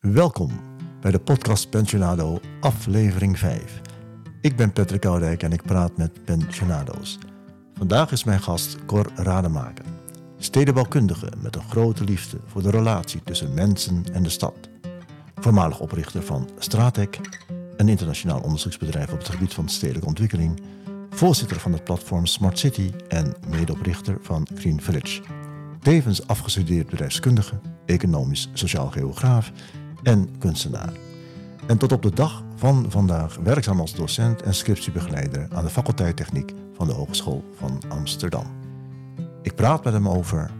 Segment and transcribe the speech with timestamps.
[0.00, 0.60] Welkom
[1.00, 3.80] bij de podcast Pensionado, aflevering 5.
[4.40, 7.18] Ik ben Patrick Oudijk en ik praat met pensionado's.
[7.74, 9.84] Vandaag is mijn gast Cor Rademaker,
[10.38, 14.68] stedenbouwkundige met een grote liefde voor de relatie tussen mensen en de stad.
[15.34, 17.20] Voormalig oprichter van Stratec,
[17.76, 20.62] een internationaal onderzoeksbedrijf op het gebied van stedelijke ontwikkeling,
[21.10, 25.22] voorzitter van het platform Smart City en medeoprichter van Green Village.
[25.80, 29.52] Tevens afgestudeerd bedrijfskundige, economisch sociaal geograaf
[30.02, 30.92] en kunstenaar.
[31.66, 36.16] En tot op de dag van vandaag werkzaam als docent en scriptiebegeleider aan de faculteit
[36.16, 38.46] Techniek van de Hogeschool van Amsterdam.
[39.42, 40.50] Ik praat met hem over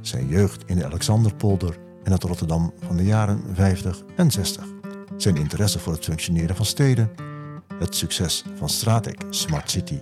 [0.00, 4.64] zijn jeugd in de Alexanderpolder en het Rotterdam van de jaren 50 en 60.
[5.16, 7.10] Zijn interesse voor het functioneren van steden,
[7.78, 10.00] het succes van Stratec, Smart City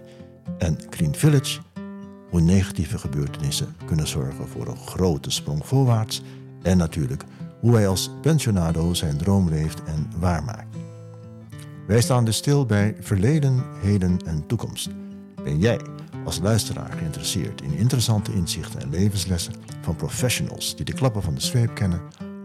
[0.59, 1.61] en Green Village,
[2.31, 6.23] hoe negatieve gebeurtenissen kunnen zorgen voor een grote sprong voorwaarts
[6.63, 7.25] en natuurlijk
[7.63, 10.77] hoe hij als pensionado zijn droom leeft en waarmaakt.
[11.87, 14.91] Wij staan dus stil bij verleden, heden en toekomst.
[15.45, 15.81] Ben jij
[16.25, 21.41] als luisteraar geïnteresseerd in interessante inzichten en levenslessen van professionals die de klappen van de
[21.41, 22.01] zweep kennen?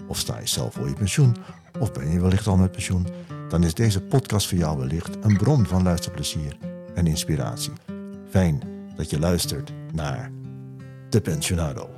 [0.08, 1.36] Of sta je zelf voor je pensioen?
[1.80, 3.08] Of ben je wellicht al met pensioen?
[3.50, 6.58] Dan is deze podcast voor jou wellicht een bron van luisterplezier
[6.96, 7.74] en inspiratie.
[8.30, 8.62] Fijn
[8.96, 10.32] dat je luistert naar
[11.10, 11.97] De Pensionado.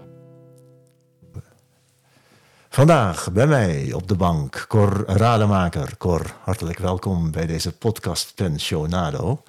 [2.71, 5.97] Vandaag bij mij op de bank Cor Rademaker.
[5.97, 9.43] Cor, hartelijk welkom bij deze podcast Pensionado.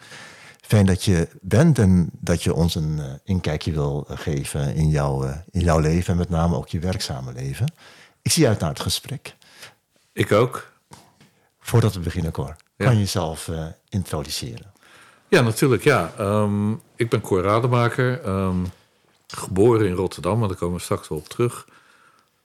[0.60, 5.24] Fijn dat je bent en dat je ons een uh, inkijkje wil geven in, jouw
[5.24, 7.72] uh, in jouw leven en met name ook je werkzame leven.
[8.22, 9.34] Ik zie uit naar het gesprek.
[10.12, 10.70] Ik ook.
[11.60, 12.84] Voordat we beginnen, Cor, ja.
[12.84, 14.72] kan je jezelf uh, introduceren?
[15.28, 15.84] Ja, natuurlijk.
[15.84, 16.12] Ja.
[16.18, 18.66] Um, ik ben Cor Rademaker, um,
[19.26, 21.66] geboren in Rotterdam, maar daar komen we straks wel op terug.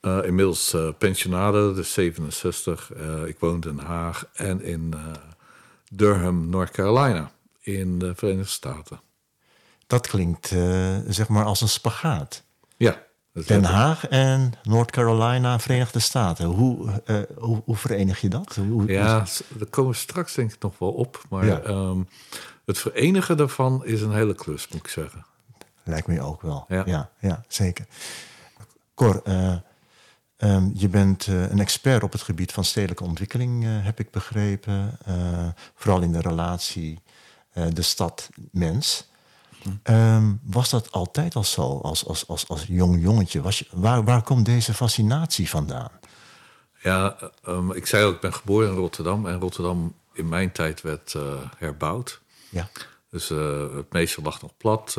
[0.05, 2.91] Uh, inmiddels uh, pensionade, dus 67.
[2.97, 4.93] Uh, ik woon in Den Haag en in
[5.91, 8.99] Durham, North Carolina, in de Verenigde Staten.
[9.87, 10.47] Dat klinkt
[11.07, 12.43] zeg maar als een spagaat.
[12.77, 13.03] Ja.
[13.45, 16.45] Den Haag en North Carolina, Verenigde Staten.
[16.45, 17.01] Hoe,
[17.37, 18.55] hoe, hoe, verenig je dat?
[18.55, 21.23] Hoe, ja, daar komen we straks denk ik nog wel op.
[21.29, 21.61] Maar ja.
[21.63, 22.07] um,
[22.65, 25.25] het verenigen daarvan is een hele klus, moet ik zeggen.
[25.83, 26.65] Lijkt me ook wel.
[26.67, 27.85] Ja, ja, ja zeker.
[28.95, 29.21] Cor,
[30.37, 34.11] Um, je bent uh, een expert op het gebied van stedelijke ontwikkeling, uh, heb ik
[34.11, 34.97] begrepen.
[35.07, 36.99] Uh, vooral in de relatie
[37.73, 39.07] de stad-mens.
[39.83, 43.41] Um, was dat altijd al zo, als, als, als, als jong jongetje?
[43.41, 45.91] Was je, waar, waar komt deze fascinatie vandaan?
[46.81, 49.27] Ja, um, ik zei al, ik ben geboren in Rotterdam.
[49.27, 51.15] En Rotterdam in mijn tijd werd
[51.57, 52.21] herbouwd.
[52.49, 52.69] Ja.
[53.09, 53.29] Dus
[53.75, 54.93] het meeste lag nog plat.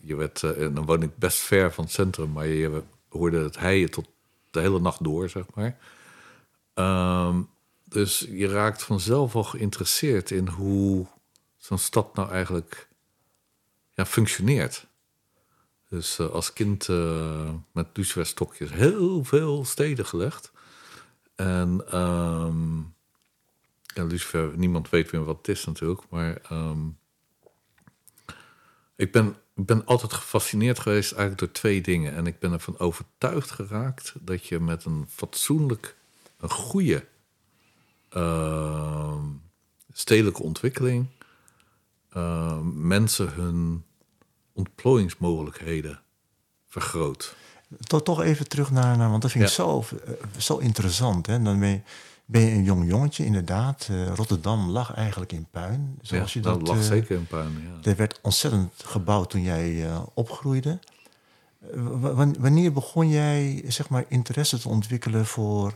[0.00, 2.82] je werd, en dan woon ik best ver van het centrum, maar je
[3.12, 4.08] hoorde het heien tot
[4.50, 5.78] de hele nacht door, zeg maar.
[6.74, 7.48] Um,
[7.84, 11.06] dus je raakt vanzelf al geïnteresseerd in hoe
[11.56, 12.88] zo'n stad nou eigenlijk
[13.90, 14.86] ja, functioneert.
[15.88, 20.52] Dus uh, als kind uh, met luciferstokjes heel veel steden gelegd.
[21.34, 22.94] En um,
[23.94, 26.02] lucifer, niemand weet meer wat het is natuurlijk.
[26.10, 26.98] Maar um,
[28.96, 32.14] ik ben ik ben altijd gefascineerd geweest eigenlijk door twee dingen.
[32.14, 35.96] En ik ben ervan overtuigd geraakt dat je met een fatsoenlijk,
[36.38, 37.06] een goede
[38.16, 39.22] uh,
[39.92, 41.06] stedelijke ontwikkeling
[42.16, 43.84] uh, mensen hun
[44.52, 46.00] ontplooiingsmogelijkheden
[46.68, 47.36] vergroot.
[47.80, 49.56] Toch, toch even terug naar, want dat vind ik ja.
[49.56, 49.84] zo,
[50.38, 51.26] zo interessant.
[51.26, 51.42] Hè?
[51.42, 51.80] Dan ben je,
[52.32, 53.88] ben je een jong jongetje, inderdaad.
[53.90, 55.98] Uh, Rotterdam lag eigenlijk in puin.
[56.02, 57.90] Zoals ja, je dat, dat lag uh, zeker in puin, ja.
[57.90, 60.78] Er werd ontzettend gebouwd toen jij uh, opgroeide.
[62.38, 65.74] wanneer begon jij zeg maar, interesse te ontwikkelen voor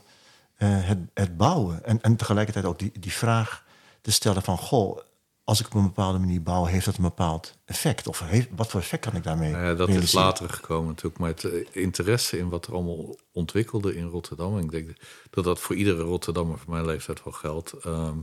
[0.57, 1.85] het, het, bouwen?
[1.85, 3.65] En, en tegelijkertijd ook die, die vraag
[4.01, 4.59] te stellen van...
[4.59, 4.99] goh,
[5.47, 8.07] als ik op een bepaalde manier bouw, heeft dat een bepaald effect?
[8.07, 11.19] Of heeft, wat voor effect kan ik daarmee ja, Dat is later gekomen natuurlijk.
[11.19, 14.57] Maar het interesse in wat er allemaal ontwikkelde in Rotterdam...
[14.57, 14.91] en ik denk
[15.31, 17.75] dat dat voor iedere Rotterdammer van mijn leeftijd wel geldt.
[17.87, 18.23] Um,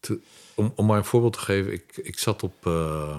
[0.00, 0.20] te,
[0.54, 3.16] om, om maar een voorbeeld te geven, ik, ik zat op, uh,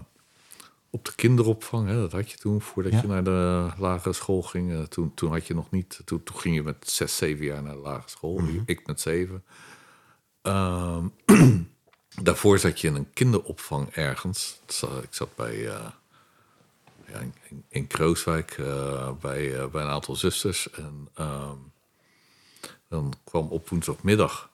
[0.90, 1.88] op de kinderopvang.
[1.88, 3.02] Hè, dat had je toen, voordat ja.
[3.02, 4.72] je naar de lagere school ging.
[4.72, 6.02] Uh, toen, toen had je nog niet...
[6.06, 8.38] Toen, toen ging je met zes, zeven jaar naar de lagere school.
[8.38, 8.64] Mm -hmm.
[8.66, 9.44] Ik met zeven.
[10.42, 11.14] Um,
[12.22, 14.60] Daarvoor zat je in een kinderopvang ergens.
[15.02, 15.90] Ik zat bij, uh,
[17.08, 20.70] ja, in, in, Krooswijk uh, bij, uh, bij een aantal zusters.
[20.70, 21.10] En
[22.88, 24.50] dan kwam op woensdagmiddag,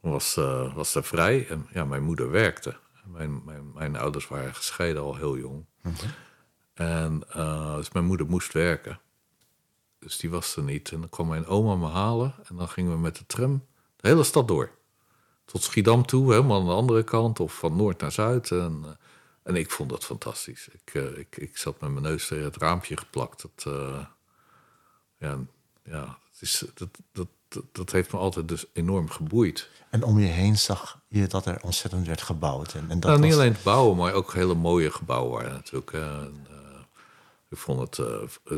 [0.00, 0.34] was,
[0.74, 1.48] was er vrij.
[1.48, 2.76] En ja, mijn moeder werkte.
[3.04, 5.64] Mijn, mijn, mijn ouders waren gescheiden al heel jong.
[5.82, 6.06] Mhm.
[6.74, 7.22] En
[7.76, 9.00] dus mijn moeder moest werken.
[9.98, 10.90] Dus die was er niet.
[10.92, 12.34] En dan kwam mijn oma me halen.
[12.48, 13.66] En dan gingen we met de tram
[13.96, 14.70] de hele stad door.
[15.50, 17.40] Tot Schiedam toe, helemaal aan de andere kant.
[17.40, 18.50] Of van noord naar zuid.
[18.50, 18.90] En, eh,
[19.42, 20.68] en ik vond dat fantastisch.
[20.72, 23.42] Ik, eh, ik, ik zat met mijn neus tegen het raampje geplakt.
[23.42, 24.04] Dat, eh,
[25.18, 25.38] ja,
[25.84, 29.68] ja is, dat, dat, dat, dat heeft me altijd dus enorm geboeid.
[29.90, 32.74] En om je heen zag je dat er ontzettend werd gebouwd.
[32.74, 35.52] En, en dat Nou, niet was- alleen het bouwen, maar ook hele mooie gebouwen waren
[35.52, 35.92] natuurlijk.
[35.92, 36.46] En,
[37.48, 38.08] ik vond het,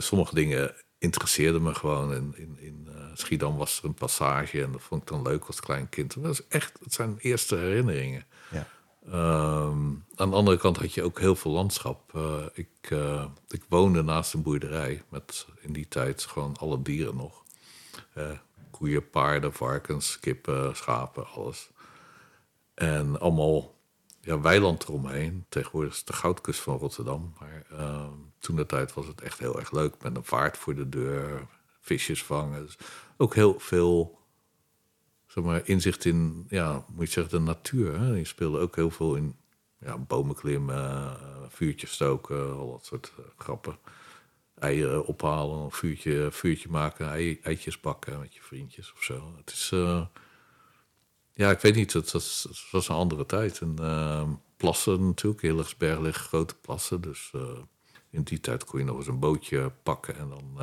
[0.02, 2.14] sommige dingen interesseerden me gewoon.
[2.14, 5.60] In, in, in Schiedam was er een passage en dat vond ik dan leuk als
[5.60, 6.22] klein kind.
[6.22, 8.24] Dat is echt, het zijn eerste herinneringen.
[8.50, 8.66] Ja.
[9.06, 12.14] Ehm, aan de andere kant had je ook heel veel landschap.
[12.14, 17.16] Eh, ik, eh, ik woonde naast een boerderij met in die tijd gewoon alle dieren
[17.16, 17.42] nog.
[18.12, 18.30] Eh,
[18.70, 21.70] koeien, paarden, varkens, kippen, schapen, alles.
[22.74, 23.74] En allemaal
[24.20, 25.44] ja, weiland eromheen.
[25.48, 27.34] Tegenwoordig is het de goudkust van Rotterdam.
[27.40, 29.94] Maar ehm, toen de tijd was het echt heel erg leuk.
[30.02, 31.46] Met een vaart voor de deur,
[31.82, 32.68] visjes vangen.
[33.16, 34.18] Ook heel veel
[35.26, 37.98] zeg maar, inzicht in, ja, moet je zeggen, de natuur.
[37.98, 38.14] Hè?
[38.14, 39.36] Je speelde ook heel veel in
[39.78, 41.12] ja, bomen klimmen, eh,
[41.48, 43.78] vuurtjes stoken, al dat soort eh, grappen.
[44.58, 49.34] Eieren ophalen, een vuurtje, vuurtje maken, ei, eitjes bakken met je vriendjes of zo.
[49.36, 50.06] Het is, eh,
[51.34, 53.60] ja, ik weet niet, het, was- was een andere tijd.
[53.60, 57.00] En plassen natuurlijk, Hillersberg liggen grote plassen.
[57.00, 57.32] Dus
[58.10, 60.58] in die tijd kon je nog eens een bootje pakken en dan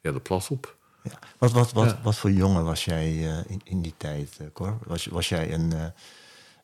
[0.00, 0.76] ja, de plas op.
[1.02, 1.18] Ja.
[1.38, 2.00] Wat, wat, wat, Ja.
[2.02, 4.78] wat voor jongen was jij eh, in, in die tijd, Cor?
[4.86, 5.72] Was, was jij een,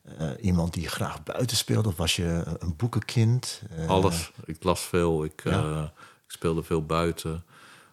[0.02, 1.88] eh, iemand die graag buiten speelde?
[1.88, 3.62] Of was je een boekenkind?
[3.86, 4.32] Alles.
[4.44, 5.84] Ik las veel, ik, Ja.
[6.26, 7.44] ik speelde veel buiten.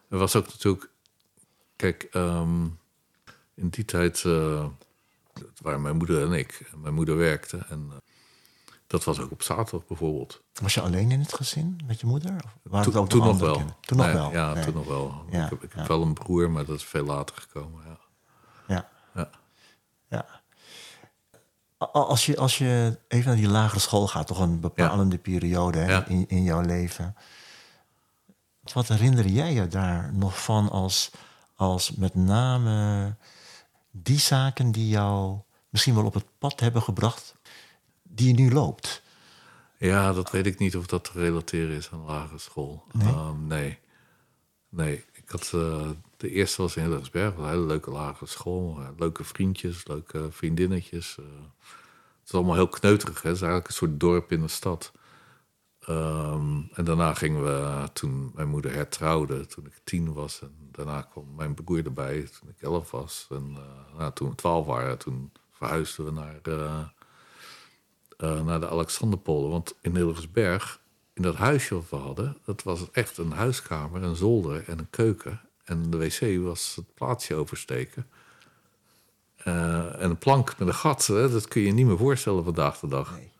[0.08, 0.88] Er was ook natuurlijk...
[1.76, 2.64] Kijk, ehm,
[3.54, 4.66] in die tijd uh,
[5.62, 6.70] waren mijn moeder en ik.
[6.76, 7.96] Mijn moeder werkte en uh,
[8.86, 10.42] dat was ook op zaterdag bijvoorbeeld.
[10.62, 12.34] Was je alleen in het gezin met je moeder?
[12.34, 13.62] Of waren Toen, ook toen nog wel.
[13.80, 14.30] Toen nog Nee, wel?
[14.32, 14.64] Ja, Nee.
[14.64, 15.24] toen nog wel.
[15.30, 17.82] Ja, ik heb, ik heb wel een broer, maar dat is veel later gekomen.
[18.66, 18.88] Ja.
[19.14, 19.30] Ja.
[20.08, 20.26] Ja.
[21.92, 26.06] Als je, als je even naar die lagere school gaat, toch een bepalende periode hè,
[26.08, 27.16] in, in jouw leven.
[28.72, 31.10] Wat herinner jij je daar nog van als,
[31.54, 33.16] als met name
[33.90, 35.38] die zaken die jou
[35.68, 37.34] misschien wel op het pad hebben gebracht,
[38.14, 39.02] die je nu loopt?
[39.78, 42.84] Ja, dat weet ik niet of dat te relateren is aan lagere school.
[42.92, 43.08] Nee?
[43.08, 43.78] Ehm, nee.
[44.68, 45.04] nee.
[45.12, 48.78] Ik had, eh, de eerste was in Hillegersberg, een hele leuke lagere school.
[48.80, 51.16] eh, leuke vriendjes, leuke vriendinnetjes.
[51.18, 51.24] eh.
[52.20, 53.22] het is allemaal heel kneuterig.
[53.22, 53.28] Hè?
[53.28, 54.92] Het is eigenlijk een soort dorp in de stad.
[55.80, 60.40] Ehm, en daarna gingen we, toen mijn moeder hertrouwde, toen ik tien was.
[60.42, 63.26] En daarna kwam mijn broer erbij toen ik elf was.
[63.30, 63.56] En
[63.98, 66.40] nou, toen we twaalf waren, toen verhuisden we naar...
[68.16, 69.50] eh, naar de Alexanderpolder.
[69.50, 70.80] Want in Hillegersberg,
[71.12, 72.36] in dat huisje wat we hadden...
[72.44, 75.40] dat was echt een huiskamer, een zolder en een keuken.
[75.64, 78.06] En de wc was het plaatsje oversteken.
[79.36, 82.78] Eh, en een plank met een gat, hè, dat kun je niet meer voorstellen vandaag
[82.78, 83.12] de dag.
[83.12, 83.30] Nee.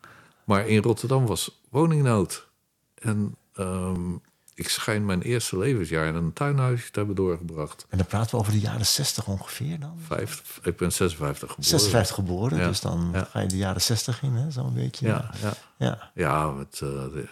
[0.43, 2.47] Maar in Rotterdam was woningnood.
[2.95, 4.11] En ehm,
[4.55, 7.85] ik schijn mijn eerste levensjaar in een tuinhuisje te hebben doorgebracht.
[7.89, 9.99] En dan praten we over de jaren 60 ongeveer dan?
[10.07, 11.63] Vijf, ik ben 56 geboren.
[11.63, 13.23] 56 geboren, Ja, dus dan ja.
[13.23, 15.07] ga je de jaren 60 in, hè, zo'n beetje.
[15.07, 15.53] Ja, ja.
[15.77, 16.11] ja.
[16.13, 17.27] Ja, met eh, de,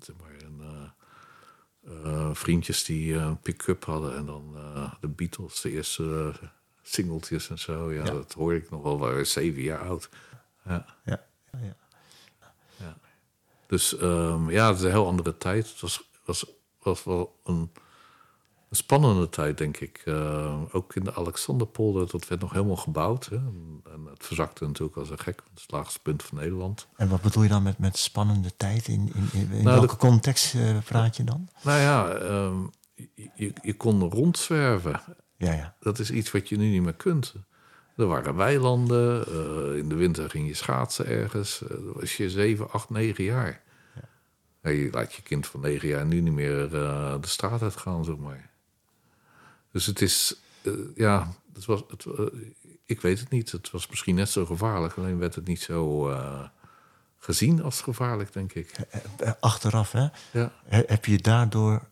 [0.00, 5.08] zeg maar een, eh, eh, vriendjes die eh, een pick-up hadden en dan eh, de
[5.08, 6.48] Beatles, de eerste eh,
[6.82, 7.92] singeltjes en zo.
[7.92, 8.98] Ja, dat hoorde ik nog wel.
[8.98, 10.08] We waren zeven jaar oud.
[10.64, 11.76] Ja, ja, ja.
[13.66, 15.68] Dus ehm, ja, het is een heel andere tijd.
[15.68, 16.46] Het was, was,
[16.82, 17.70] was wel een,
[18.70, 20.02] een spannende tijd, denk ik.
[20.04, 23.26] Eh, ook in de Alexanderpolder, dat werd nog helemaal gebouwd.
[23.26, 23.36] Hè.
[23.36, 25.36] En, het verzakte natuurlijk als een gek.
[25.48, 26.86] Het is het laagste punt van Nederland.
[26.96, 28.88] En wat bedoel je dan met, met spannende tijd?
[28.88, 31.48] In, in, in, in Nou, welke de- context eh, praat je dan?
[31.62, 32.56] Nou ja, ehm,
[32.94, 35.00] je, je, je kon rondzwerven.
[35.36, 35.74] Ja, ja.
[35.80, 37.34] Dat is iets wat je nu niet meer kunt.
[37.96, 39.26] Er waren weilanden.
[39.26, 41.62] eh, in de winter ging je schaatsen ergens.
[41.68, 43.62] Dan was je zeven, acht, negen jaar.
[44.62, 48.04] Ja, je laat je kind van negen jaar nu niet meer eh, de straat uitgaan,
[48.04, 48.50] zeg maar.
[49.72, 50.40] Dus het is,
[50.94, 52.06] ja, het was, het,
[52.84, 53.52] ik weet het niet.
[53.52, 56.10] Het was misschien net zo gevaarlijk, alleen werd het niet zo
[57.18, 58.72] gezien als gevaarlijk, denk ik.
[59.40, 60.52] Achteraf, hè, Ja.
[60.64, 61.88] he- heb je daardoor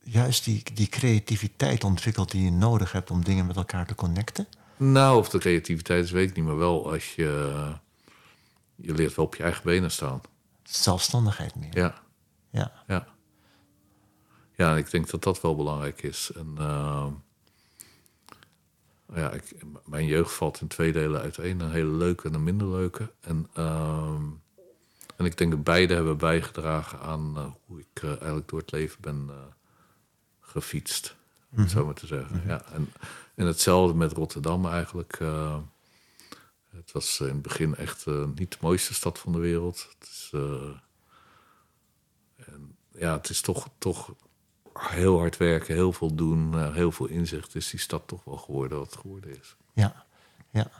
[0.00, 4.46] juist die, die creativiteit ontwikkeld die je nodig hebt om dingen met elkaar te connecten?
[4.76, 7.52] Nou, of de creativiteit is, weet ik niet, maar wel als je.
[8.74, 10.20] Je leert wel op je eigen benen staan.
[10.62, 11.76] Zelfstandigheid meer.
[11.78, 12.02] Ja,
[12.50, 12.72] Ja.
[12.86, 13.06] ja.
[14.56, 16.30] Ja, ik denk dat dat wel belangrijk is.
[16.34, 17.12] En ehm,
[19.14, 19.54] ja, ik,
[19.84, 23.12] mijn jeugd valt in twee delen uiteen: een hele leuke en een minder leuke.
[23.20, 24.22] En, ehm,
[25.16, 28.72] en ik denk dat beide hebben bijgedragen aan eh, hoe ik eh, eigenlijk door het
[28.72, 29.30] leven ben
[30.40, 31.16] gefietst.
[31.50, 32.42] Om het zo maar te zeggen.
[32.46, 32.92] Ja, en,
[33.34, 35.12] en hetzelfde met Rotterdam eigenlijk.
[35.20, 35.56] eh,
[36.70, 39.88] het was in het begin echt eh, niet de mooiste stad van de wereld.
[39.98, 40.70] Het is, eh,
[42.36, 44.10] en, ja, het is toch, toch
[44.72, 47.54] heel hard werken, heel veel doen, heel veel inzicht.
[47.54, 49.56] Is die stad toch wel geworden wat het geworden is.
[49.72, 50.04] Ja,
[50.50, 50.70] ja.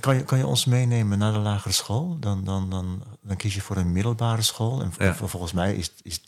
[0.00, 2.18] Kan je, kan je ons meenemen naar de lagere school?
[2.18, 4.82] Dan, dan, dan, dan kies je voor een middelbare school.
[4.82, 5.14] En Ja.
[5.14, 6.22] volgens mij is, is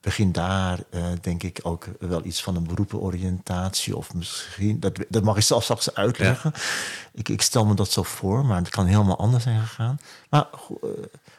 [0.00, 3.96] begin daar, eh, denk ik, ook wel iets van een beroepenoriëntatie.
[3.96, 6.52] Of misschien, dat, dat mag je zelf straks uitleggen.
[7.12, 9.98] Ik, ik stel me dat zo voor, maar het kan helemaal anders zijn gegaan.
[10.30, 10.46] Maar
[10.82, 10.88] eh,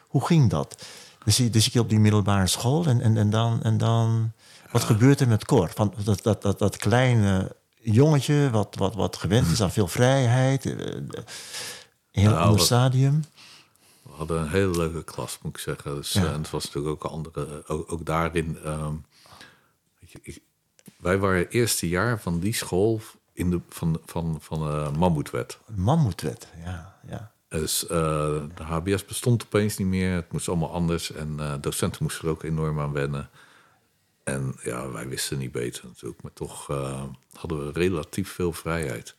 [0.08, 0.84] hoe ging dat?
[1.24, 3.62] Dus dus je op die middelbare school en, en, en dan...
[3.62, 4.32] En dan
[4.70, 5.70] wat gebeurt er met Cor?
[5.74, 10.66] Van dat, dat, dat, dat kleine jongetje wat, wat, wat gewend is aan veel vrijheid.
[10.66, 11.14] eh, Een
[12.10, 13.24] heel Nou, ander stadium.
[14.20, 15.94] Hadden een hele leuke klas, moet ik zeggen.
[15.94, 16.22] Dus, Ja.
[16.24, 18.58] eh, en het was natuurlijk ook andere, ook, ook daarin.
[18.64, 18.94] ehm,
[20.00, 20.42] weet je, ik-
[20.96, 23.00] wij waren het eerste jaar van die school
[23.32, 25.58] in de, van, van, van eh Mammoetwet.
[25.74, 26.98] Mammoetwet, ja.
[27.08, 27.32] ja.
[27.48, 30.14] Dus eh, de HBS bestond opeens niet meer.
[30.14, 31.12] Het moest allemaal anders.
[31.12, 33.30] En docenten moesten er ook enorm aan wennen.
[34.24, 36.22] En ja, wij wisten niet beter natuurlijk.
[36.22, 36.66] Maar toch
[37.32, 39.14] hadden we relatief veel vrijheid.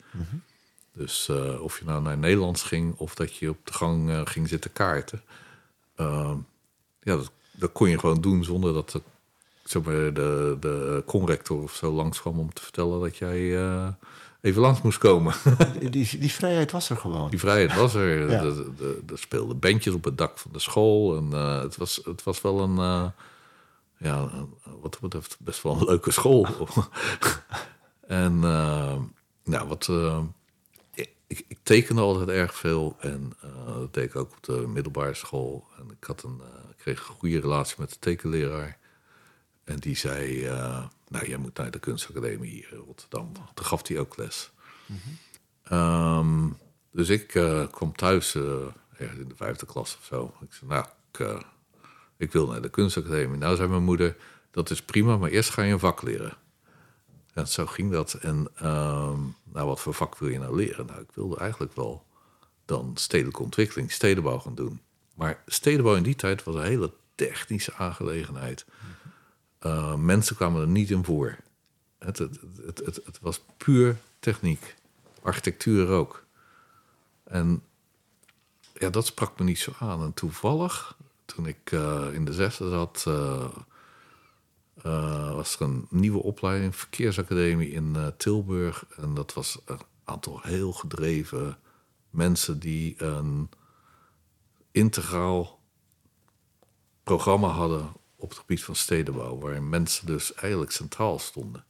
[0.94, 2.96] Dus eh, of je nou naar Nederlands ging...
[2.98, 5.22] of dat je op de gang eh, ging zitten kaarten...
[5.96, 6.34] eh,
[7.02, 9.02] ja, dat, dat kon je gewoon doen zonder dat de,
[9.64, 12.40] zeg maar, de, de conrector of zo langskwam...
[12.40, 13.88] om te vertellen dat jij eh,
[14.42, 15.34] even langs moest komen.
[15.80, 17.30] Die, die, die vrijheid was er gewoon.
[17.30, 18.30] Die vrijheid was er.
[18.30, 18.42] Ja.
[18.42, 18.64] Er-
[19.14, 21.18] speelden bandjes op het dak van de school.
[21.18, 21.32] En
[21.62, 22.76] het, was, het was wel een,
[23.98, 24.30] ja,
[24.64, 26.48] wat dat betreft best wel een leuke school.
[28.08, 28.40] en
[29.44, 29.90] nou, wat,
[31.32, 32.98] ik, ik tekende altijd erg veel.
[33.00, 35.68] En eh, dat deed ik ook op de middelbare school.
[35.78, 38.78] En ik, had een, eh, kreeg een goede relatie met de tekenleraar.
[39.64, 43.32] En die zei, eh, nou, jij moet naar de kunstacademie hier in Rotterdam.
[43.54, 44.52] Toen gaf hij ook les.
[45.64, 46.48] Ehm,
[46.92, 47.28] dus ik
[47.72, 48.36] kwam thuis
[48.98, 50.34] ergens in de vijfde klas of zo.
[50.42, 51.46] Ik zei, nou, ik,
[52.18, 53.38] ik wil naar de kunstacademie.
[53.38, 54.16] Nou, zei mijn moeder,
[54.52, 56.38] dat is prima, maar eerst ga je een vak leren.
[57.34, 58.14] En zo ging dat.
[58.14, 60.86] En ehm, nou, wat voor vak wil je nou leren?
[60.86, 62.06] Nou, ik wilde eigenlijk wel
[62.66, 64.82] dan stedelijke ontwikkeling, stedenbouw gaan doen.
[65.14, 68.66] Maar stedenbouw in die tijd was een hele technische aangelegenheid.
[69.60, 71.38] Eh, mensen kwamen er niet in voor.
[72.00, 74.76] Het, het, het, het, het was puur techniek.
[75.22, 76.24] Architectuur ook.
[77.24, 77.64] En
[78.74, 80.04] ja, dat sprak me niet zo aan.
[80.04, 83.46] En toevallig, toen ik eh, in de zesde zat, eh,
[84.84, 88.86] eh, was er een nieuwe opleiding, verkeersacademie in eh, Tilburg.
[88.98, 91.58] En dat was een aantal heel gedreven
[92.10, 93.50] mensen die een
[94.72, 95.60] integraal
[97.04, 101.66] programma hadden op het gebied van stedenbouw, waarin mensen dus eigenlijk centraal stonden.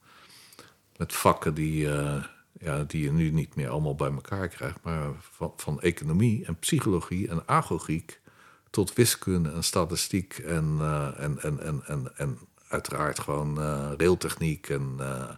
[0.98, 2.24] Met vakken die, eh,
[2.60, 5.14] ja, die je nu niet meer allemaal bij elkaar krijgt, maar
[5.56, 8.22] van, economie en psychologie en agogiek
[8.70, 10.78] tot wiskunde en statistiek en,
[11.18, 12.40] en, en, en, en
[12.72, 15.30] uiteraard gewoon eh, railtechniek en eh,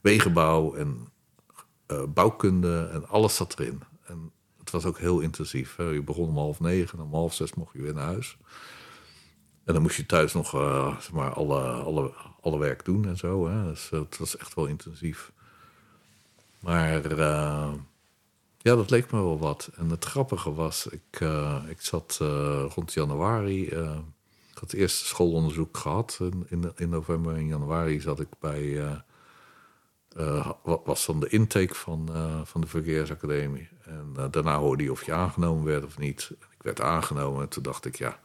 [0.00, 1.08] wegenbouw en
[1.86, 3.82] eh, bouwkunde en alles zat erin.
[4.04, 5.76] En het was ook heel intensief.
[5.76, 8.36] Je begon om half negen en om half zes mocht je weer naar huis.
[9.64, 10.50] En dan moest je thuis nog
[11.00, 13.48] zeg maar alle, alle, alle werk doen en zo.
[13.48, 13.64] Hè.
[13.64, 15.32] Dus het was echt wel intensief.
[16.60, 16.90] Maar
[18.58, 19.70] ja, dat leek me wel wat.
[19.76, 21.20] En het grappige was, ik,
[21.68, 22.16] ik zat
[22.74, 23.68] rond januari.
[24.60, 26.18] Had het eerste schoolonderzoek gehad.
[26.20, 28.82] In, in, in november en januari zat ik bij.
[30.62, 33.68] wat was dan de intake van, eh, van de verkeersacademie.
[33.84, 36.30] En daarna hoorde je of je aangenomen werd of niet.
[36.30, 38.18] Ik werd aangenomen en toen dacht ik, ja,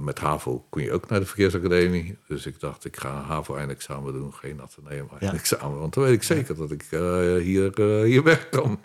[0.00, 2.18] met HAVO kon je ook naar de verkeersacademie.
[2.28, 5.78] Dus ik dacht, ik ga HAVO-eindexamen doen, geen Atheneum-eindexamen.
[5.78, 6.84] Want dan weet ik zeker dat ik
[7.42, 8.80] hier, hier weg kan.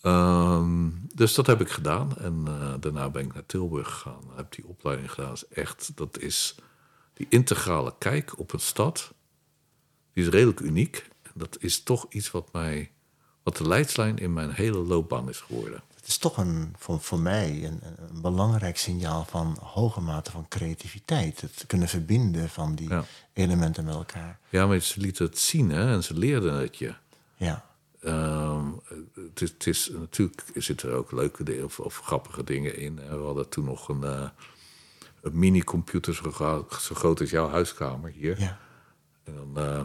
[0.00, 2.16] Ehm, dus dat heb ik gedaan.
[2.18, 4.22] En eh, daarna ben ik naar Tilburg gegaan.
[4.36, 5.28] Heb die opleiding gedaan.
[5.28, 6.54] Dat is echt, dat is
[7.14, 9.12] die integrale kijk op een stad.
[10.12, 11.08] Die is redelijk uniek.
[11.22, 12.90] En dat is toch iets wat mij,
[13.42, 15.82] wat de leidslijn in mijn hele loopbaan is geworden.
[15.96, 17.80] Het is toch een, voor, voor mij een,
[18.12, 21.40] een belangrijk signaal van hoge mate van creativiteit.
[21.40, 23.04] Het kunnen verbinden van die Ja.
[23.32, 24.38] elementen met elkaar.
[24.48, 26.94] Ja, maar ze lieten het zien hè, en ze leerden het je.
[27.36, 27.64] Ja,
[28.00, 28.66] Ehm,
[29.14, 32.94] het, is, het is natuurlijk zitten er ook leuke dingen of, of grappige dingen in.
[32.94, 34.28] We hadden toen nog een, eh,
[35.22, 38.40] een mini-computer zo, zo groot als jouw huiskamer hier.
[38.40, 38.58] ja.
[39.24, 39.80] En dan eh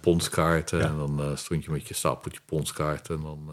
[0.00, 0.78] ponskaarten.
[0.78, 0.84] Ja.
[0.84, 3.16] En dan eh, stond je met je stapeltje ponskaarten.
[3.16, 3.44] En dan,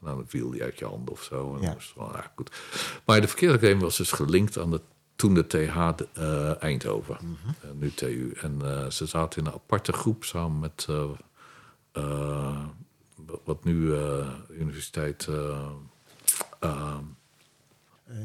[0.00, 1.54] nou, dan viel die uit je handen of zo.
[1.56, 1.74] En Ja.
[1.74, 1.94] was
[2.36, 2.50] goed.
[3.04, 4.80] Maar de verkeersacademie was dus gelinkt aan de
[5.16, 5.76] toen de TH
[6.18, 7.18] uh, Eindhoven,
[7.64, 8.32] uh, nu TU.
[8.40, 10.86] En uh, ze zaten in een aparte groep samen met
[13.44, 13.94] wat nu
[14.48, 15.28] Universiteit.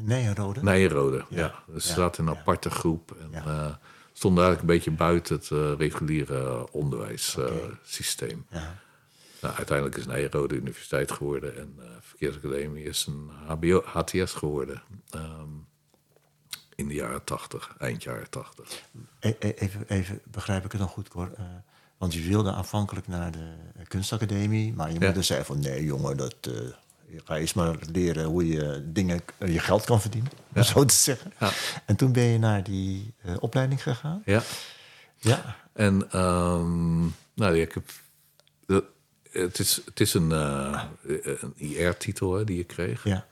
[0.02, 0.62] Nijenrode?
[0.62, 1.38] Nijenrode, ja.
[1.38, 1.62] ja.
[1.66, 3.16] Dus ze zaten in een aparte groep.
[3.20, 3.80] En ja.
[4.12, 8.46] stonden eigenlijk een beetje buiten het reguliere onderwijssysteem.
[8.50, 8.66] Okay.
[9.40, 14.82] Nou, uiteindelijk is Nijenrode universiteit geworden en uh, Verkeersacademie is een HBO, HTS geworden.
[15.14, 15.66] Um,
[16.74, 18.82] in de jaren 80, eind jaren 80.
[19.20, 21.30] E, e even, even begrijp ik het nog goed, Cor?
[21.98, 26.34] Want je wilde aanvankelijk naar de kunstacademie, maar je moeder zei van nee jongen, dat,
[26.48, 26.54] uh,
[27.24, 30.62] ga eens maar leren hoe je dingen, je geld kan verdienen, ja.
[30.62, 31.32] zo te zeggen.
[31.40, 31.50] Ja.
[31.84, 34.22] En toen ben je naar die uh, opleiding gegaan.
[34.24, 34.42] Ja.
[35.16, 35.56] Ja.
[35.72, 37.90] En um, nou, ik heb
[39.30, 43.04] het is, het is een, een IR-titel die je kreeg.
[43.04, 43.26] Ja.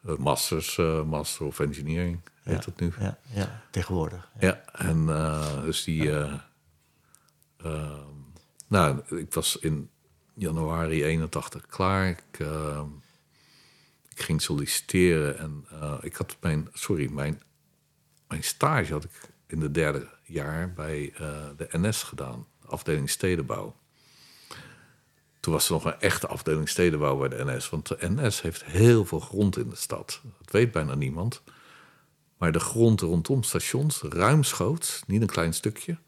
[0.00, 2.92] Masters, Master of Engineering heet ja, dat nu.
[2.98, 4.28] Ja, ja tegenwoordig.
[4.38, 5.06] Ja, ja en
[5.64, 6.10] dus die...
[8.66, 9.90] nou, ik was in
[10.34, 12.08] januari 81 klaar.
[12.08, 12.38] Ik,
[14.08, 15.64] ik ging solliciteren en
[16.00, 16.68] ik had mijn...
[16.72, 17.42] Sorry, mijn,
[18.28, 21.12] mijn stage had ik in de derde jaar bij
[21.56, 22.46] de NS gedaan.
[22.66, 23.74] Afdeling Stedenbouw.
[25.42, 27.70] Toen was er nog een echte afdeling stedenbouw bij de NS.
[27.70, 30.20] Want de NS heeft heel veel grond in de stad.
[30.38, 31.42] Dat weet bijna niemand.
[32.38, 35.98] Maar de grond rondom stations, ruimschoots, niet een klein stukje,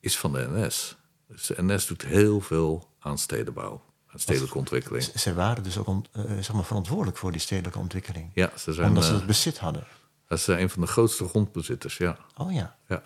[0.00, 0.97] is van de NS.
[1.28, 5.04] Dus de NS doet heel veel aan stedenbouw, aan stedelijke ontwikkeling.
[5.04, 8.30] Ze waren dus ook uh, zeg maar verantwoordelijk voor die stedelijke ontwikkeling.
[8.34, 8.88] Ja, ze zijn.
[8.88, 9.86] Omdat ze het bezit hadden.
[10.26, 12.18] Dat zijn een van de grootste grondbezitters, ja.
[12.36, 12.76] Oh ja.
[12.88, 13.02] ja.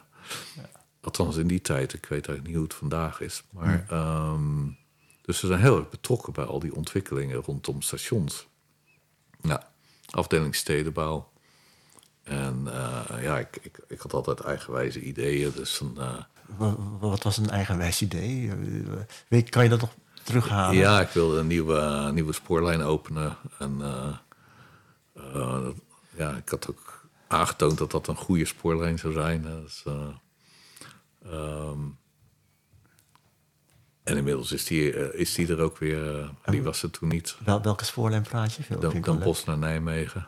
[0.55, 0.69] ja.
[1.01, 1.93] Althans in die tijd.
[1.93, 3.43] Ik weet eigenlijk niet hoe het vandaag is.
[3.51, 3.85] Maar.
[3.89, 3.99] Hmm.
[3.99, 4.81] Um,
[5.23, 8.47] dus ze zijn heel erg betrokken bij al die ontwikkelingen rondom stations.
[9.41, 9.61] Nou,
[10.11, 11.31] afdeling stedenbouw.
[12.23, 15.53] En uh, ja, ik, ik, ik, had altijd eigenwijze ideeën.
[15.55, 16.23] Dus een, uh,
[16.99, 18.53] wat was een eigenwijs idee?
[19.29, 20.77] Weet, kan je dat nog terughalen?
[20.77, 23.37] Ja, ik wilde een nieuwe, nieuwe spoorlijn openen.
[23.59, 23.79] En
[25.35, 25.69] uh,
[26.17, 29.43] ja, ik had ook aangetoond dat dat een goede spoorlijn zou zijn.
[29.43, 29.85] Dus,
[31.27, 31.99] um,
[34.03, 36.19] en inmiddels is die, uh, is die er ook weer.
[36.19, 37.37] Uh, die was er toen niet.
[37.45, 38.79] Wel, welke spoorlijn praat je?
[38.79, 40.27] Dan, dan Bos naar Nijmegen.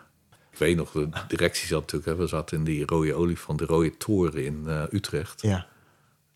[0.51, 2.11] Ik weet nog, de directie zat natuurlijk...
[2.11, 5.42] Hè, we zaten in die rode olifant, de rode toren in uh, Utrecht.
[5.42, 5.66] Ja.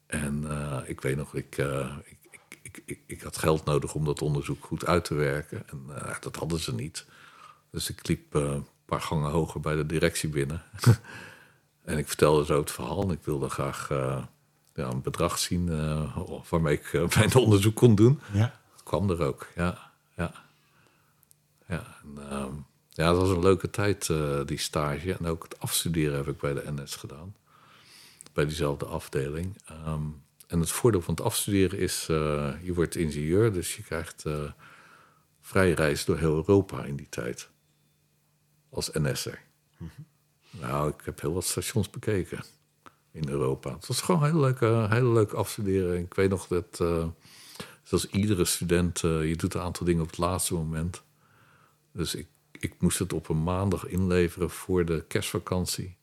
[0.08, 0.44] En
[0.86, 4.86] ik weet nog, ik, ik, ik, ik, ik, had geld nodig om dat onderzoek goed
[4.86, 5.62] uit te werken.
[5.68, 5.86] En
[6.20, 7.06] dat hadden ze niet.
[7.70, 10.62] Dus ik liep een paar gangen hoger bij de directie binnen.
[11.84, 13.02] en ik vertelde zo het verhaal.
[13.02, 13.88] En ik wilde graag
[14.74, 15.66] ja, een bedrag zien
[16.48, 18.20] waarmee ik mijn onderzoek kon doen.
[18.32, 18.60] Ja.
[18.72, 19.90] Dat kwam er ook, ja.
[20.16, 20.32] Ja,
[21.68, 22.44] ja, en, uh,
[22.88, 24.10] ja dat was een leuke tijd,
[24.46, 25.14] die stage.
[25.14, 27.34] En ook het afstuderen heb ik bij de NS gedaan.
[28.38, 29.56] Bij diezelfde afdeling.
[29.86, 32.06] Um, en het voordeel van het afstuderen is,
[32.62, 34.24] je wordt ingenieur, dus je krijgt
[35.40, 37.50] vrije reis door heel Europa in die tijd.
[38.70, 39.40] Als NS'er.
[39.76, 40.06] Mm -hmm.
[40.60, 42.40] Nou, ik heb heel wat stations bekeken
[43.12, 43.72] in Europa.
[43.72, 45.98] Het was gewoon heel leuk, uh, heel leuk afstuderen.
[45.98, 47.06] Ik weet nog dat, uh,
[47.82, 51.02] zoals iedere student, uh, je doet een aantal dingen op het laatste moment.
[51.92, 55.97] Dus ik, ik moest het op een maandag inleveren voor de kerstvakantie.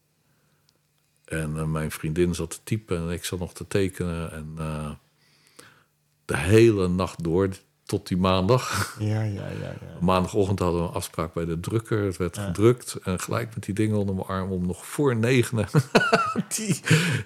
[1.26, 4.32] En mijn vriendin zat te typen en ik zat nog te tekenen.
[4.32, 4.56] En
[6.26, 7.50] de hele nacht door
[7.86, 8.64] tot die maandag.
[9.00, 9.78] Ja, ja, ja, ja.
[10.02, 12.04] Maandagochtend hadden we een afspraak bij de drukker.
[12.04, 12.96] Het werd gedrukt.
[13.04, 15.68] En gelijk met die dingen onder mijn arm om nog voor negenen
[16.56, 16.80] die,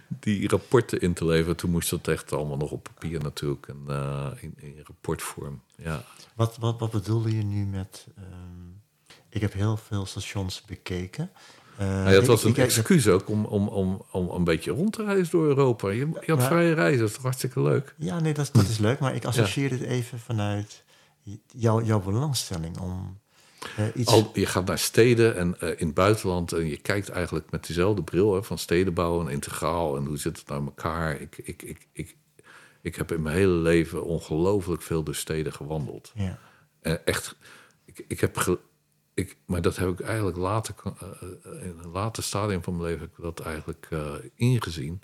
[0.07, 1.55] die rapporten in te leveren.
[1.55, 3.67] Toen moest dat echt allemaal nog op papier natuurlijk.
[3.67, 5.61] En uh, in, in, rapportvorm.
[5.75, 6.03] Ja.
[6.35, 8.07] Wat, wat, wat bedoelde je nu met...
[8.17, 8.81] Um,
[9.29, 11.31] ik heb heel veel stations bekeken.
[11.79, 14.93] Uh, nou ja, het was een excuus ook om, om, om, om een beetje rond
[14.93, 15.89] te reizen door Europa.
[15.89, 17.95] Je, je had vrije reizen, dat is toch hartstikke leuk?
[17.97, 18.99] Ja, nee, dat, dat is leuk.
[18.99, 20.83] Maar ik associeer het even vanuit
[21.47, 23.19] jou, jouw belangstelling om
[23.79, 24.11] uh, iets...
[24.11, 26.51] Al, je gaat naar steden en uh, in het buitenland...
[26.51, 29.97] en je kijkt eigenlijk met dezelfde bril hè, van stedenbouw en integraal...
[29.97, 31.21] en hoe zit het naar elkaar.
[31.21, 32.15] Ik, ik, ik, ik,
[32.81, 36.11] ik heb in mijn hele leven ongelooflijk veel door steden gewandeld.
[36.15, 36.39] Ja.
[37.05, 37.35] Echt,
[37.85, 38.59] ik, ik heb
[39.19, 43.01] ik, maar dat heb ik eigenlijk later, uh, in een later stadium van mijn leven
[43.01, 45.01] heb ik dat eigenlijk uh, ingezien.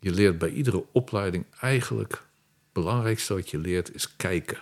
[0.00, 4.58] Je leert bij iedere opleiding eigenlijk, het belangrijkste wat je leert is kijken.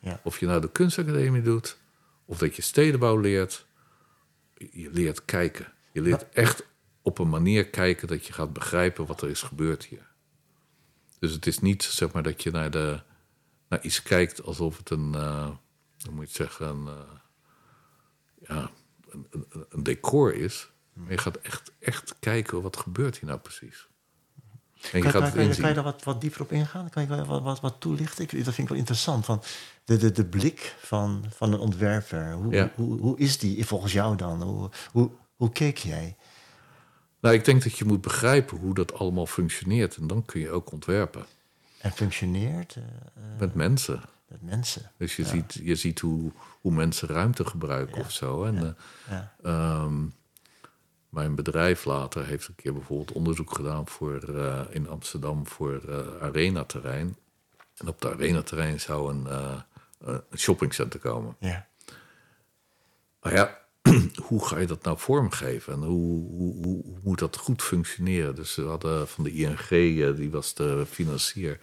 [0.00, 0.20] Ja.
[0.24, 1.78] Of je nou de kunstacademie doet,
[2.24, 3.66] of dat je stedenbouw leert,
[4.54, 5.72] je leert kijken.
[5.92, 6.66] Je leert echt
[7.02, 10.10] op een manier kijken dat je gaat begrijpen wat er is gebeurd hier.
[11.18, 13.00] Dus het is niet zeg maar dat je naar, de,
[13.68, 15.46] naar iets kijkt alsof het een, uh,
[16.04, 17.20] hoe moet je het zeggen, een,
[18.46, 18.70] ja,
[19.08, 19.26] een,
[19.68, 20.70] een, decor is.
[20.92, 23.86] Maar je gaat echt, echt kijken wat gebeurt hier nou precies.
[24.82, 25.60] En Kan, je kan, gaat kan, inzien.
[25.60, 26.90] kan je daar wat, wat dieper op ingaan?
[26.90, 28.24] Kan je wat, wat, wat, toelichten?
[28.24, 29.24] Ik, dat vind ik wel interessant.
[29.24, 29.42] Van
[29.84, 32.32] de, de, de blik van, van een ontwerper.
[32.32, 32.72] Hoe, Ja.
[32.74, 34.42] hoe, hoe is die volgens jou dan?
[34.42, 36.16] Hoe, hoe, hoe keek jij?
[37.20, 39.96] Nou, ik denk dat je moet begrijpen hoe dat allemaal functioneert.
[39.96, 41.24] En dan kun je ook ontwerpen.
[41.78, 44.00] En functioneert eh, eh, Met mensen.
[44.32, 44.90] Met mensen.
[44.96, 48.44] Dus je ziet, je ziet hoe, hoe mensen ruimte gebruiken of zo.
[48.44, 48.70] En, eh,
[49.10, 49.34] Ja.
[49.42, 50.04] Ehm,
[51.08, 56.22] mijn bedrijf later heeft een keer bijvoorbeeld onderzoek gedaan voor, eh, in Amsterdam voor eh
[56.22, 57.16] arenaterrein.
[57.76, 59.58] En op het arenaterrein zou een, eh,
[59.98, 61.36] een shoppingcenter komen.
[61.38, 61.66] Ja.
[63.22, 63.58] Maar ja,
[64.28, 65.72] hoe ga je dat nou vormgeven?
[65.72, 68.34] En hoe, hoe, hoe, hoe moet dat goed functioneren?
[68.34, 71.58] Dus we hadden van de ING, eh, die was de financier, eh,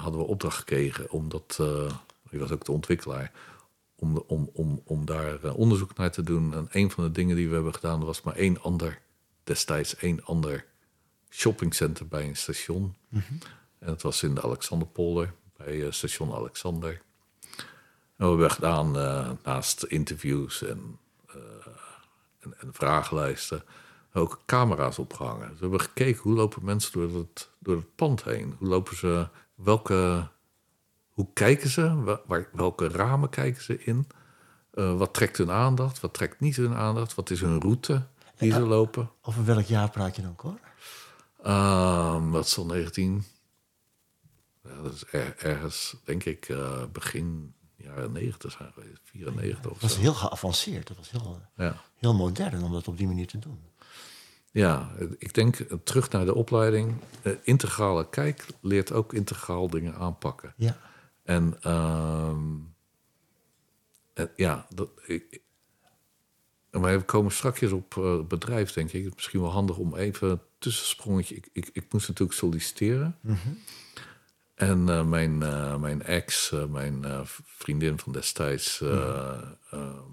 [0.00, 1.92] hadden we opdracht gekregen om dat, eh,
[2.30, 3.32] die was ook de ontwikkelaar,
[3.94, 6.54] om, de- om, om, om daar eh, onderzoek naar te doen.
[6.54, 9.00] En een van de dingen die we hebben gedaan, was maar één ander,
[9.44, 10.64] destijds één ander
[11.30, 12.94] shoppingcenter bij een station.
[13.78, 16.90] En dat was in de Alexanderpolder, bij eh, station Alexander.
[18.16, 21.36] En we hebben gedaan eh, naast interviews en, eh,
[22.40, 23.62] en, en vragenlijsten
[24.18, 25.48] ook camera's opgehangen.
[25.48, 28.54] We hebben gekeken hoe lopen mensen door het, door het pand heen.
[28.58, 30.28] Hoe lopen ze, welke,
[31.08, 34.06] hoe kijken ze, Wa- waar, welke ramen kijken ze in.
[34.70, 38.52] Eh, wat trekt hun aandacht, wat trekt niet hun aandacht, wat is hun route die
[38.52, 39.10] ze lopen.
[39.22, 40.58] Over welk jaar praat je dan, Cor?
[41.42, 43.24] Ehm wat zal 19...
[44.64, 49.00] Ja, dat is er- ergens, denk ik, eh, begin jaren 90 zijn geweest.
[49.04, 50.00] 94 Dat of was zo.
[50.00, 50.86] heel geavanceerd.
[50.88, 51.76] Dat was heel, Ja.
[51.96, 53.60] heel modern om dat op die manier te doen.
[54.58, 56.94] Ja, ik denk eh, terug naar de opleiding.
[57.22, 60.54] Eh, integrale kijk leert ook integraal dingen aanpakken.
[60.56, 60.78] Ja.
[61.22, 62.56] En ehm,
[64.14, 65.40] eh, ja, dat, ik,
[66.70, 69.00] maar we komen straks op het bedrijf, denk ik.
[69.00, 71.34] Het is misschien wel handig om even een tussensprongetje.
[71.34, 73.18] Ik, ik, ik moest natuurlijk solliciteren.
[74.58, 77.04] En eh, mijn, eh, mijn ex, eh, mijn
[77.44, 79.42] vriendin van destijds, eh,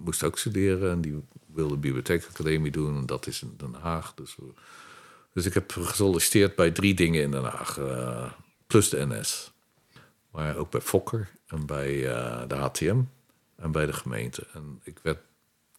[0.04, 0.90] moest ook studeren.
[0.90, 2.96] En die wilde bibliotheekacademie doen.
[2.96, 4.14] En dat is in Den Haag.
[4.14, 4.36] Dus,
[5.32, 7.78] dus ik heb gesolliciteerd bij drie dingen in Den Haag.
[8.66, 9.52] plus de NS.
[10.30, 11.96] Maar ook bij Fokker en bij
[12.48, 13.00] de HTM
[13.56, 14.46] en bij de gemeente.
[14.52, 15.18] En ik werd,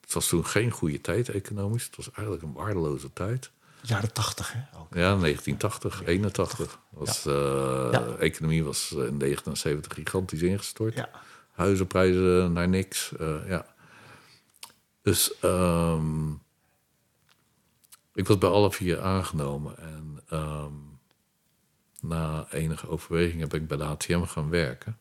[0.01, 1.85] het was toen geen goede tijd economisch.
[1.85, 3.51] Het was eigenlijk een waardeloze tijd.
[3.81, 4.59] Jaren tachtig, hè?
[4.79, 4.93] Ook.
[4.93, 6.79] Ja, 1980, 81.
[6.89, 7.33] Was, eh,
[7.91, 8.05] Ja.
[8.19, 10.93] Economie was in 79 gigantisch ingestort.
[10.95, 11.09] Ja.
[11.51, 13.15] Huizenprijzen naar niks.
[13.17, 13.65] eh, ja.
[15.01, 16.31] Dus ehm,
[18.13, 19.77] ik was bij alle vier aangenomen.
[19.77, 20.73] En ehm,
[22.01, 24.97] na enige overweging heb ik bij de HTM gaan werken.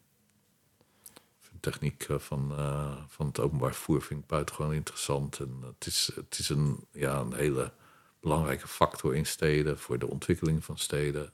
[1.53, 5.39] De techniek eh, van, eh, van het openbaar vervoer vind ik buitengewoon interessant.
[5.41, 7.73] En het is, het is een, ja, een hele
[8.21, 11.31] belangrijke factor in steden voor de ontwikkeling van steden.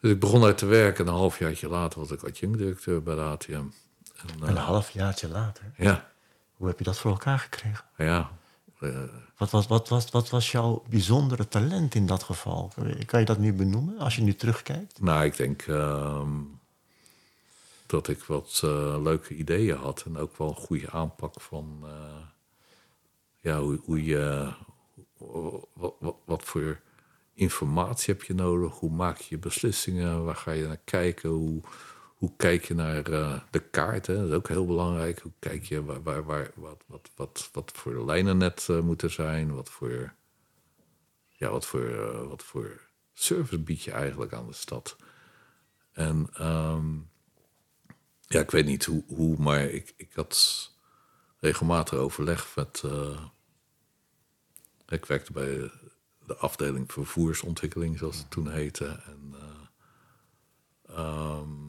[0.00, 3.20] Dus ik begon daar te werken en een halfjaartje later was ik adjunct-directeur bij de
[3.20, 3.52] HTM.
[3.54, 3.70] En,
[4.42, 5.64] eh, Een half jaartje later.
[5.76, 6.10] ja,
[6.56, 7.84] Hoe heb je dat voor elkaar gekregen?
[7.96, 8.30] ja.
[8.80, 9.02] eh,
[9.36, 12.72] Wat was, wat, was, wat was jouw bijzondere talent in dat geval?
[13.06, 15.00] Kan je dat nu benoemen als je nu terugkijkt?
[15.00, 16.30] nou, ik denk ehm,
[17.86, 21.84] dat ik wat eh, leuke ideeën had en ook wel een goede aanpak van
[23.40, 24.52] ja, hoe, hoe je,
[25.74, 26.80] wat, wat, wat voor
[27.34, 31.62] informatie heb je nodig, hoe maak je beslissingen, waar ga je naar kijken, hoe,
[32.18, 35.20] hoe kijk je naar eh, de kaart, dat is ook heel belangrijk.
[35.20, 39.10] Hoe kijk je waar, waar, waar, wat, wat, wat, wat voor lijnen net eh, moeten
[39.10, 40.14] zijn, wat voor,
[41.28, 42.80] ja, wat, voor, eh, wat voor
[43.12, 44.96] service bied je eigenlijk aan de stad.
[45.92, 46.96] En ehm,
[48.20, 50.70] ja, ik weet niet hoe, hoe maar ik, ik had
[51.38, 52.82] regelmatig overleg met.
[54.88, 55.70] Ik werkte bij
[56.26, 58.86] de afdeling vervoersontwikkeling, zoals het toen heette.
[58.86, 61.66] En eh, ehm,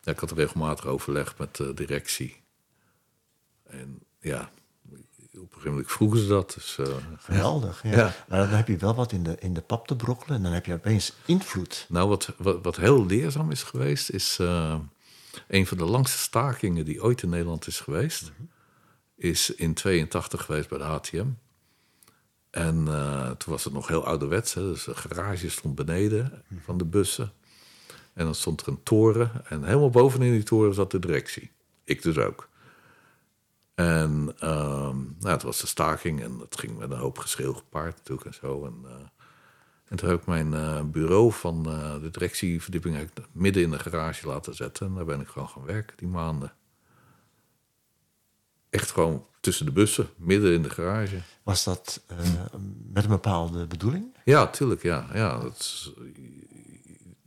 [0.00, 2.42] ja, ik had regelmatig overleg met de directie.
[3.62, 4.50] En ja,
[5.18, 6.52] op een gegeven moment vroegen ze dat.
[6.54, 7.82] Dus, eh, Geweldig.
[7.82, 7.90] Ja.
[7.90, 8.14] Ja.
[8.28, 10.52] Maar dan heb je wel wat in de, in de pap te brokkelen en dan
[10.52, 11.86] heb je opeens invloed.
[11.88, 14.78] Nou, wat, wat, wat heel leerzaam is geweest, is eh,
[15.48, 18.32] een van de langste stakingen die ooit in Nederland is geweest.
[19.16, 21.26] Is in 82 geweest bij de HTM.
[22.50, 24.54] En eh, toen was het nog heel ouderwets.
[24.54, 27.32] Hè, dus de garage stond beneden van de bussen.
[28.12, 29.30] En dan stond er een toren.
[29.46, 31.50] En helemaal bovenin die toren zat de directie.
[31.84, 32.48] Ik dus ook.
[33.74, 37.96] En ehm, nou, het was de staking en dat ging met een hoop geschreeuw gepaard
[37.96, 38.64] natuurlijk en zo.
[38.64, 38.94] En, eh,
[39.84, 44.54] en toen heb ik mijn eh, bureau van de directieverdieping midden in de garage laten
[44.54, 44.86] zetten.
[44.86, 46.52] En daar ben ik gewoon gaan werken die maanden.
[48.70, 51.20] echt gewoon tussen de bussen, midden in de garage.
[51.42, 52.18] Was dat uh,
[52.92, 54.16] met een bepaalde bedoeling?
[54.24, 55.06] Ja, tuurlijk, ja.
[55.14, 55.92] ja dat, is,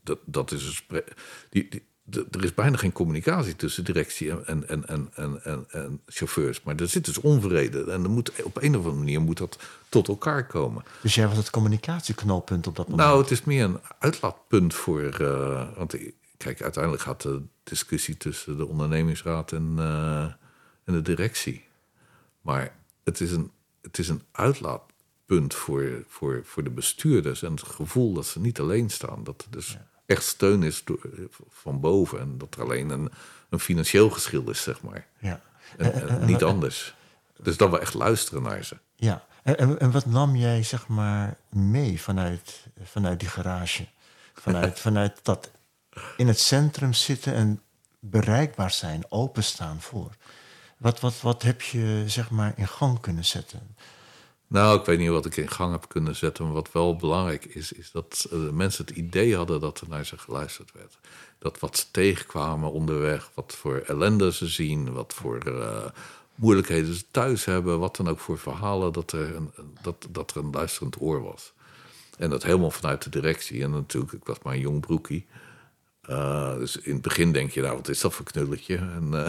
[0.04, 1.04] dat, dat is een
[1.50, 1.84] die, die,
[2.32, 6.64] er is bijna geen communicatie tussen directie en, en, en, en, en, en chauffeurs.
[6.64, 7.92] Maar er zit dus onvrede.
[7.92, 10.84] En er moet, op een of andere manier moet dat tot elkaar komen.
[11.02, 13.08] Dus jij was het communicatieknooppunt op dat moment?
[13.08, 15.22] Nou, het is meer een uitlaatpunt voor.
[15.22, 15.96] Uh, want
[16.38, 20.24] kijk, uiteindelijk gaat de discussie tussen de ondernemingsraad en, uh,
[20.84, 21.64] en de directie.
[22.44, 23.52] Maar het is een,
[23.82, 28.60] het is een uitlaatpunt voor, voor, voor de bestuurders en het gevoel dat ze niet
[28.60, 29.24] alleen staan.
[29.24, 31.00] Dat er dus echt steun is door,
[31.50, 33.12] van boven en dat er alleen een,
[33.50, 35.08] een financieel geschil is, zeg maar.
[35.20, 35.42] Ja.
[35.78, 36.96] En, niet anders.
[37.42, 38.78] Dus dat we echt luisteren naar ze.
[38.96, 43.88] Ja, en, en wat nam jij zeg maar mee vanuit, vanuit die garage?
[44.34, 45.52] Vanuit, vanuit dat
[46.18, 47.62] in het centrum zitten en
[48.00, 50.12] bereikbaar zijn, openstaan voor.
[50.84, 53.76] Wat, wat, wat heb je zeg maar in gang kunnen zetten?
[54.48, 56.46] Nou, ik weet niet wat ik in gang heb kunnen zetten.
[56.46, 60.06] Maar wat wel belangrijk is, is dat uh, mensen het idee hadden dat er naar
[60.06, 60.98] ze geluisterd werd.
[61.40, 65.86] Dat wat ze tegenkwamen onderweg, wat voor ellende ze zien, wat voor uh,
[66.36, 70.38] moeilijkheden ze thuis hebben, wat dan ook voor verhalen, dat er een, dat, dat er
[70.38, 71.54] een luisterend oor was.
[72.18, 73.64] En dat helemaal vanuit de directie.
[73.64, 75.26] En natuurlijk, ik was maar een jong broekie.
[76.10, 78.78] Uh, dus in het begin denk je, nou, wat is dat voor knulletje?
[78.78, 79.12] En,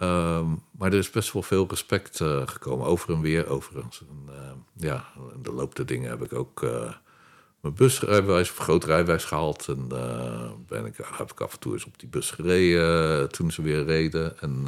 [0.00, 4.00] Um, maar er is best wel veel respect uh, gekomen, over en weer overigens.
[4.08, 4.50] En, uh,
[4.88, 5.04] ja,
[5.34, 6.92] in de loop der dingen heb ik ook uh,
[7.60, 9.68] mijn busrijbewijs of groot rijbewijs gehaald.
[9.68, 9.88] En
[10.66, 13.84] ben ik, heb ik af en toe eens op die bus gereden toen ze weer
[13.84, 14.40] reden.
[14.40, 14.64] En,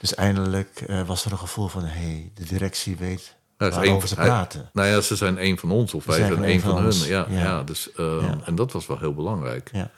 [0.00, 4.14] dus eindelijk was er een gevoel van, hé, hey, de directie weet ja, waarover ze
[4.14, 4.70] praten.
[4.72, 7.06] nou ja, ze zijn een van ons of wij zijn, een van, van hun.
[7.06, 7.42] Ja, ja.
[7.42, 8.38] ja dus, ja.
[8.44, 9.70] En dat was wel heel belangrijk.
[9.72, 9.90] Ja.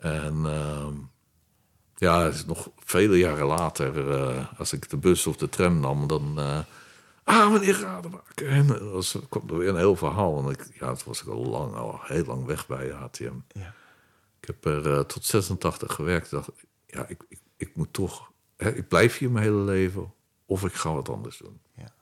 [0.00, 0.46] En...
[0.46, 0.94] Ehm,
[2.04, 6.38] ja, nog vele jaren later, uh, als ik de bus of de tram nam, dan.
[6.38, 6.58] Uh,
[7.24, 8.48] ah, meneer Rademaker.
[8.48, 10.38] En dat was, kwam er weer een heel verhaal.
[10.38, 13.34] En ik, ja, het was ik al lang, al heel lang weg bij HTM.
[13.48, 13.74] Ja.
[14.40, 16.30] Ik heb er uh, tot 86 gewerkt.
[16.30, 16.48] dacht,
[16.86, 18.30] ja, ik, ik, ik moet toch.
[18.56, 20.12] Hè, ik blijf hier mijn hele leven.
[20.46, 21.60] Of ik ga wat anders doen.
[21.76, 21.92] Ja.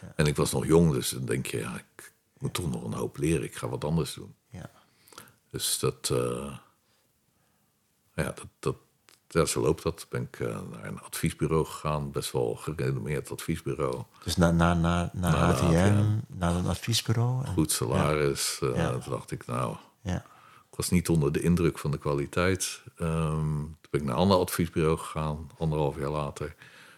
[0.00, 0.12] ja.
[0.16, 2.92] En ik was nog jong, dus dan denk je, ja, ik moet toch nog een
[2.92, 3.44] hoop leren.
[3.44, 4.34] Ik ga wat anders doen.
[4.48, 4.70] Ja.
[5.50, 6.08] Dus dat.
[8.14, 8.76] ja, dat, dat,
[9.32, 10.06] ja, zo loopt dat.
[10.08, 14.02] Ben ik uh, naar een adviesbureau gegaan, best wel gerenommeerd adviesbureau.
[14.24, 17.46] Dus naar na, na, na, na HTM, naar een adviesbureau?
[17.46, 18.58] Goed salaris.
[18.60, 18.68] Ja.
[18.68, 20.16] Uh, Toen dacht ik, nou, ja.
[20.70, 22.82] ik was niet onder de indruk van de kwaliteit.
[23.00, 26.54] Um, toen ben ik naar een ander adviesbureau gegaan, anderhalf jaar later.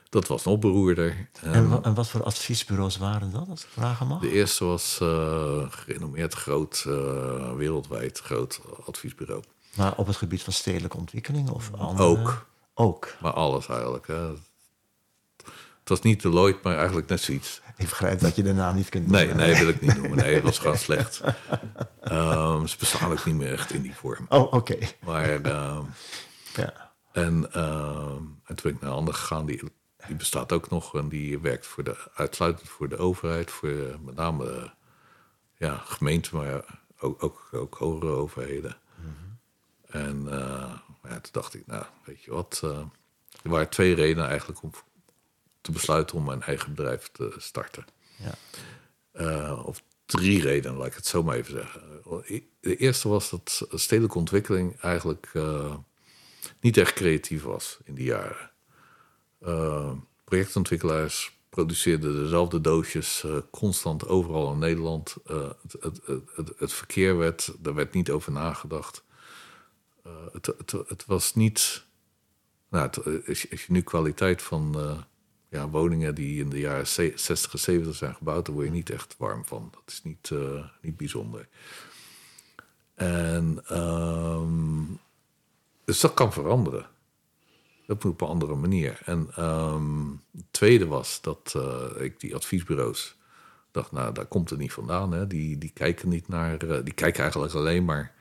[0.08, 1.28] Dat was nog beroerder.
[1.40, 4.20] En, en, en, wat voor adviesbureaus waren dat, als ik vragen mag?
[4.20, 6.82] De eerste was uh, gerenommeerd groot,
[7.56, 9.42] wereldwijd groot adviesbureau.
[9.76, 12.08] Maar op het gebied van stedelijke ontwikkeling of andere?
[12.08, 12.46] Ook.
[12.74, 13.14] Ook.
[13.20, 14.06] Maar alles eigenlijk.
[14.06, 14.30] Hè.
[15.82, 17.60] Het was niet Deloitte, maar eigenlijk net zoiets.
[17.76, 19.36] Ik begrijp dat je de naam niet kunt noemen.
[19.36, 20.18] Nee, nee, wil ik niet noemen.
[20.18, 21.20] Nee, het was gewoon slecht.
[22.04, 24.26] Um, ze bestaan ook niet meer echt in die vorm.
[24.28, 24.78] Oh, oké.
[25.04, 25.86] Maar, um,
[26.54, 26.92] ja.
[27.12, 29.62] En, um, en toen ben ik naar een ander gegaan, die,
[30.06, 30.94] die bestaat ook nog.
[30.94, 34.74] En die werkt voor de, uitsluitend voor de overheid, voor met name
[35.56, 38.76] ja, gemeenten, maar ook, ook, ook hogere overheden.
[39.92, 42.60] En uh, ja, toen dacht ik, nou, weet je wat.
[42.64, 42.78] Uh,
[43.42, 44.70] er waren twee redenen eigenlijk om
[45.60, 47.84] te besluiten om mijn eigen bedrijf te starten.
[48.16, 48.34] Ja.
[49.14, 51.82] Uh, of drie redenen, laat ik het zo maar even zeggen.
[52.60, 55.32] De eerste was dat stedelijke ontwikkeling eigenlijk
[56.60, 58.50] niet echt creatief was in die jaren.
[60.24, 65.16] projectontwikkelaars produceerden dezelfde doosjes constant overal in Nederland.
[65.24, 66.00] Het, het,
[66.34, 69.04] het, het, verkeer werd, daar werd niet over nagedacht.
[70.06, 71.84] Uh, het, het, was niet.
[72.68, 74.98] Nou, het, als, je, nu kwaliteit van uh,
[75.48, 78.90] ja, woningen die in de jaren 60 en 70 zijn gebouwd, daar word je niet
[78.90, 79.68] echt warm van.
[79.70, 80.30] Dat is niet,
[80.80, 81.48] niet bijzonder.
[82.94, 84.98] En um,
[85.84, 86.86] dus dat kan veranderen.
[87.86, 89.00] Dat moet op een andere manier.
[89.04, 91.54] En um, het tweede was dat
[91.98, 93.16] ik die adviesbureaus
[93.70, 95.12] dacht, nou, daar komt het niet vandaan.
[95.12, 95.26] Hè.
[95.26, 98.14] Die, die kijken niet naar, die kijken eigenlijk alleen maar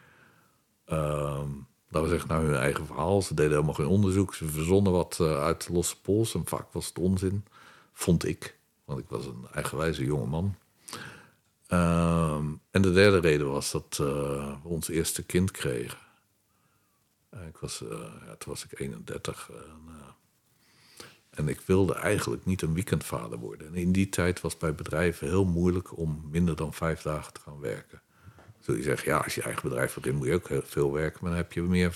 [0.85, 3.21] um, laten we zeggen, naar hun eigen verhaal.
[3.21, 4.34] Ze deden helemaal geen onderzoek.
[4.34, 6.34] Ze verzonnen wat uh, uit losse pols.
[6.34, 7.45] En vaak was het onzin,
[7.93, 8.58] vond ik.
[8.86, 10.56] Want ik was een eigenwijze jonge man.
[11.69, 12.39] Uh,
[12.71, 15.97] en de derde reden was dat we ons eerste kind kregen.
[17.47, 17.89] ik was, eh,
[18.25, 19.49] ja, toen was ik 31.
[19.49, 19.89] En,
[21.30, 23.67] en ik wilde eigenlijk niet een weekendvader worden.
[23.67, 27.39] En in die tijd was bij bedrijven heel moeilijk om minder dan vijf dagen te
[27.39, 28.01] gaan werken.
[28.62, 31.19] Zul je zeggen, ja, als je eigen bedrijf begint, moet je ook heel veel werken.
[31.21, 31.95] Maar dan heb je meer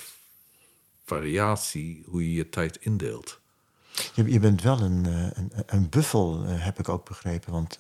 [1.06, 3.39] variatie hoe je je tijd indeelt.
[4.13, 7.51] Je, je bent wel een, eh, een, een buffel, eh, heb ik ook begrepen.
[7.51, 7.80] Want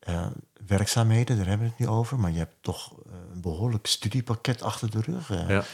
[0.00, 0.26] eh,
[0.66, 2.18] werkzaamheden, daar hebben we het nu over.
[2.18, 2.92] Maar je hebt toch
[3.32, 5.48] een behoorlijk studiepakket achter de rug.
[5.48, 5.64] Ja,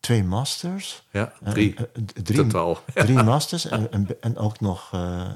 [0.00, 1.02] Twee masters.
[1.10, 1.74] ja drie.
[2.22, 2.78] drie, Totaal.
[2.94, 4.90] drie masters en, en, en ook nog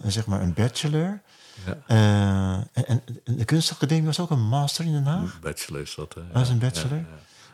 [0.07, 1.21] zeg maar een bachelor.
[1.66, 1.79] Ja.
[1.87, 5.40] Eh, en, en de kunstacademie was ook een master in Den Haag?
[5.40, 6.14] Bachelor is dat.
[6.14, 6.23] hè?
[6.33, 7.05] Dat is een bachelor?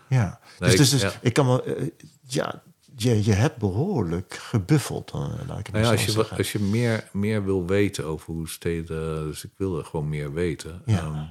[0.09, 0.41] ja.
[0.59, 1.63] Nee, dus, dus, ik- dus ik kan me...
[1.63, 1.87] eh,
[2.27, 2.63] ja,
[2.97, 6.37] je, je hebt behoorlijk gebuffeld, dan, laat ik het Nou ja, als je, zeggen.
[6.37, 9.25] als je meer, meer wil weten over hoe steden...
[9.27, 10.83] Dus ik wilde gewoon meer weten.
[10.87, 10.99] Ja.
[10.99, 11.25] Ehm,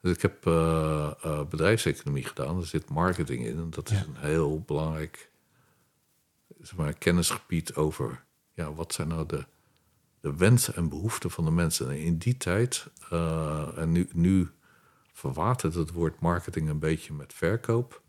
[0.00, 2.58] dus ik heb eh, eh, bedrijfseconomie gedaan.
[2.60, 3.56] Er zit marketing in.
[3.58, 4.04] En dat is Ja.
[4.04, 5.30] een heel belangrijk
[6.62, 8.24] zeg maar, kennisgebied over...
[8.54, 9.44] Ja, wat zijn nou de,
[10.26, 11.90] de wensen en behoeften van de mensen?
[11.90, 12.86] En in die tijd...
[13.10, 14.50] eh, en nu, nu
[15.12, 18.02] verwatert het woord marketing een beetje met verkoop.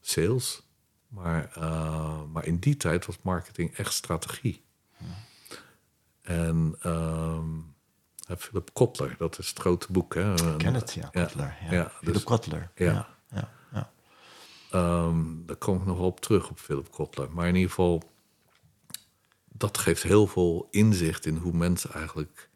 [0.00, 0.62] Sales.
[1.08, 4.64] Maar, eh, maar in die tijd was marketing echt strategie.
[6.22, 7.58] En ehm,
[8.26, 10.14] eh, Philip Kotler, dat is het grote boek.
[10.14, 10.32] Hè?
[10.32, 11.56] Ik ken het, ja, Kotler.
[11.64, 12.70] Ja, ja, Philip dus- Kotler.
[12.74, 12.92] ja.
[12.92, 13.90] Ja, ja, ja.
[14.70, 17.30] Ehm, daar kom ik nog wel op terug op Philip Kotler.
[17.30, 18.02] Maar in ieder geval,
[19.56, 22.50] dat geeft heel veel inzicht in hoe mensen eigenlijk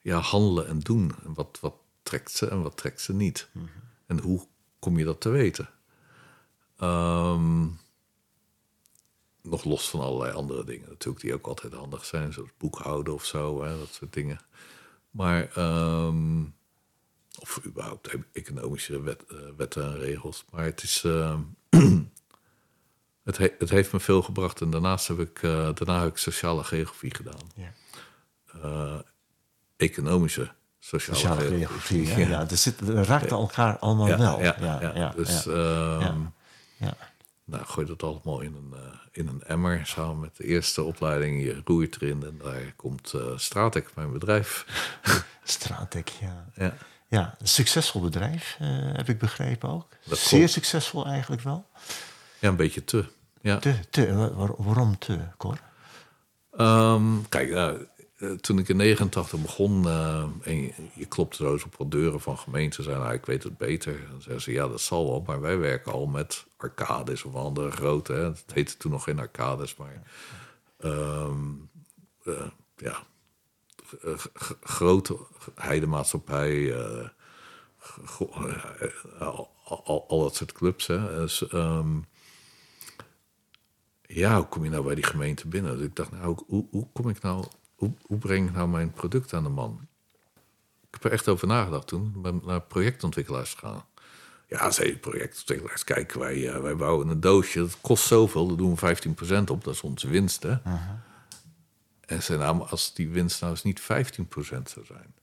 [0.00, 1.14] ja, handelen en doen.
[1.24, 3.48] En wat, wat trekt ze en wat trekt ze niet.
[4.06, 4.46] En hoe
[4.78, 5.68] kom je dat te weten?
[6.76, 7.66] Ehm,
[9.42, 13.24] nog los van allerlei andere dingen natuurlijk, die ook altijd handig zijn, zoals boekhouden of
[13.24, 14.40] zo, hè, dat soort dingen.
[15.10, 16.44] Maar, ehm,
[17.38, 20.44] of überhaupt economische wet, eh, wetten en regels.
[20.50, 21.04] Maar het is.
[21.04, 21.40] ehm,
[23.26, 24.60] het, he- het heeft me veel gebracht.
[24.60, 27.50] En daarnaast heb ik, eh, daarna heb ik sociale geografie gedaan.
[27.54, 27.72] Ja.
[28.62, 28.98] Eh,
[29.76, 32.04] economische sociale, Sociale geografie.
[32.06, 32.28] geografie.
[32.28, 32.44] Ja.
[32.44, 34.40] Dus het raakt elkaar allemaal wel.
[34.42, 34.56] ja,
[34.94, 36.16] ja, Dus ja,
[36.78, 36.96] ja.
[37.44, 41.42] nou, gooi dat allemaal in een, eh, in een emmer samen met de eerste opleiding.
[41.42, 44.64] Je roeit erin en daar komt eh Stratek, mijn bedrijf.
[45.44, 46.46] Straatec, ja.
[46.54, 46.74] Ja.
[47.08, 48.56] Ja, een succesvol bedrijf,
[48.92, 49.88] heb ik begrepen ook.
[50.04, 51.66] Dat Zeer succesvol eigenlijk wel.
[52.38, 53.04] ja, een beetje te.
[53.46, 53.58] Ja.
[53.58, 55.60] Te, te, wa- waar- waarom te, Cor?
[56.52, 61.52] Ehm, kijk, nou, eh, toen ik in 89 begon eh, en je, je klopte zo
[61.52, 64.06] eens op wat deuren van gemeenten, zei nou, ik weet het beter.
[64.10, 67.70] Dan zeiden ze, ja, dat zal wel, maar wij werken al met arcades of andere
[67.70, 68.12] grote.
[68.12, 68.24] Hè.
[68.24, 70.02] Het heette toen nog geen arcades, maar
[70.78, 71.40] ehm,
[72.24, 72.96] eh, ja,
[74.62, 75.16] grote
[75.54, 76.74] heidemaatschappij,
[80.06, 80.86] al dat soort clubs.
[80.86, 81.16] Hè.
[81.16, 81.98] Dus, ehm,
[84.06, 85.76] ja, hoe kom je nou bij die gemeente binnen?
[85.76, 88.90] Dus ik dacht, nou, hoe, hoe kom ik nou, hoe, hoe breng ik nou mijn
[88.90, 89.88] product aan de man?
[90.80, 93.84] Ik heb er echt over nagedacht toen, ik ben naar projectontwikkelaars gegaan.
[94.48, 98.74] Ja, zei projectontwikkelaars, kijk, wij, eh, wij bouwen een doosje, dat kost zoveel, daar doen
[98.74, 100.56] we 15% op, dat is onze winst, hè?
[102.00, 103.84] En zei, nou, als die winst nou eens niet 15%
[104.70, 105.14] zou zijn.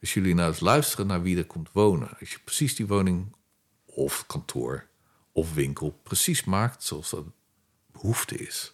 [0.00, 2.18] Als jullie nou eens luisteren naar wie er komt wonen.
[2.20, 3.36] Als je precies die woning
[3.84, 4.86] of kantoor
[5.32, 7.24] of winkel precies maakt zoals dat
[8.00, 8.72] behoefte is.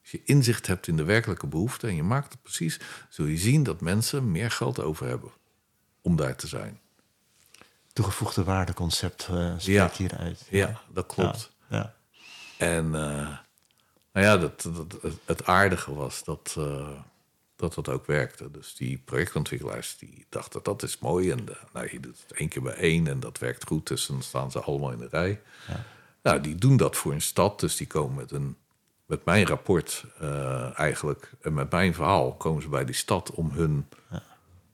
[0.00, 3.36] Als je inzicht hebt in de werkelijke behoefte en je maakt het precies, zul je
[3.36, 5.30] zien dat mensen meer geld over hebben
[6.00, 6.80] om daar te zijn.
[7.92, 9.90] Toegevoegde waardeconcept eh spreekt Ja.
[9.96, 10.46] hieruit.
[10.50, 11.52] Ja, dat klopt.
[11.68, 11.94] Ja.
[12.58, 13.38] En eh,
[14.12, 17.00] nou ja, dat, dat, het- aardige was dat, eh,
[17.56, 18.50] dat dat ook werkte.
[18.50, 21.30] Dus die projectontwikkelaars die dachten dat is mooi.
[21.30, 23.86] En nou, je doet het één keer bij één en dat werkt goed.
[23.86, 25.40] Dus dan staan ze allemaal in de rij.
[26.26, 27.60] Nou, die doen dat voor een stad.
[27.60, 28.56] Dus die komen met, een,
[29.06, 31.32] met mijn rapport eh, eigenlijk.
[31.40, 33.86] En met mijn verhaal komen ze bij die stad om hun,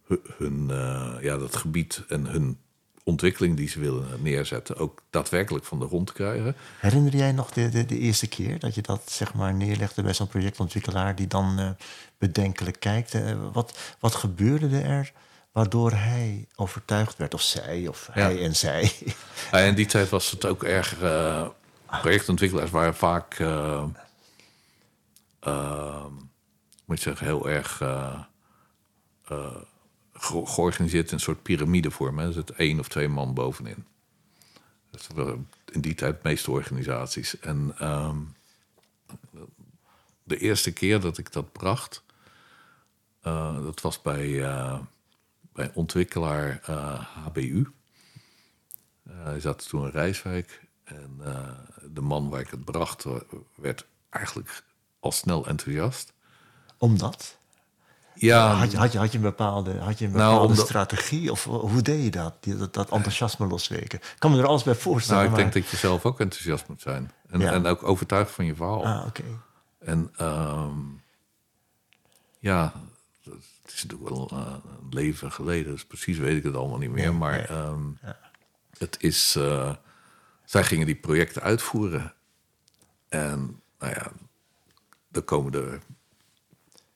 [0.06, 2.58] hun, hun, eh, ja, dat gebied en hun
[3.04, 6.56] ontwikkeling die ze willen neerzetten ook daadwerkelijk van de grond te krijgen.
[6.80, 10.14] Herinner jij nog de, de, de eerste keer dat je dat zeg maar neerlegde bij
[10.14, 11.70] zo'n projectontwikkelaar die dan eh,
[12.18, 13.16] bedenkelijk kijkt?
[13.52, 15.12] Wat, wat gebeurde er
[15.52, 17.34] waardoor hij overtuigd werd?
[17.34, 18.92] Of zij, of hij en zij?
[19.50, 21.00] Ja, in die tijd was het ook erg.
[21.00, 21.48] eh,
[22.00, 23.34] projectontwikkelaars waren vaak.
[23.38, 23.84] eh,
[25.40, 26.04] eh,
[26.84, 27.76] moet je zeggen, heel erg.
[30.14, 32.18] ge- georganiseerd in een soort piramidevorm.
[32.18, 33.84] Er zit één of twee man bovenin.
[34.90, 37.38] Dat waren in die tijd de meeste organisaties.
[37.40, 38.16] En ehm,
[40.24, 42.03] de eerste keer dat ik dat bracht,
[43.62, 44.28] dat was bij,
[45.53, 47.72] bij ontwikkelaar eh, HBU.
[49.03, 50.61] Eh, hij zat toen in Rijswijk.
[50.84, 51.48] En eh,
[51.90, 53.05] de man waar ik het bracht,
[53.55, 54.64] werd eigenlijk
[55.00, 56.12] al snel enthousiast.
[56.78, 57.40] Omdat?
[58.14, 60.66] Ja, Had je, had je, had je een bepaalde, had je een Nou, bepaalde omdat-
[60.66, 61.30] strategie?
[61.30, 62.34] Of hoe deed je dat?
[62.44, 63.98] Dat, dat enthousiasme losweken?
[63.98, 65.22] Ik kan me er alles bij voorstellen.
[65.22, 67.12] nou, ik denk dat je zelf ook enthousiast moet zijn.
[67.28, 67.53] En, Ja.
[67.53, 68.84] en ook overtuigd van je verhaal.
[68.86, 69.22] Ah, oké.
[69.78, 70.78] En ehm,
[72.38, 72.72] ja,
[73.73, 76.91] het is natuurlijk wel uh, een leven geleden, dus precies weet ik het allemaal niet
[76.91, 77.14] meer.
[77.14, 77.83] maar ehm,
[78.79, 79.75] het is, uh,
[80.45, 82.14] zij gingen die projecten uitvoeren.
[83.09, 84.12] En nou ja,
[85.11, 85.81] er komen er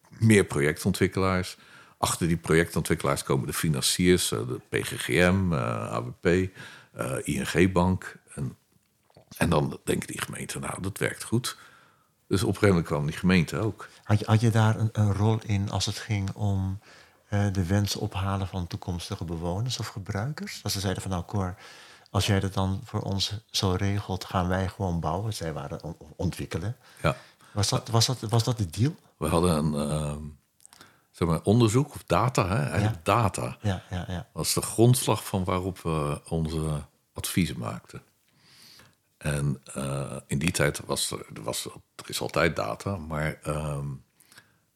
[0.09, 1.57] meer projectontwikkelaars.
[1.99, 6.51] Achter die projectontwikkelaars komen de financiers, uh, de PGGM, AWP,
[7.24, 8.16] ING Bank.
[8.35, 8.57] En,
[9.37, 11.57] en dan denken die gemeenten, nou, dat werkt goed.
[12.29, 13.89] Dus op een gegeven moment kwam die gemeente ook.
[14.03, 16.79] Had je, had je daar een, een rol in als het ging om
[17.31, 20.61] uh, de wens ophalen van toekomstige bewoners of gebruikers?
[20.62, 21.55] Als ze zeiden van nou Cor,
[22.11, 25.35] als jij dat dan voor ons zo regelt, gaan wij gewoon bouwen.
[25.35, 26.77] Zij waren on ontwikkelen.
[27.03, 27.16] Ja.
[27.53, 28.95] Was dat, was, dat, was dat de deal?
[29.16, 30.16] We hadden een uh,
[31.11, 32.68] zeg maar onderzoek of data, hè?
[32.70, 33.57] eigenlijk data.
[33.61, 34.27] Ja, ja, ja.
[34.33, 38.03] was de grondslag van waarop we onze adviezen maakten.
[39.16, 43.78] En uh, in die tijd was er, was, er is altijd data, maar uh,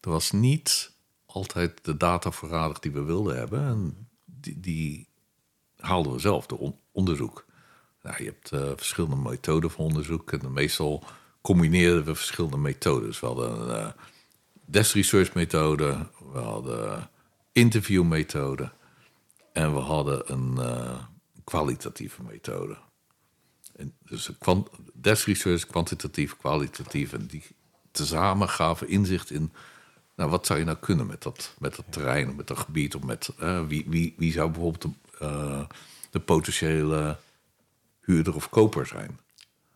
[0.01, 0.93] er was niet
[1.27, 3.65] altijd de data voorradig die we wilden hebben.
[3.65, 5.09] En die, die
[5.77, 7.45] haalden we zelf on onderzoek.
[8.03, 11.05] Nou, je hebt uh, verschillende methoden voor onderzoek en meestal
[11.41, 13.21] combineerden we verschillende methodes.
[13.21, 13.93] We hadden een uh,
[14.65, 17.11] desk research methode, we hadden
[17.53, 18.73] interview methode
[19.53, 20.59] en we hadden een
[21.45, 22.77] kwalitatieve methode.
[23.81, 24.31] En dus
[24.95, 27.13] desk research, kwantitatief, kwalitatief.
[27.13, 27.43] En die
[27.91, 29.53] tezamen gaven inzicht in...
[30.17, 32.95] Nou, wat zou je nou kunnen met dat, met dat terrein, met dat gebied?
[32.95, 34.91] Of met, uh, wie, wie, wie zou bijvoorbeeld de,
[35.23, 35.65] uh,
[36.11, 37.17] de potentiële
[38.01, 39.19] huurder of koper zijn?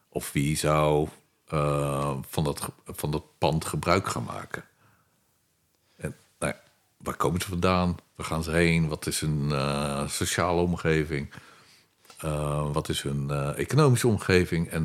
[0.08, 1.08] Of wie zou
[1.52, 4.64] uh, van, dat, van dat pand gebruik gaan maken?
[5.96, 6.54] En nou
[6.96, 7.96] waar komen ze vandaan?
[8.14, 8.88] Waar gaan ze heen?
[8.88, 9.50] Wat is hun
[10.10, 11.32] sociale omgeving?
[12.24, 14.68] Uh, wat is hun uh, economische omgeving?
[14.68, 14.82] En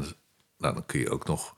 [0.57, 1.55] nou, dan kun je ook nog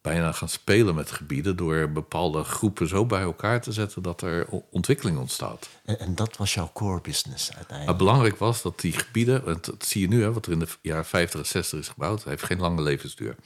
[0.00, 4.46] bijna gaan spelen met gebieden door bepaalde groepen zo bij elkaar te zetten dat er
[4.70, 5.68] ontwikkeling ontstaat.
[5.84, 7.86] En, en dat was jouw core business uiteindelijk?
[7.86, 10.58] Maar belangrijk was dat die gebieden, want dat zie je nu, hè, wat er in
[10.58, 13.36] de jaren 50 en 60 is gebouwd, heeft geen lange levensduur.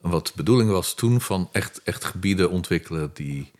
[0.00, 3.50] En wat de bedoeling was toen van echt, echt gebieden ontwikkelen die,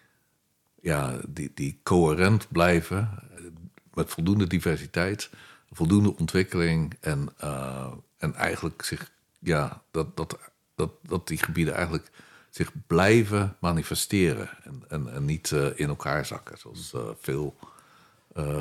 [0.81, 3.11] ja, die, die coherent blijven,
[3.95, 5.31] met voldoende diversiteit
[5.71, 10.39] voldoende ontwikkeling en, uh, en eigenlijk zich, ja, dat, dat,
[10.75, 12.11] dat, dat die gebieden eigenlijk
[12.51, 17.57] zich blijven manifesteren en, en, en niet uh, in elkaar zakken, zoals uh, veel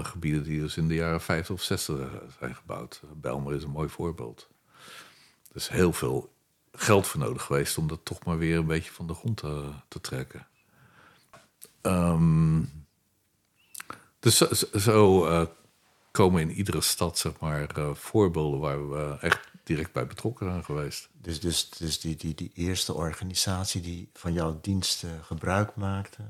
[0.02, 3.02] gebieden die dus in de jaren 50 of 60 zijn gebouwd.
[3.16, 4.48] Belmer is een mooi voorbeeld.
[5.50, 6.34] Er is heel veel
[6.72, 9.72] geld voor nodig geweest om dat toch maar weer een beetje van de grond te,
[9.88, 10.48] te trekken.
[11.82, 12.86] Um,
[14.20, 14.48] dus zo,
[14.80, 15.26] zo
[16.16, 20.64] komen in iedere stad zeg maar, uh, voorbeelden waar we echt direct bij betrokken zijn
[20.64, 21.10] geweest.
[21.22, 26.22] Dus, dus, dus die, die, die eerste organisatie die van jouw diensten gebruik maakte,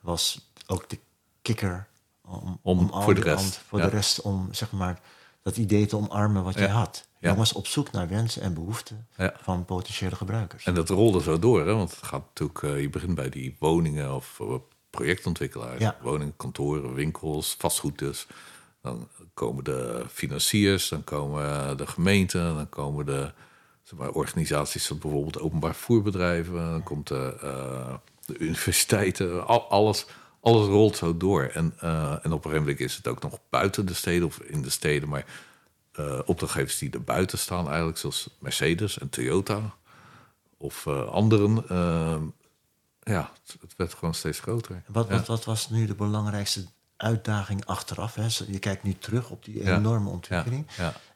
[0.00, 0.98] was ook de
[1.42, 1.86] kikker
[2.24, 3.84] om, om, om voor de rest, voor ja.
[3.84, 5.00] de rest om zeg maar,
[5.42, 6.60] dat idee te omarmen wat ja.
[6.60, 7.06] je had.
[7.18, 7.34] Ja.
[7.34, 9.06] was op zoek naar wensen en behoeften
[9.36, 10.64] van potentiële gebruikers.
[10.64, 11.74] En dat rolde zo door, hè?
[11.74, 14.40] want het gaat natuurlijk, uh, je begint bij die woningen of
[14.90, 18.26] projectontwikkelaars, woningen, kantoren, winkels, vastgoed dus.
[18.84, 23.32] Dan komen de financiers, dan komen de gemeenten, dan komen de
[23.82, 27.94] zeg maar, organisaties, zoals bijvoorbeeld openbaar voerbedrijven, dan komt de, uh,
[28.26, 30.06] de universiteiten, al, alles,
[30.40, 31.42] alles rolt zo door.
[31.42, 34.38] En, uh, en op een gegeven moment is het ook nog buiten de steden of
[34.38, 35.26] in de steden, maar
[35.98, 39.74] uh, opdrachtgevers die er buiten staan, eigenlijk zoals Mercedes en Toyota
[40.56, 41.64] of anderen.
[43.02, 44.82] ja, het, werd gewoon steeds groter.
[44.86, 45.14] Wat, ja.
[45.14, 46.66] wat, wat was nu de belangrijkste
[47.04, 48.14] uitdaging achteraf.
[48.14, 48.26] Hè.
[48.46, 50.66] Je kijkt nu terug op die enorme ontwikkeling.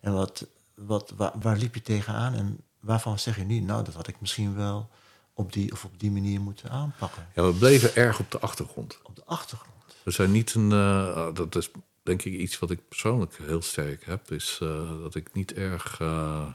[0.01, 3.95] En wat, wat, waar, waar, liep je tegenaan en waarvan zeg je nu, nou, dat
[3.95, 4.91] had ik misschien wel
[5.35, 7.27] op die of op die manier moeten aanpakken?
[7.35, 8.99] Ja, we bleven erg op de achtergrond.
[9.03, 9.97] Op de achtergrond.
[10.03, 11.71] We zijn niet een, uh, dat is
[12.03, 16.01] denk ik iets wat ik persoonlijk heel sterk heb, is uh, dat ik niet erg
[16.01, 16.49] uh,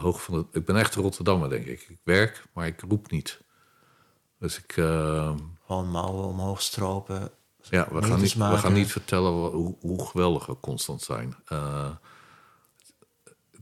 [0.00, 0.46] hoog van het.
[0.52, 1.86] Ik ben echt Rotterdammer, denk ik.
[1.88, 3.40] Ik werk, maar ik roep niet.
[4.38, 4.72] Dus ik.
[4.72, 7.30] Gewoon mouwen omhoog stropen,
[7.62, 11.36] ja, we gaan, niet, we gaan niet vertellen hoe, hoe geweldig we constant zijn.
[11.52, 11.90] Uh,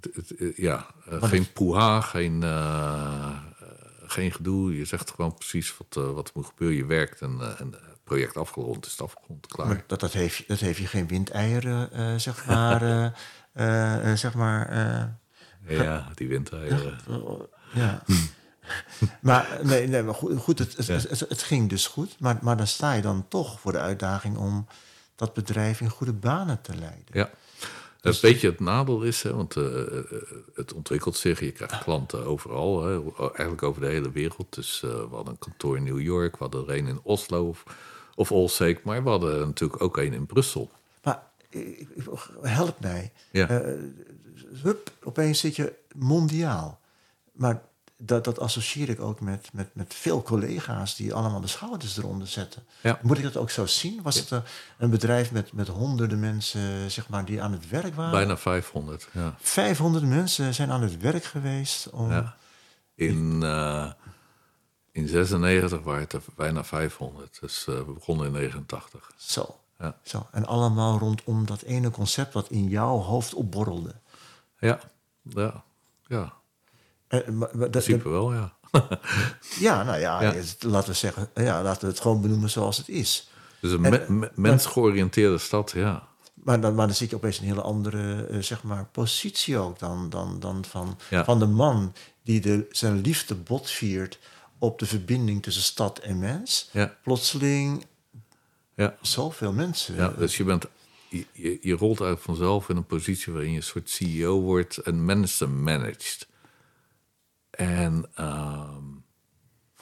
[0.01, 3.39] het, ja, uh, geen poeha, geen, uh,
[4.07, 4.77] geen gedoe.
[4.77, 6.77] Je zegt gewoon precies wat, wat er moet gebeuren.
[6.77, 9.67] Je werkt en, en het project afgerond is het afgerond, klaar.
[9.67, 13.13] Maar dat, dat, heeft, dat heeft je geen windeieren, zeg maar...
[14.17, 14.75] zeg maar
[15.69, 16.99] ja, die windeieren.
[17.75, 18.03] ja.
[19.21, 22.17] maar nee, nee, maar goed, goed het, het, het, het, ging dus goed.
[22.19, 24.67] Maar, maar dan sta je dan toch voor de uitdaging om
[25.15, 27.05] dat bedrijf in goede banen te leiden.
[27.13, 27.31] Ja,
[28.01, 29.87] Het beetje het nadeel is, hè, want uh,
[30.55, 31.41] het ontwikkelt zich.
[31.41, 34.55] Je krijgt klanten overal, hè, eigenlijk over de hele wereld.
[34.55, 37.49] Dus uh, we hadden een kantoor in New York, we hadden er een in Oslo
[37.49, 37.65] of,
[38.15, 40.71] of Olsek, maar we hadden natuurlijk ook een in Brussel.
[41.03, 41.23] Maar
[42.43, 43.13] help mij.
[43.31, 43.47] Ja.
[44.63, 46.81] hup, opeens zit je mondiaal.
[47.33, 47.63] Maar
[47.97, 52.29] dat, dat associeer ik ook met, met, met veel collega's die allemaal de schouders eronder
[52.29, 52.63] zetten.
[53.03, 54.03] Moet ik dat ook zo zien?
[54.03, 54.43] Was het
[54.79, 58.13] een bedrijf met, met honderden mensen zeg maar, die aan het werk waren?
[58.13, 59.35] Bijna 500, ja.
[59.41, 62.11] 500 mensen zijn aan het werk geweest om...
[62.11, 62.37] Ja.
[62.95, 63.91] In, uh,
[64.93, 67.39] in 96 waren het er bijna 500.
[67.41, 69.13] Dus uh, we begonnen in 89.
[69.17, 69.59] Zo.
[69.79, 69.99] Ja.
[70.03, 70.27] Zo.
[70.31, 73.95] En allemaal rondom dat ene concept wat in jouw hoofd opborrelde.
[74.59, 74.81] Ja,
[75.23, 75.65] ja,
[76.07, 76.33] ja.
[77.29, 78.57] Uh, maar, wel, ja.
[79.67, 83.31] ja, nou ja, laten we zeggen, ja, laten we het gewoon benoemen zoals het is.
[83.61, 86.09] Dus een me mensgeoriënteerde stad, ja.
[86.35, 89.79] Maar dan, maar dan zit je opeens een hele andere uh, zeg maar, positie ook
[89.79, 91.93] dan, dan, dan van, van de man
[92.23, 94.19] die de, zijn liefde botviert
[94.59, 96.69] op de verbinding tussen stad en mens.
[96.73, 96.97] Ja.
[97.03, 97.87] Plotseling
[98.75, 98.97] ja.
[99.01, 99.95] zoveel mensen.
[99.95, 100.67] Ja, dus je bent
[101.09, 105.05] je, je, rolt uit vanzelf in een positie waarin je een soort CEO wordt en
[105.05, 106.27] mensen managed.
[107.57, 108.77] En uh,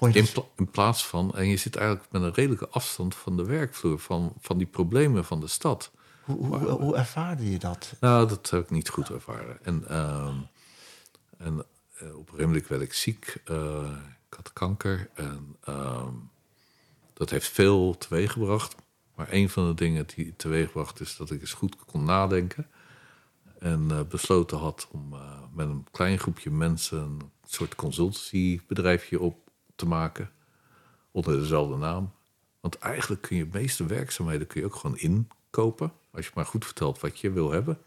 [0.00, 3.98] in, in, plaats van, en je zit eigenlijk met een redelijke afstand van de werkvloer,
[3.98, 5.90] van, van die problemen van de stad.
[6.24, 7.94] Hoe, hoe, hoe ervaarde je dat?
[8.00, 9.64] Nou, dat heb ik niet goed ervaren.
[9.64, 10.34] En, uh,
[11.38, 11.64] en
[12.02, 13.42] uh, op een gegeven werd ik ziek.
[13.50, 13.90] Uh,
[14.28, 15.10] ik had kanker.
[15.14, 16.12] En ehm,
[17.12, 18.74] dat heeft veel teweeggebracht.
[19.14, 22.66] Maar een van de dingen die teweegbracht is dat ik eens goed kon nadenken.
[23.64, 29.50] En uh, besloten had om uh, met een klein groepje mensen een soort consultancybedrijfje op
[29.76, 30.30] te maken.
[31.10, 32.12] Onder dezelfde naam.
[32.60, 35.92] Want eigenlijk kun je de meeste werkzaamheden kun je ook gewoon inkopen.
[36.12, 37.78] Als je maar goed vertelt wat je wil hebben.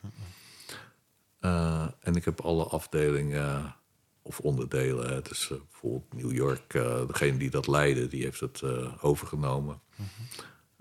[1.42, 3.76] Uh, en ik heb alle afdelingen
[4.22, 5.24] of onderdelen.
[5.24, 6.72] Dus bijvoorbeeld New York,
[7.08, 8.64] degene die dat leidde, die heeft het
[9.02, 9.80] overgenomen.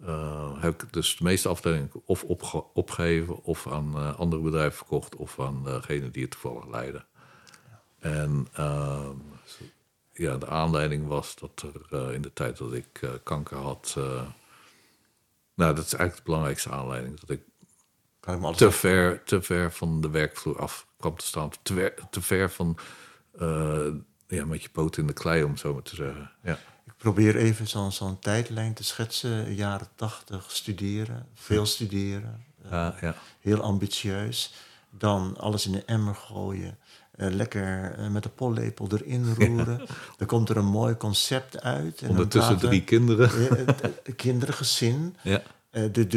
[0.04, 2.24] Uh, heb ik dus de meeste afdelingen of
[2.72, 7.06] opgegeven of aan uh, andere bedrijven verkocht of aan degene die het toevallig leiden.
[7.98, 9.08] En uh,
[10.12, 13.94] ja, de aanleiding was dat er eh, in de tijd dat ik kanker had.
[15.54, 17.20] nou, dat is eigenlijk de belangrijkste aanleiding.
[17.20, 17.42] Dat ik
[18.56, 21.50] te ver, te ver van de werkvloer af kwam te staan.
[21.62, 22.76] Te, ver, te ver van
[24.26, 26.32] ja, met je poot in de klei, om zo maar te zeggen.
[26.42, 26.58] Ja
[26.96, 29.54] probeer even zo'n zo'n tijdlijn te schetsen.
[29.54, 32.44] Jaren tachtig studeren, veel studeren.
[32.70, 33.14] Ja, ja.
[33.40, 34.54] Heel ambitieus.
[34.90, 36.78] Dan alles in de emmer gooien.
[37.16, 39.80] Uh, lekker uh, met de pollepel erin roeren.
[40.16, 42.00] Dan komt er een mooi concept uit.
[42.00, 43.30] En Ondertussen drie kinderen.
[44.16, 45.16] kinderen, gezin.
[45.22, 45.42] Ja.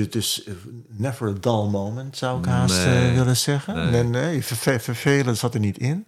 [0.10, 0.47] Dus
[0.88, 3.91] never a dull moment, zou ik haast nee, willen zeggen.
[3.91, 4.43] Nee, nee
[4.80, 6.07] vervelen zat er niet in.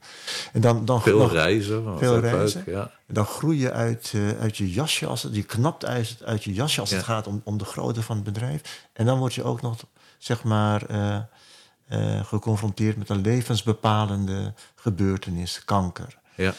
[0.53, 1.97] En dan, dan veel reizen.
[1.97, 2.63] Veel reizen.
[2.65, 2.91] Leuk, ja.
[3.07, 6.53] En dan groei je uit, uit je jasje, als het, je knapt uit, uit je
[6.53, 8.87] jasje als het gaat om, om de grootte van het bedrijf.
[8.93, 9.75] En dan word je ook nog,
[10.17, 10.81] zeg maar,
[12.23, 16.17] geconfronteerd met een levensbepalende gebeurtenis, kanker.
[16.35, 16.53] Ja.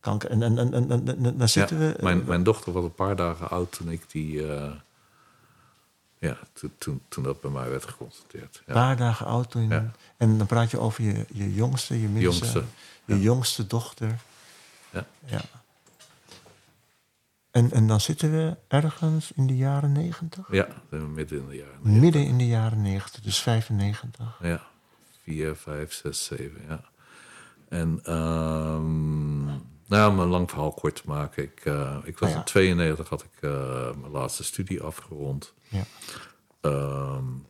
[0.00, 0.30] Kanker.
[0.30, 1.96] En, en, en, en, en dan zitten we...
[2.00, 4.42] Mijn, mijn dochter was een paar dagen oud toen ik die
[6.18, 6.38] ja,
[6.78, 8.62] toen, toen, dat bij mij werd geconstateerd.
[8.66, 9.92] Een paar dagen oud toen.
[10.16, 12.64] En dan praat je over je, je jongste, je middelste, jongste,
[13.04, 14.18] je jongste dochter.
[14.90, 15.06] Ja.
[15.24, 15.40] ja.
[17.50, 20.46] En, en dan zitten we ergens in de jaren negentig?
[20.50, 22.00] Ja, midden in de jaren 90.
[22.00, 24.38] Midden in de jaren negentig, dus 95.
[24.42, 24.62] Ja,
[25.22, 26.80] 4, 5, 6, 7, ja.
[27.68, 31.42] En um, nou, om een lang verhaal kort te maken.
[31.42, 32.36] Ik, uh, ik was ja.
[32.36, 33.50] in 92 had ik uh,
[34.00, 35.54] mijn laatste studie afgerond.
[35.68, 35.84] Ja.
[36.60, 37.46] Um,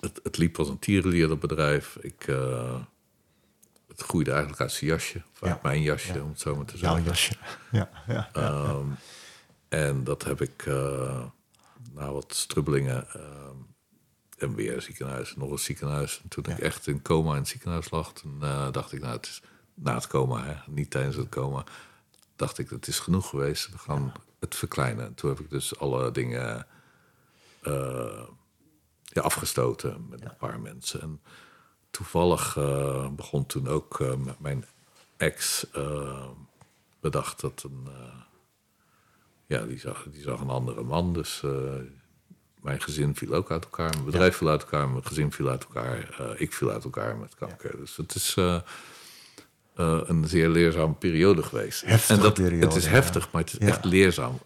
[0.00, 1.96] het, het, liep als een tierenlier, dat bedrijf.
[2.00, 2.80] Ik, uh,
[3.88, 5.22] het groeide eigenlijk uit zijn jasje.
[5.32, 5.48] Of ja.
[5.48, 6.22] uit mijn jasje, ja.
[6.22, 6.98] om het zo maar te zeggen.
[6.98, 7.36] Jouw jasje,
[7.70, 7.90] ja.
[8.06, 8.96] ja, um,
[9.68, 10.66] en dat heb ik
[11.92, 13.06] na wat strubbelingen...
[14.38, 16.20] En weer een ziekenhuis, nog een ziekenhuis.
[16.22, 18.12] En toen ik echt in coma in het ziekenhuis lag...
[18.12, 18.38] toen
[18.70, 19.42] dacht ik, nou, het is
[19.78, 21.64] na het coma, hè, niet tijdens het coma...
[22.36, 23.70] dacht ik, het is genoeg geweest.
[23.70, 25.04] We gaan het verkleinen.
[25.04, 26.66] En toen heb ik dus alle dingen
[27.62, 28.22] uh,
[29.02, 31.00] ja, afgestoten met een paar mensen.
[31.00, 31.20] En
[31.90, 34.64] toevallig uh, begon toen ook uh, met mijn
[35.16, 35.66] ex
[37.00, 37.88] bedacht dat een.
[39.46, 41.12] ja, die zag, die zag een andere man.
[41.12, 41.42] Dus
[42.60, 43.90] mijn gezin viel ook uit elkaar.
[43.90, 44.88] Mijn bedrijf viel uit elkaar.
[44.88, 46.20] Mijn gezin viel uit elkaar.
[46.40, 47.76] ik viel uit elkaar met kanker.
[47.76, 48.36] Dus het is.
[49.80, 51.84] Uh, een zeer leerzame periode geweest.
[51.84, 54.38] Heftige en dat, periode, het is heftig, maar het is echt leerzaam.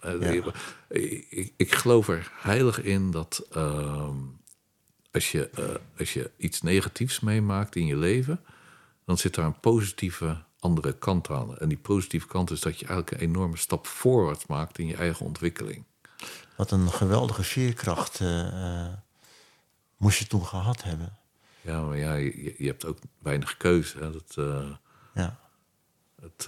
[0.89, 4.09] Ik, ik, geloof er heilig in dat uh,
[5.11, 5.65] als je, eh,
[5.99, 8.39] als je iets negatiefs meemaakt in je leven,
[9.05, 11.57] dan zit daar een positieve andere kant aan.
[11.57, 14.95] En die positieve kant is dat je eigenlijk een enorme stap voorwaarts maakt in je
[14.95, 15.83] eigen ontwikkeling.
[16.55, 18.21] Wat een geweldige veerkracht
[19.97, 21.17] moest je toen gehad hebben.
[21.61, 23.97] Ja, maar ja, je, je hebt ook weinig keuze.
[23.97, 24.11] Hè.
[24.11, 24.35] Dat,
[25.13, 25.39] ja.
[26.21, 26.43] Het,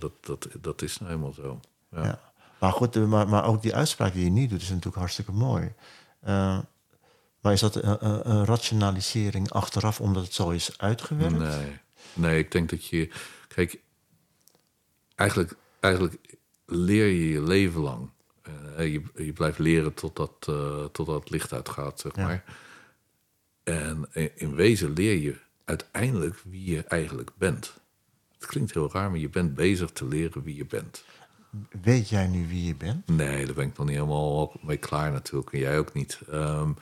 [0.00, 1.60] dat, dat, dat is nou helemaal zo.
[1.90, 2.04] Ja.
[2.04, 2.20] ja.
[2.58, 5.72] Maar goed, maar, maar ook die uitspraak die je niet doet, is natuurlijk hartstikke mooi.
[7.40, 11.38] maar is dat een, een, rationalisering achteraf omdat het zo is uitgewerkt?
[11.38, 11.80] Nee,
[12.12, 13.10] nee ik denk dat je.
[13.48, 13.80] Kijk,
[15.14, 18.10] eigenlijk, eigenlijk leer je je leven lang.
[18.78, 22.44] Uh, je, je blijft leren totdat, uh, totdat het licht uitgaat, zeg maar.
[23.62, 27.74] En in wezen leer je uiteindelijk wie je eigenlijk bent.
[28.38, 31.04] Het klinkt heel raar, maar je bent bezig te leren wie je bent.
[31.82, 33.08] Weet jij nu wie je bent?
[33.08, 35.52] Nee, daar ben ik nog niet helemaal mee klaar natuurlijk.
[35.52, 36.20] En jij ook niet.
[36.32, 36.76] Um,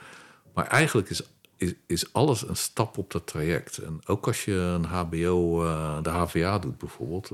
[0.53, 1.21] maar eigenlijk is,
[1.55, 3.77] is, is alles een stap op dat traject.
[3.77, 7.31] En ook als je een HBO, uh, de HVA doet bijvoorbeeld...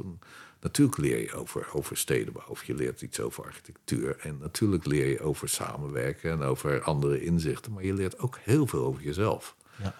[0.61, 4.17] Natuurlijk leer je over, over stedenbouw, of je leert iets over architectuur.
[4.21, 7.71] En natuurlijk leer je over samenwerken en over andere inzichten.
[7.73, 9.55] Maar je leert ook heel veel over jezelf.
[9.81, 9.95] Ja.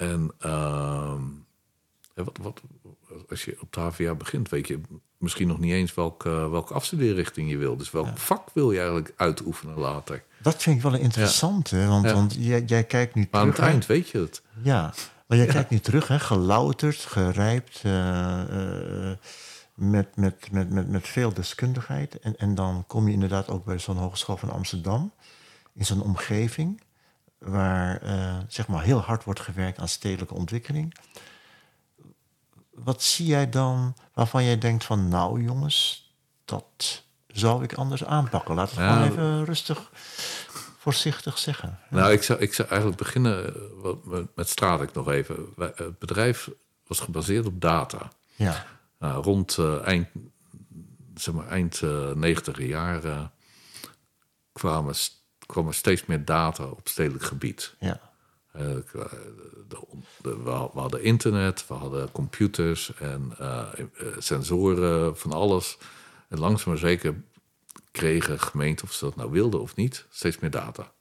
[0.00, 1.14] En uh,
[2.14, 2.60] wat, wat,
[3.28, 4.80] als je op de HVA begint, weet je
[5.18, 7.76] misschien nog niet eens welke, welke afstudeerrichting je wil.
[7.76, 10.22] Dus welk vak wil je eigenlijk uitoefenen later?
[10.42, 11.86] Dat vind ik wel interessant, hè?
[11.86, 13.58] want, want jij, jij, kijkt nu maar terug.
[13.58, 14.42] aan het eind weet je het.
[14.62, 14.94] Ja,
[15.26, 16.18] maar jij kijkt nu terug, hè?
[16.18, 17.82] gelouterd, gerijpt.
[17.86, 19.12] Uh,
[19.74, 22.18] met, met, met, met, met veel deskundigheid.
[22.18, 25.12] En, en dan kom je inderdaad ook bij zo'n hogeschool van Amsterdam,
[25.72, 26.80] in zo'n omgeving
[27.40, 30.94] waar uh, zeg maar heel hard wordt gewerkt aan stedelijke ontwikkeling.
[32.70, 36.10] Wat zie jij dan waarvan jij denkt van nou jongens,
[36.44, 38.54] dat zou ik anders aanpakken?
[38.54, 39.90] Laat het gewoon even rustig,
[40.78, 41.78] voorzichtig zeggen.
[41.90, 43.54] Nou, ik zou, ik zou eigenlijk beginnen
[44.04, 45.46] met, met Stradek nog even.
[45.56, 46.50] Het bedrijf
[46.86, 48.10] was gebaseerd op data.
[48.36, 48.66] Ja.
[48.98, 50.08] Nou, rond uh, eind,
[51.14, 53.32] zeg maar, eind uh, negentiger jaren
[54.52, 54.94] kwamen,
[55.50, 57.74] kwam er steeds meer data op stedelijk gebied.
[57.78, 58.00] Ja.
[58.56, 59.78] Uh, de,
[60.22, 63.32] de, we, hadden internet, we hadden computers en
[64.18, 65.78] sensoren van alles.
[66.28, 67.14] En langzaam maar zeker
[67.90, 70.92] kregen gemeenten, of ze dat nou wilden of niet, steeds meer data.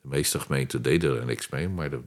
[0.00, 2.02] De meeste gemeenten deden er niks mee, maar er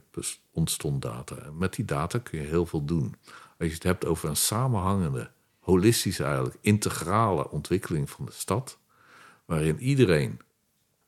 [0.52, 1.36] ontstond data.
[1.36, 3.16] En met die data kun je heel veel doen.
[3.58, 8.78] Als je het hebt over een samenhangende, holistische eigenlijk, integrale ontwikkeling van de stad,
[9.44, 10.40] waarin iedereen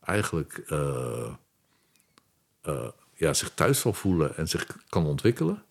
[0.06, 1.34] eigenlijk uh,
[2.62, 5.64] uh, ja, zich thuis zal voelen en zich kan ontwikkelen,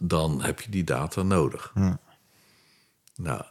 [0.00, 1.72] dan heb je die data nodig.
[3.16, 3.44] Nou,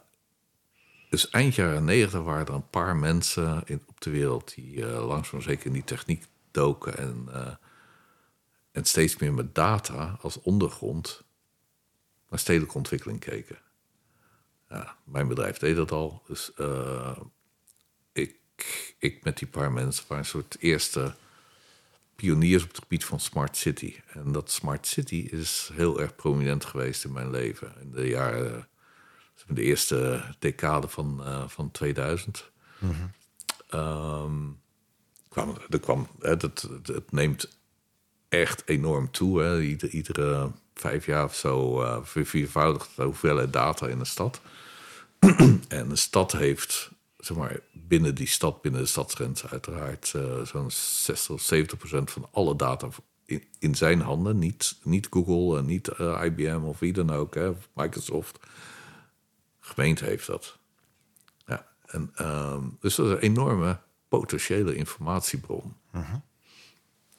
[1.08, 5.06] dus eind jaren negentig waren er een paar mensen in, op de wereld die uh,
[5.06, 7.28] langzaam zeker in die techniek doken en,
[8.72, 11.24] en steeds meer met data als ondergrond
[12.28, 13.58] naar stedelijke ontwikkeling keken.
[14.68, 16.22] Ja, mijn bedrijf deed dat al.
[16.26, 17.18] Dus uh,
[18.98, 21.14] ik, met die paar mensen waren een soort eerste
[22.16, 23.94] pioniers op het gebied van Smart City.
[24.06, 27.72] En dat Smart City is heel erg prominent geweest in mijn leven.
[27.80, 28.68] In de jaren,
[29.46, 32.50] de eerste decade van, uh, van 2000.
[32.78, 33.80] Mm -hmm.
[33.80, 34.60] um,
[35.28, 37.58] kwam, er kwam, het, het, het, neemt
[38.28, 39.40] echt enorm toe.
[39.40, 39.60] Hè.
[39.60, 44.40] iedere vijf jaar of zo uh, verviervoudigd de hoeveelheid data in de stad.
[45.68, 46.90] en de stad heeft,
[47.24, 52.10] zeg maar, binnen die stad, binnen de stadsgrens uiteraard, uh, zo'n 60 of 70 procent
[52.10, 52.88] van alle data
[53.24, 54.38] in, in, zijn handen.
[54.38, 58.38] Niet, niet Google en niet uh, eh, IBM of wie dan ook, hè, Microsoft.
[59.60, 60.58] Gemeente heeft dat.
[61.46, 65.76] Ja, en, um, dus dat is een enorme potentiële informatiebron.
[65.90, 66.14] -huh.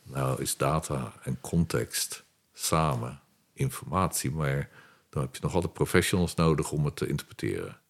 [0.04, 2.24] Nou is data en context
[2.54, 3.22] samen
[3.54, 4.70] informatie, maar
[5.10, 7.82] dan heb je nog altijd professionals nodig om het te interpreteren.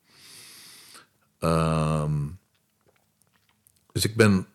[1.43, 2.39] Um,
[3.91, 4.47] dus ik ben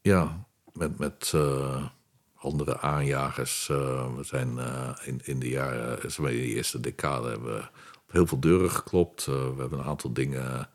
[0.00, 1.86] ja, met, met uh,
[2.34, 3.68] andere aanjagers.
[3.70, 7.62] Uh, we zijn uh, in, in de jaren, in de eerste decade, hebben we
[7.94, 9.24] op heel veel deuren geklopt.
[9.24, 10.68] we hebben een aantal dingen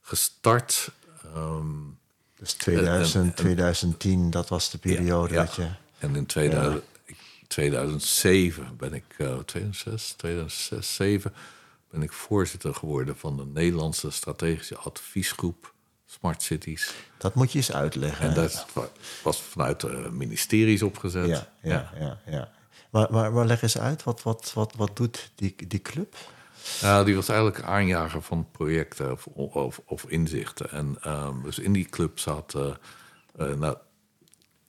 [0.00, 0.90] gestart.
[1.36, 1.98] Um,
[2.38, 5.68] dus 2000, en, en, 2010, dat was de periode ja, dat je.
[5.98, 6.82] En in 2000,
[7.46, 11.32] 2007 ben ik, uh, 2006, 2006, 2007
[11.96, 15.74] ben ik voorzitter geworden van de Nederlandse strategische adviesgroep
[16.06, 16.94] Smart Cities.
[17.18, 18.28] Dat moet je eens uitleggen.
[18.28, 18.66] En dat
[19.22, 21.28] was vanuit de ministeries opgezet.
[21.28, 22.20] Ja, ja, ja.
[22.26, 22.50] ja,
[22.90, 26.16] Maar, maar, maar, leg eens uit, wat, wat, wat, wat doet die, die club?
[26.82, 30.70] Nou, die was eigenlijk aanjager van projecten of, of, of inzichten.
[30.70, 32.54] En um, dus in die club zat.
[32.56, 32.74] Uh,
[33.38, 33.76] uh, nou,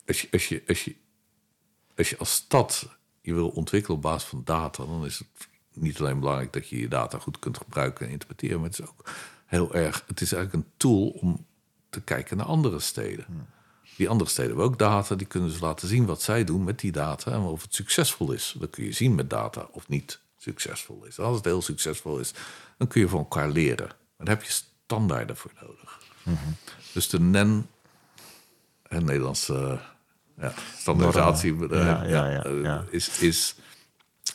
[0.08, 0.96] als je, als je, als je,
[1.98, 2.88] als je als stad
[3.22, 5.48] je wil ontwikkelen op basis van data, dan is het
[5.82, 8.88] niet alleen belangrijk dat je je data goed kunt gebruiken en interpreteren, maar het is
[8.88, 9.10] ook
[9.46, 10.04] heel erg.
[10.08, 11.46] Het is eigenlijk een tool om
[11.90, 13.26] te kijken naar andere steden.
[13.98, 16.80] Die andere steden hebben ook data, die kunnen ze laten zien wat zij doen met
[16.80, 18.56] die data en of het succesvol is.
[18.60, 21.20] Dat kun je zien met data of niet succesvol is.
[21.20, 22.34] Als het heel succesvol is,
[22.78, 23.88] dan kun je van elkaar leren.
[23.88, 26.00] Maar daar heb je standaarden voor nodig.
[26.94, 27.68] Dus de NEN,
[28.88, 29.80] het Nederlandse
[30.38, 32.10] ja, standaardisatie, Normen.
[32.10, 32.86] Ja, eh, ja.
[32.90, 33.56] Is, is,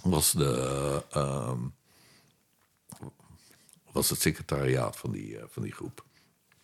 [0.02, 1.58] was, de, ehm,
[3.92, 6.04] was het secretariaat van die, eh, van die groep.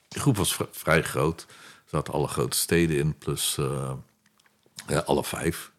[0.09, 1.41] Die groep was vri- vrij groot.
[1.49, 3.93] Er zaten alle grote steden in, plus eh,
[4.87, 5.73] ja, alle vijf.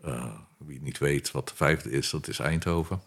[0.00, 3.02] Eh, wie niet weet wat de vijfde is, dat is Eindhoven.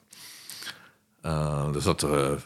[1.22, 2.42] Eh, er zaten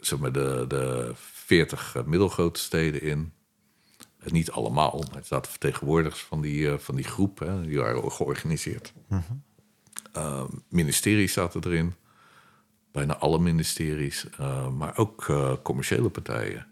[0.00, 3.32] zeg maar de, de 40 eh, middelgrote steden in.
[4.24, 7.38] Niet allemaal, er zaten vertegenwoordigers van die, van die groep.
[7.38, 8.92] Hè, die waren georganiseerd.
[10.12, 11.94] Eh, ministeries zaten erin.
[12.92, 14.30] Bijna alle ministeries.
[14.30, 16.66] eh, maar ook eh, commerciële partijen.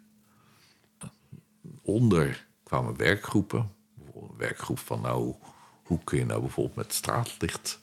[1.82, 3.72] Onder kwamen werkgroepen.
[3.94, 5.34] Bijvoorbeeld Een werkgroep van nou,
[5.82, 7.80] hoe kun je nou bijvoorbeeld met straatlicht,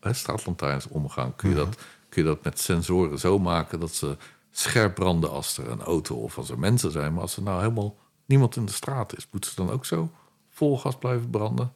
[0.00, 1.36] hè, straatlantaarns omgaan?
[1.36, 1.76] Kun je, dat,
[2.08, 4.16] kun je dat met sensoren zo maken dat ze
[4.50, 7.12] scherp branden als er een auto of als er mensen zijn.
[7.12, 10.10] Maar als er nou helemaal niemand in de straat is, moeten ze dan ook zo
[10.50, 11.72] vol gas blijven branden?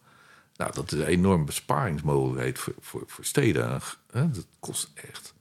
[0.57, 3.70] Nou, dat is een enorm besparingsmogelijkheid voor, voor, voor steden.
[3.70, 3.80] En,
[4.11, 5.34] hè, dat kost echt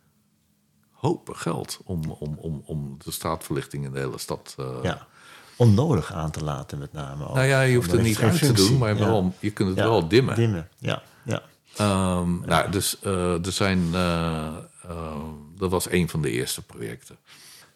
[0.91, 4.55] hopen geld om, om, om, om de straatverlichting in de hele stad.
[4.57, 5.07] eh, Ja.
[5.55, 7.27] Onnodig aan te laten, met name.
[7.27, 7.35] ook.
[7.35, 8.99] Nou ja, je hoeft het niet uit te doen, maar Ja.
[8.99, 10.35] wel, je kunt het Ja, wel dimmen.
[10.35, 11.03] Dimmen, ja.
[11.23, 11.41] ja.
[11.75, 13.93] Ehm, Nou, dus eh, er zijn.
[13.93, 15.15] eh, eh,
[15.55, 17.17] dat was een van de eerste projecten.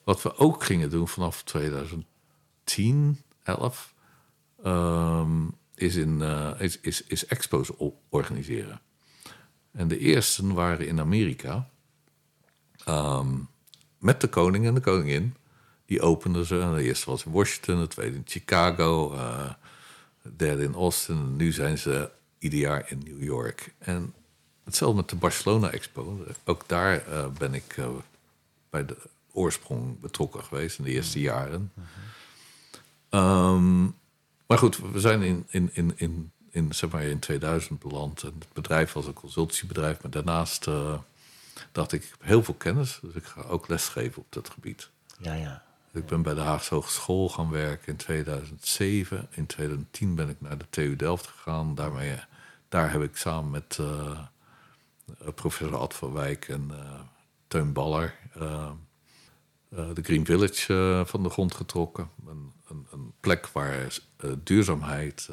[0.03, 3.93] Wat we ook gingen doen vanaf 2010, 11,
[4.63, 5.41] ehm,
[5.75, 7.71] is, in, eh, is, is, is expos
[8.09, 8.81] organiseren.
[9.71, 11.69] En de eerste waren in Amerika.
[12.85, 13.37] ehm,
[13.99, 15.35] met de koning en de koningin.
[15.85, 16.73] Die openden ze.
[16.75, 19.49] De eerste was in Washington, de tweede in Chicago, eh,
[20.21, 21.15] de derde in Austin.
[21.15, 23.73] En nu zijn ze ieder jaar in New York.
[23.77, 24.13] En
[24.63, 26.25] hetzelfde met de Barcelona Expo.
[26.43, 27.75] Ook daar eh, ben ik
[28.69, 28.97] bij de
[29.31, 31.71] oorsprong betrokken geweest in de eerste jaren.
[33.09, 33.87] Ehm,
[34.47, 38.23] maar goed, we zijn in, in, in, in, in, zeg maar in 2000 beland.
[38.23, 40.01] En het bedrijf was een consultiebedrijf.
[40.01, 40.99] Maar daarnaast eh,
[41.71, 42.99] dacht ik, ik heb heel veel kennis.
[43.01, 44.89] Dus ik ga ook lesgeven op dat gebied.
[45.17, 45.63] Ja, ja.
[45.91, 49.27] Ik ben bij de Haagse Hogeschool gaan werken in 2007.
[49.31, 51.75] In 2010 ben ik naar de TU Delft gegaan.
[51.75, 52.19] Daarmee,
[52.69, 54.19] daar heb ik samen met eh,
[55.35, 56.99] professor Ad van Wijk en eh,
[57.47, 58.15] Teun Baller...
[59.75, 62.09] eh, de Green Village eh, van de grond getrokken.
[62.27, 65.29] Een, een, een plek waar eh, duurzaamheid,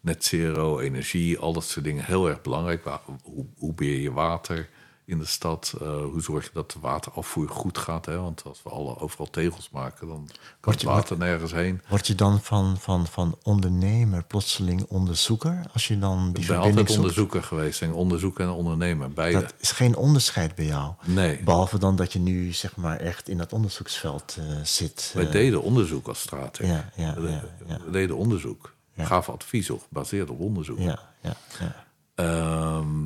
[0.00, 2.84] net zero, energie, al dat soort dingen heel erg belangrijk.
[3.22, 4.68] Hoe, hoe beheer je water
[5.06, 5.74] in de stad?
[5.80, 8.06] Eh, hoe zorg je dat de waterafvoer goed gaat?
[8.06, 8.18] Hè?
[8.20, 10.28] Want als we alle, overal tegels maken, dan
[10.60, 11.80] kan het water nergens heen.
[11.88, 15.60] Word je dan van, van, van ondernemer plotseling onderzoeker?
[15.72, 16.96] Als je dan die Ik ben altijd zoekt?
[16.96, 17.82] onderzoeker geweest.
[17.82, 19.40] En onderzoeker en ondernemer, beide.
[19.40, 20.92] Dat is geen onderscheid bij jou.
[21.04, 21.42] Nee.
[21.42, 25.10] Behalve dan dat je nu zeg maar echt in dat onderzoeksveld eh, zit.
[25.14, 26.56] Wij eh, deden onderzoek als straat.
[26.56, 27.78] ja, ja, we, ja, ja.
[27.84, 28.74] we deden onderzoek.
[28.98, 30.78] Gaven advies op, gebaseerd op onderzoek.
[30.78, 31.84] ja, ja, ja.
[32.14, 33.04] Ehm,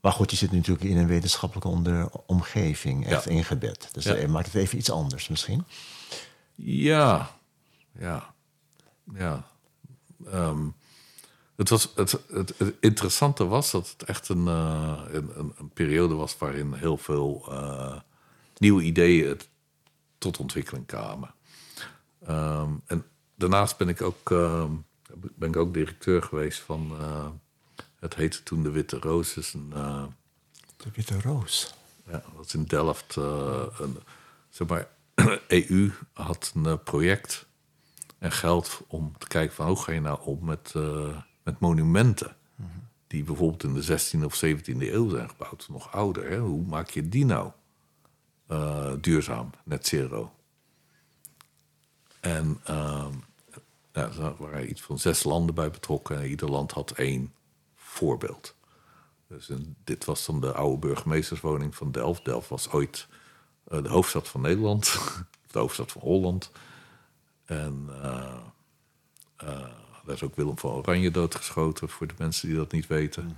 [0.00, 3.30] Maar goed, je zit natuurlijk in een wetenschappelijke onder, omgeving, echt Ja.
[3.30, 3.88] ingebed.
[3.92, 4.14] Dus Ja.
[4.14, 5.64] dat maakt het even iets anders misschien.
[6.54, 7.30] Ja,
[7.98, 8.34] ja,
[9.14, 9.46] ja.
[10.26, 10.66] Ehm,
[11.56, 15.68] het, was, het, het, het interessante was dat het echt een, eh, een, een, een
[15.70, 17.96] periode was waarin heel veel eh,
[18.58, 19.40] nieuwe ideeën
[20.18, 21.34] tot ontwikkeling kwamen.
[22.26, 24.72] Ehm, en daarnaast ben ik ook, ehm,
[25.34, 27.26] ben ik ook directeur geweest van, eh,
[28.00, 29.36] het heette toen de Witte Roos.
[29.36, 30.04] Is een, eh,
[30.76, 31.74] De witte roos.
[32.06, 33.16] ja, dat is in Delft.
[33.16, 33.96] eh, een,
[34.48, 34.88] zeg maar,
[35.48, 37.46] EU had een eh, project
[38.18, 40.74] en geld om te kijken van hoe ga je nou om met,
[41.42, 42.36] met monumenten.
[43.06, 46.30] Die bijvoorbeeld in de 16e of 17e eeuw zijn gebouwd, nog ouder.
[46.30, 46.38] Hè?
[46.38, 47.52] Hoe maak je die nou
[49.00, 50.32] duurzaam, net zero?
[52.20, 53.12] En ehm,
[53.92, 56.16] ja, er waren iets van zes landen bij betrokken.
[56.20, 57.32] En ieder land had één
[58.06, 58.54] voorbeeld.
[59.28, 62.24] Dus en dit was dan de oude burgemeesterswoning van Delft.
[62.24, 63.06] Delft was ooit
[63.68, 64.98] eh, de hoofdstad van Nederland,
[65.52, 66.50] de hoofdstad van Holland.
[67.44, 67.88] En
[70.04, 73.36] daar is ook Willem van Oranje doodgeschoten, voor de mensen die dat niet weten.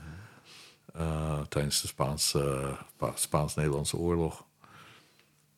[0.92, 4.44] Eh, tijdens de Spaanse, Spa- Spaans-Nederlandse oorlog.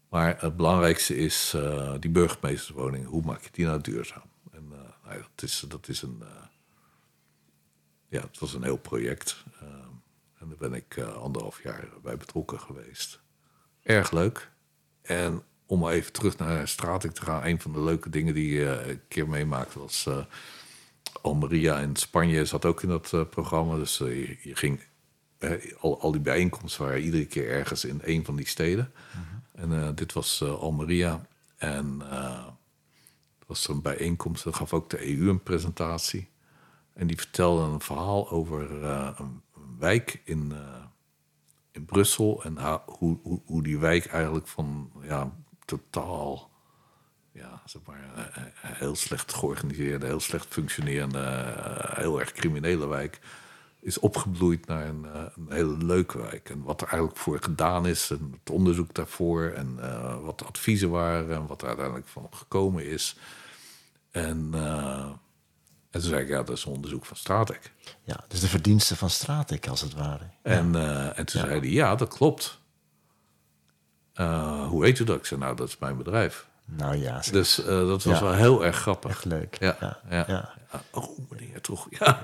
[0.08, 1.56] Maar het belangrijkste is
[2.00, 3.06] die burgemeesterswoning.
[3.06, 4.22] Hoe maak je die nou duurzaam?
[4.52, 4.68] En
[5.04, 6.22] nou, dat, is, dat is een.
[8.14, 9.44] Ja, het was een heel project.
[9.60, 9.68] Eh,
[10.38, 13.20] en daar ben ik eh, anderhalf jaar bij betrokken geweest.
[13.82, 14.50] Erg leuk.
[15.02, 18.70] En om even terug naar Stratik te gaan, een van de leuke dingen die je
[18.70, 20.06] eh, een keer meemaakte was.
[20.06, 20.24] eh,
[21.22, 23.76] Almeria in Spanje zat ook in dat programma.
[23.76, 24.80] Dus je, je ging.
[25.80, 28.92] al, al die bijeenkomsten waren iedere keer ergens in een van die steden.
[29.52, 31.26] En eh, dit was Almeria.
[31.56, 32.02] En
[33.46, 34.44] was een bijeenkomst.
[34.44, 36.28] Dat gaf ook de EU een presentatie.
[36.94, 39.42] En die vertelde een verhaal over eh, een,
[39.78, 40.84] wijk in, eh,
[41.70, 42.44] in Brussel.
[42.44, 45.32] En hoe, hoe, hoe die wijk eigenlijk van ja,
[45.64, 46.50] totaal
[47.32, 51.54] ja, zeg maar, eh, heel slecht georganiseerde, heel slecht functionerende,
[51.94, 53.20] heel erg criminele wijk
[53.80, 56.50] is opgebloeid naar een, een hele leuke wijk.
[56.50, 59.74] En wat er eigenlijk voor gedaan is, en het onderzoek daarvoor, en
[60.22, 63.16] wat de adviezen waren, en wat er uiteindelijk van gekomen is.
[64.10, 64.50] En,
[65.94, 67.72] en toen zei ik, ja, dat is onderzoek van Stratek.
[68.02, 70.24] Ja, dus de verdiensten van Stratik, als het ware.
[70.42, 72.58] En, eh, en toen zei hij, ja, dat klopt.
[74.14, 75.16] Eh, hoe weet u dat?
[75.16, 76.46] Ik zei, nou, dat is mijn bedrijf.
[76.64, 78.24] Nou ja, Dus eh, dat was Ja.
[78.24, 79.10] wel heel erg grappig.
[79.10, 79.56] echt leuk.
[79.60, 80.24] Ja, ja, ja.
[80.28, 80.52] ja.
[80.72, 81.86] Ja, Oh, meneer, toch?
[81.90, 82.22] Ja,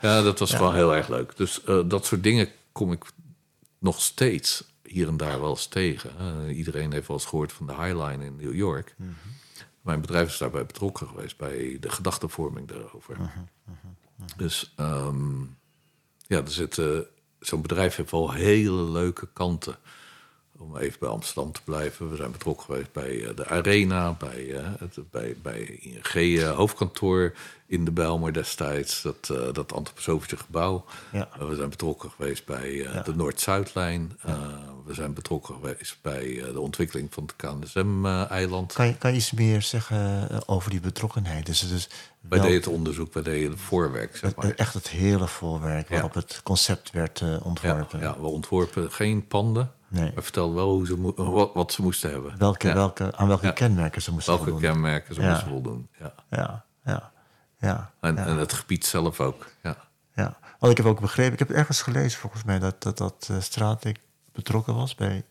[0.00, 1.36] ja dat was wel heel erg leuk.
[1.36, 3.04] Dus dat soort dingen kom ik
[3.78, 6.10] nog steeds hier en daar wel eens tegen.
[6.50, 8.94] Iedereen heeft wel eens gehoord van de Highline in New York.
[9.80, 13.16] Mijn bedrijf is daarbij betrokken geweest bij de gedachtenvorming daarover.
[14.36, 15.40] Dus ehm,
[16.26, 17.06] ja, er zitten.
[17.38, 19.76] Zo'n bedrijf heeft wel hele leuke kanten.
[20.62, 22.10] Om even bij Amsterdam te blijven.
[22.10, 26.50] We zijn betrokken geweest bij eh, de Arena, bij, eh, het, bij, bij ING eh,
[26.56, 27.32] hoofdkantoor
[27.66, 29.02] in de Bijlmer destijds.
[29.02, 30.84] Dat, eh, dat antroposofische gebouw.
[31.12, 31.28] Ja.
[31.38, 33.02] We zijn betrokken geweest bij Ja.
[33.02, 34.18] de Noord-Zuidlijn.
[34.86, 38.72] We zijn betrokken geweest bij de ontwikkeling van het KNSM-eiland.
[38.72, 41.46] Kan, je, kan je iets meer zeggen over die betrokkenheid?
[41.46, 41.88] Dus, dus
[42.20, 44.50] wij wel- deden het onderzoek, wij deden het voorwerk, zeg maar.
[44.54, 48.00] echt het hele voorwerk waarop het concept werd ontworpen.
[48.00, 49.72] ja, we ontworpen geen panden.
[49.90, 50.12] Nee.
[50.14, 52.38] We vertelden wel hoe ze mo- wat, wat ze moesten hebben.
[52.38, 52.74] Welke, Ja.
[52.74, 53.52] welke, aan welke Ja.
[53.52, 54.70] kenmerken ze moesten Welke voldoen.
[54.70, 55.28] kenmerken ze Ja.
[55.30, 55.88] moesten voldoen.
[55.98, 56.14] Ja.
[56.30, 57.12] Ja, ja,
[57.58, 57.92] ja.
[58.00, 59.46] En, het gebied zelf ook.
[59.62, 59.76] Ja.
[60.14, 63.28] Ja, want ik heb ook begrepen, ik heb ergens gelezen volgens mij dat dat, dat
[63.30, 64.00] eh, Stratik
[64.32, 65.24] betrokken was bij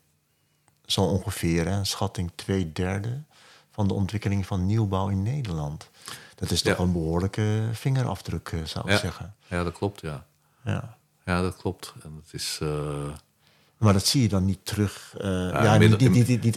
[0.85, 3.23] zo ongeveer hè, een schatting twee derde
[3.71, 5.89] van de ontwikkeling van nieuwbouw in Nederland.
[6.35, 9.35] Dat is toch een behoorlijke vingerafdruk, eh, zou ik zeggen.
[9.47, 10.25] ja, dat klopt, ja.
[10.63, 10.97] Ja.
[11.25, 11.93] Ja, dat klopt.
[12.03, 12.59] En het is...
[12.61, 13.09] eh,
[13.79, 15.13] Maar dat zie je dan niet terug.
[15.17, 16.55] eh, ja, ja, niet, inmiddel- niet, niet, niet, niet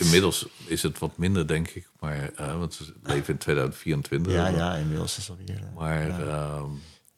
[0.00, 1.88] inmiddels, is het wat minder, denk ik.
[2.00, 4.32] Maar, eh, want we leven in 2024.
[4.32, 5.56] ja, ja, inmiddels is alweer.
[5.56, 6.64] eh, Maar ehm,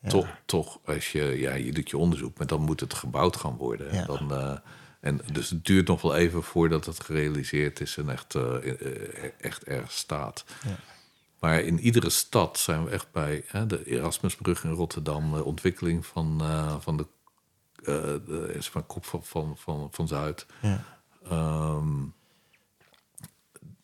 [0.08, 3.56] toch, toch, als je, ja, je doet je onderzoek, maar dan moet het gebouwd gaan
[3.56, 4.06] worden.
[4.06, 4.60] Dan,
[5.00, 8.54] en dus het duurt nog wel even voordat het gerealiseerd is en echt, eh,
[9.40, 10.44] echt ergens staat.
[10.64, 10.76] Ja.
[11.40, 16.06] Maar in iedere stad zijn we echt bij hè, de Erasmusbrug in Rotterdam, de ontwikkeling
[16.06, 16.42] van,
[16.80, 17.06] van de,
[17.84, 20.46] de is van kop van, van, van, van Zuid.
[20.62, 20.84] ja.
[21.28, 22.00] Ehm,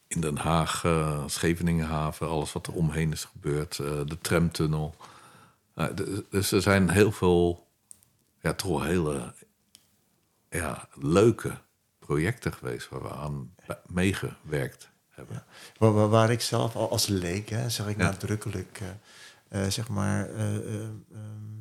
[0.08, 4.94] in Den Haag, eh, Scheveningenhaven, alles wat er omheen is gebeurd, eh, de tramtunnel.
[6.30, 7.66] Dus er zijn heel veel,
[8.40, 9.34] ja, toch hele
[10.50, 11.58] ja, leuke
[11.98, 13.54] projecten geweest waar we aan
[13.86, 15.44] meegewerkt hebben.
[15.78, 18.02] Waar, waar, waar ik zelf al als leek, hè, zeg ik Ja.
[18.04, 18.80] nadrukkelijk,
[19.48, 20.80] eh, eh, zeg maar, eh, eh,
[21.12, 21.56] ehm,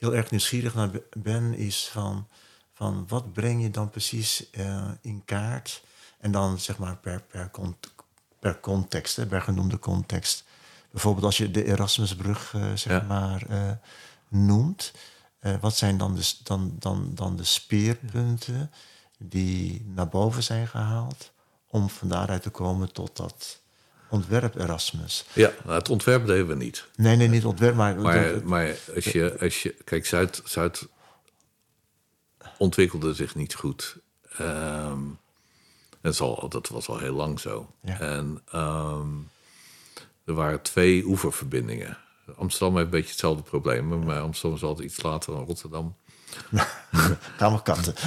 [0.00, 2.26] heel erg nieuwsgierig naar be- ben, is van,
[2.72, 5.82] van wat breng je dan precies eh, in kaart?
[6.18, 7.92] En dan zeg maar per, per, cont-
[8.38, 10.44] per context, hè, per genoemde context.
[10.90, 13.06] Bijvoorbeeld als je de Erasmusbrug eh, zeg Ja.
[13.06, 13.70] maar eh,
[14.28, 14.92] noemt,
[15.60, 18.70] wat zijn dan de, dan, dan, dan de speerpunten
[19.18, 21.32] die naar boven zijn gehaald
[21.66, 23.59] om van daaruit te komen tot dat
[24.10, 25.24] ontwerp Erasmus?
[25.32, 26.86] Ja, nou, het ontwerp deden we niet.
[26.96, 27.96] Nee, nee, niet ontwerp, maar...
[27.96, 29.74] Maar, maar als, je, als je.
[29.84, 30.88] Kijk, Zuid, Zuid
[32.58, 33.96] ontwikkelde zich niet goed.
[34.36, 34.98] Ehm,
[36.00, 37.70] dat, is al, dat was al heel lang zo.
[37.82, 38.00] Ja.
[38.00, 39.08] En ehm,
[40.24, 41.98] er waren twee oeververbindingen.
[42.36, 44.04] Amsterdam heeft een beetje hetzelfde probleem.
[44.04, 45.96] Maar Amsterdam is altijd iets later dan Rotterdam.
[47.38, 47.94] Kamerkatten.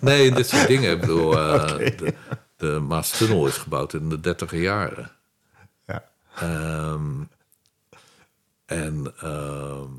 [0.00, 0.92] Nee, dit soort dingen.
[0.92, 2.14] Ik bedoel, eh, de,
[2.56, 5.10] de Maastunnel is gebouwd in de dertiger jaren.
[5.86, 6.08] ja.
[6.34, 7.22] Ehm,
[8.66, 9.90] en, ehm,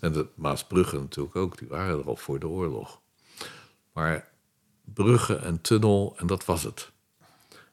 [0.00, 3.00] en de Maasbruggen natuurlijk ook, die waren er al voor de oorlog.
[3.92, 4.28] Maar
[4.84, 6.90] bruggen en tunnel, en dat was het.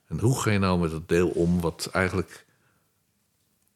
[0.08, 2.46] En hoe ga je nou met het deel om wat eigenlijk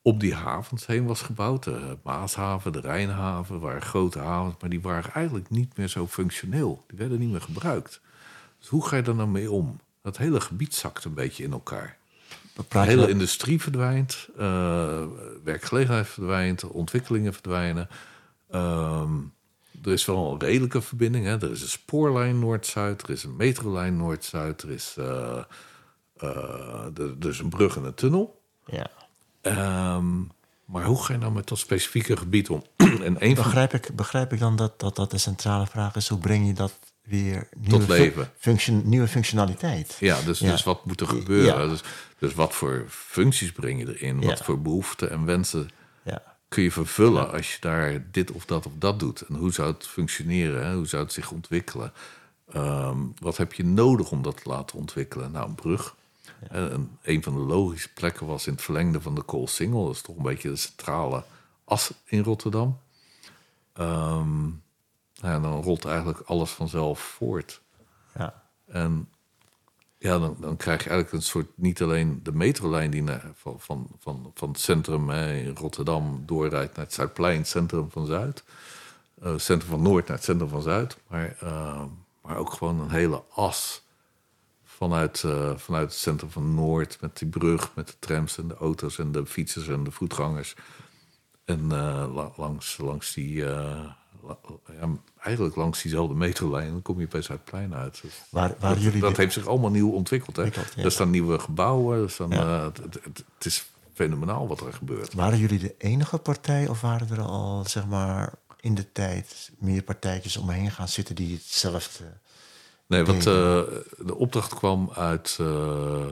[0.02, 1.64] op die havens heen was gebouwd?
[1.64, 6.84] De Maashaven, de Rijnhaven, waren grote havens, maar die waren eigenlijk niet meer zo functioneel.
[6.88, 8.02] Die werden niet meer gebruikt.
[8.60, 9.80] Dus hoe ga je daar nou mee om?
[10.02, 11.98] Dat hele gebied zakt een beetje in elkaar.
[12.68, 15.04] De hele industrie verdwijnt, eh,
[15.44, 17.90] werkgelegenheid verdwijnt, ontwikkelingen verdwijnen.
[18.50, 19.14] Ehm,
[19.84, 21.26] er is wel een redelijke verbinding.
[21.26, 21.42] Hè?
[21.42, 25.48] Er is een spoorlijn Noord-Zuid, er is een metrolijn Noord-Zuid, er is, er,
[27.20, 28.42] er is een brug en een tunnel.
[28.66, 28.90] ja.
[29.42, 30.22] Ehm,
[30.66, 32.64] maar hoe ga je nou met dat specifieke gebied om?
[32.78, 36.08] en een van Begrijp, ik, begrijp ik dan dat, dat dat de centrale vraag is?
[36.08, 36.74] Hoe breng je dat
[37.10, 38.32] weer nieuwe, fu- leven.
[38.38, 39.98] function, nieuwe functionaliteit?
[40.00, 40.52] Ja, dus, Ja.
[40.52, 41.62] dus wat moet er gebeuren?
[41.62, 41.68] Ja.
[41.68, 41.82] Dus,
[42.18, 44.22] dus wat voor functies breng je erin?
[44.26, 44.44] Wat Ja.
[44.44, 45.70] voor behoeften en wensen
[46.04, 46.22] Ja.
[46.50, 49.22] kun je vervullen als je daar dit of dat of dat doet?
[49.22, 50.66] En hoe zou het functioneren?
[50.66, 50.76] Hè?
[50.76, 51.94] Hoe zou het zich ontwikkelen?
[52.52, 55.32] Ehm, wat heb je nodig om dat te laten ontwikkelen?
[55.32, 55.96] Nou, een brug.
[56.50, 59.86] En een van de logische plekken was in het verlengde van de Koolsingel.
[59.86, 61.24] Dat is toch een beetje de centrale
[61.66, 62.80] as in Rotterdam.
[63.74, 64.48] Ehm,
[65.22, 67.62] ja, dan rolt eigenlijk alles vanzelf voort.
[68.18, 68.44] Ja.
[68.68, 69.10] En
[69.98, 73.60] ja, dan, dan krijg je eigenlijk een soort, niet alleen de metrolijn die naar, van,
[73.60, 78.06] van, van, van het centrum hè, in Rotterdam doorrijdt naar het Zuidplein, het centrum van
[78.06, 78.44] Zuid.
[79.22, 80.98] eh, centrum van Noord naar het centrum van Zuid.
[81.08, 81.84] Maar, eh,
[82.22, 83.84] maar ook gewoon een hele as
[84.64, 88.56] vanuit, eh, vanuit het centrum van Noord met die brug, met de trams en de
[88.56, 90.56] auto's en de fietsers en de voetgangers.
[91.46, 91.68] En
[92.14, 93.46] la- langs, langs die,
[94.80, 94.90] ja,
[95.22, 98.04] eigenlijk langs diezelfde metrolijn, dan kom je bij Zuidplein uit.
[98.30, 100.36] Waar, waar dat, jullie dat heeft zich allemaal nieuw ontwikkeld.
[100.36, 100.44] Hè?
[100.44, 100.84] Ontwikkeld, ja.
[100.84, 102.04] Er staan nieuwe gebouwen.
[102.04, 102.58] Er staan, Ja.
[102.58, 105.14] eh, het, het, is fenomenaal wat er gebeurt.
[105.14, 109.84] Waren jullie de enige partij of waren er al, zeg maar, in de tijd meer
[109.84, 112.04] partijtjes omheen gaan zitten die hetzelfde...
[112.90, 113.24] Nee, Denk eh,
[113.98, 116.12] de opdracht kwam uit, eh, eh,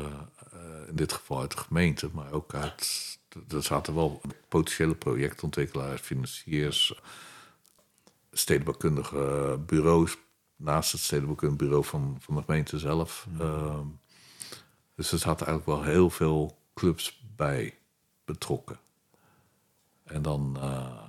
[0.87, 3.17] in dit geval uit de gemeente, maar ook uit.
[3.49, 6.99] Er zaten wel potentiële projectontwikkelaars, financiers,
[8.37, 10.17] stedenbouwkundige bureaus
[10.55, 13.27] naast het stedenbouwkundig bureau van, van de gemeente zelf.
[13.39, 13.85] Ehm,
[14.95, 17.77] dus er zaten eigenlijk wel heel veel clubs bij
[18.25, 18.79] betrokken.
[20.03, 20.57] En dan.
[20.61, 21.01] eh,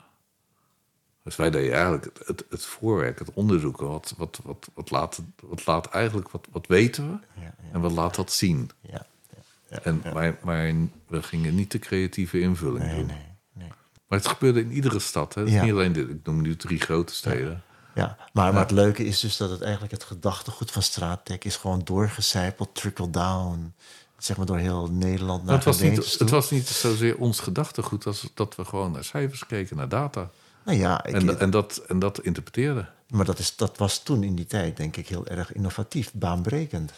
[1.22, 3.88] dus wij deden eigenlijk het, het, het voorwerk, het onderzoeken.
[3.88, 7.40] Wat, wat, wat, wat, laat, wat laat eigenlijk, wat, wat weten we?
[7.40, 8.70] Ja, ja, En wat laat dat zien?
[8.80, 9.06] ja.
[9.70, 10.72] ja, En, maar, maar
[11.06, 13.06] we gingen niet de creatieve invulling Nee, doen.
[13.06, 13.26] nee.
[14.08, 15.34] Maar het gebeurde in iedere stad.
[15.34, 15.40] Hè?
[15.40, 15.62] Ja.
[15.62, 16.08] niet alleen dit.
[16.08, 17.62] Ik noem nu drie grote steden.
[17.94, 21.56] Ja, maar, maar het leuke is dus dat het eigenlijk het gedachtegoed van Straattech is
[21.56, 23.74] gewoon doorgecijpeld, trickle down,
[24.18, 26.04] zeg maar door heel Nederland naar het, was niet, toe.
[26.18, 30.30] het was niet zozeer ons gedachtegoed als dat we gewoon naar cijfers keken, naar data.
[30.64, 32.88] Nou ja, ik, En, en, dat, en dat interpreteerden.
[33.08, 36.92] maar dat, is, dat was toen in die tijd denk ik heel erg innovatief, baanbrekend.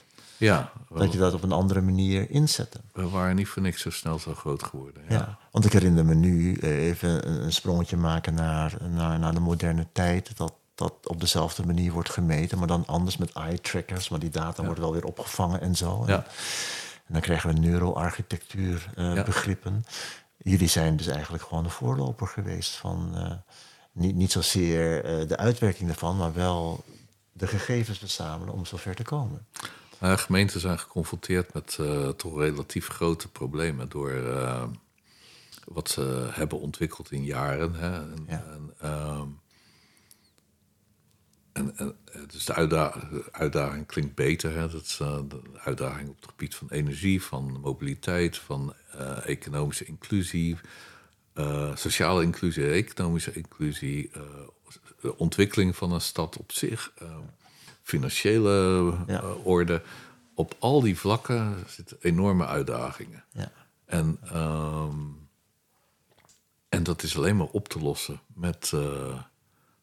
[0.46, 2.80] Ja, Dat je dat op een andere manier inzette.
[2.92, 5.02] we waren niet voor niks zo snel zo groot geworden.
[5.08, 5.14] Ja.
[5.16, 5.38] Ja.
[5.50, 10.36] Want ik herinner me nu even een, sprongetje maken naar, naar, naar de moderne tijd.
[10.36, 14.08] Dat dat op dezelfde manier wordt gemeten, maar dan anders met eye-trackers.
[14.08, 16.00] Maar die data wordt wel weer opgevangen en zo.
[16.02, 16.24] En, Ja.
[17.06, 19.22] en dan krijgen we neuroarchitectuur eh, Ja.
[19.24, 19.84] begrippen.
[20.36, 23.32] Jullie zijn dus eigenlijk gewoon de voorloper geweest van eh,
[23.92, 26.84] niet, niet zozeer eh, de uitwerking daarvan, maar wel
[27.32, 29.46] de gegevens verzamelen om zover te komen.
[30.02, 34.64] Uh, gemeenten zijn geconfronteerd met uh, toch relatief grote problemen door uh,
[35.64, 37.74] wat ze hebben ontwikkeld in jaren.
[37.74, 37.92] Hè.
[37.92, 38.44] En, Ja.
[38.72, 39.16] en,
[41.52, 41.96] en, en,
[42.26, 44.54] dus de uitdaging, uitdaging klinkt beter.
[44.54, 44.68] Hè.
[44.68, 48.74] Dat is uh, de uitdaging op het gebied van energie, van mobiliteit, van
[49.24, 50.58] economische inclusie,
[51.74, 54.10] sociale inclusie, economische inclusie,
[55.00, 56.92] de ontwikkeling van een stad op zich.
[57.02, 57.16] Uh,
[57.82, 59.22] financiële Ja.
[59.22, 59.82] uh, orde.
[60.34, 63.24] Op al die vlakken zitten enorme uitdagingen.
[63.32, 63.52] Ja.
[63.84, 64.96] En, ehm,
[66.68, 69.20] en dat is alleen maar op te lossen met, uh,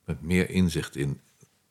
[0.06, 1.22] met meer inzicht in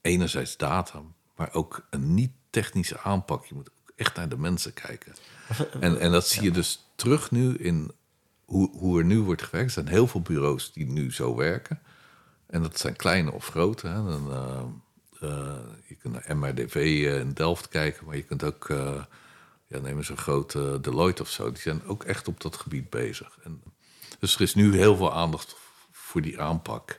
[0.01, 1.03] enerzijds data,
[1.37, 3.45] maar ook een niet-technische aanpak.
[3.45, 5.15] Je moet ook echt naar de mensen kijken.
[5.81, 7.91] En, en dat zie je dus terug nu in
[8.45, 9.67] hoe, hoe er nu wordt gewerkt.
[9.67, 11.81] Er zijn heel veel bureaus die nu zo werken.
[12.47, 13.87] En dat zijn kleine of grote.
[13.87, 14.05] Hè.
[14.05, 14.63] Dan, uh,
[15.87, 19.05] je kunt naar MRDV uh, in Delft kijken, maar je kunt ook, uh,
[19.67, 22.91] ja, neem eens een grote Deloitte of zo, die zijn ook echt op dat gebied
[22.91, 23.39] bezig.
[23.43, 23.63] En,
[24.19, 25.57] dus er is nu heel veel aandacht
[25.91, 26.99] voor die aanpak.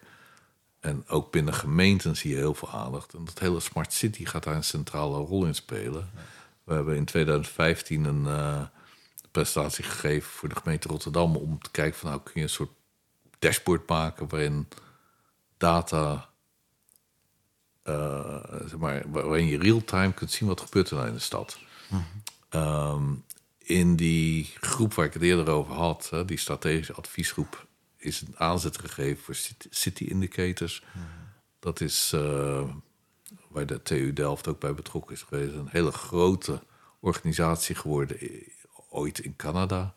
[0.79, 3.13] En ook binnen gemeenten zie je heel veel aandacht.
[3.13, 6.09] En dat hele Smart City gaat daar een centrale rol in spelen.
[6.63, 8.61] We hebben in 2015 een uh,
[9.31, 12.71] presentatie gegeven voor de gemeente Rotterdam om te kijken van nou kun je een soort
[13.39, 14.67] dashboard maken waarin
[15.57, 16.29] data
[18.65, 21.59] zeg maar, waarin je real-time kunt zien wat gebeurt er nou in de stad.
[21.89, 22.03] Mm
[22.49, 22.61] -hmm.
[22.61, 23.23] um,
[23.57, 27.67] in die groep waar ik het eerder over had, hè, die strategische adviesgroep,
[27.97, 29.35] is een aanzet gegeven voor
[29.69, 30.81] city, indicators.
[30.81, 31.11] Mm -hmm.
[31.59, 32.69] Dat is uh,
[33.47, 35.53] waar de TU Delft ook bij betrokken is geweest.
[35.53, 36.63] Een hele grote
[36.99, 38.17] organisatie geworden
[38.89, 39.93] ooit in Canada.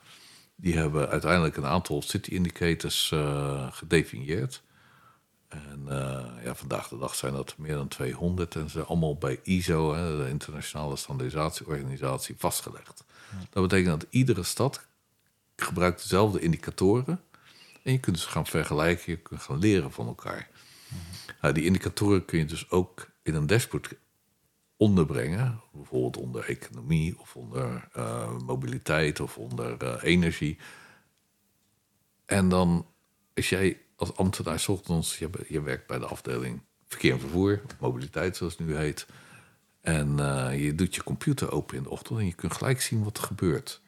[0.56, 4.62] Die hebben uiteindelijk een aantal city indicators uh, gedefinieerd.
[5.50, 9.16] En uh, ja, vandaag de dag zijn dat meer dan 200 en ze zijn allemaal
[9.16, 13.04] bij ISO, hè, de Internationale Standaardisatieorganisatie, vastgelegd.
[13.50, 14.86] Dat betekent dat iedere stad
[15.56, 17.20] gebruikt dezelfde indicatoren.
[17.82, 20.48] En je kunt dus gaan vergelijken, je kunt gaan leren van elkaar.
[21.40, 23.94] Nou, die indicatoren kun je dus ook in een dashboard
[24.76, 25.60] onderbrengen.
[25.72, 30.58] Bijvoorbeeld onder economie of onder uh, mobiliteit of onder uh, energie.
[32.26, 32.86] En dan,
[33.34, 38.36] als jij als ambtenaar ochtends, je, je werkt bij de afdeling verkeer en vervoer, mobiliteit
[38.36, 39.06] zoals het nu heet.
[39.80, 43.04] En uh, je doet je computer open in de ochtend en je kunt gelijk zien
[43.04, 43.80] wat er gebeurt.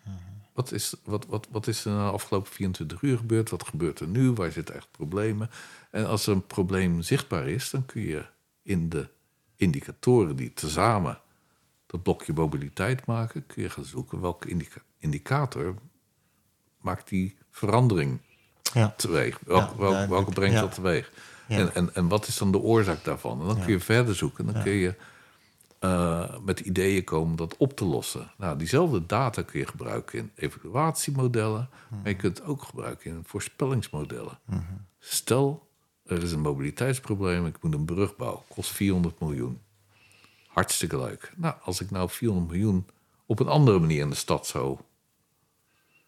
[0.53, 3.51] Wat is, wat, wat, wat is er de afgelopen 24 uur gebeurd?
[3.51, 4.33] Wat gebeurt er nu?
[4.33, 5.51] Waar zitten echt problemen?
[5.91, 8.27] En als er een probleem zichtbaar is, dan kun je
[8.63, 9.09] in de
[9.57, 11.21] indicatoren die tezamen
[11.87, 15.75] dat blokje mobiliteit maken, kun je gaan zoeken welke indica indicator
[16.81, 18.21] maakt die verandering
[18.75, 18.95] ja.
[18.97, 19.39] teweeg.
[19.47, 21.13] Welke, ja, welke, brengt dat teweeg?
[21.49, 23.41] En, en, en wat is dan de oorzaak daarvan?
[23.41, 24.47] En dan kun je verder zoeken.
[24.47, 24.95] Dan kun je
[25.81, 28.31] uh, met ideeën komen dat op te lossen.
[28.37, 33.23] Nou, diezelfde data kun je gebruiken in evaluatiemodellen, maar je kunt het ook gebruiken in
[33.27, 34.39] voorspellingsmodellen.
[34.99, 35.69] Stel,
[36.07, 39.61] er is een mobiliteitsprobleem, ik moet een brug bouwen, kost 400 miljoen.
[40.47, 41.33] Hartstikke leuk.
[41.37, 42.87] Nou, als ik nou 400 miljoen
[43.27, 44.79] op een andere manier in de stad zou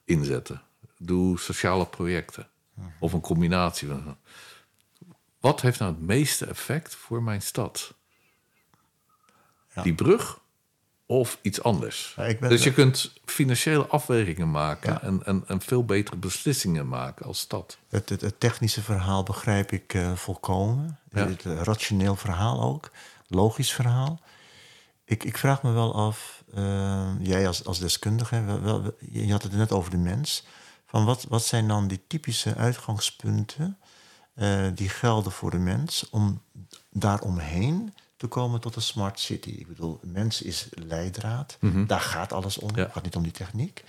[0.04, 0.62] inzetten,
[0.98, 2.48] doe sociale projecten
[2.98, 4.16] of een combinatie van.
[5.40, 7.94] Wat heeft nou het meeste effect voor mijn stad?
[9.82, 10.40] Die brug
[11.06, 12.16] of iets anders.
[12.40, 17.78] dus je kunt financiële afwegingen maken en, en, en, veel betere beslissingen maken als stad.
[17.88, 20.98] Het, het, technische verhaal begrijp ik uh, volkomen.
[21.10, 22.90] Het, rationeel verhaal ook,
[23.28, 24.20] logisch verhaal.
[25.04, 29.42] Ik, ik vraag me wel af, uh, jij als, als deskundige, wel, wel, je had
[29.42, 30.46] het net over de mens.
[30.94, 33.78] Van wat, wat zijn dan die typische uitgangspunten
[34.34, 36.42] uh, die gelden voor de mens om
[36.90, 39.48] daaromheen te komen tot een smart city.
[39.48, 41.56] Ik bedoel, mens is leidraad.
[41.60, 41.86] Mhm.
[41.86, 42.74] Daar gaat alles om.
[42.74, 43.84] Het gaat niet om die techniek.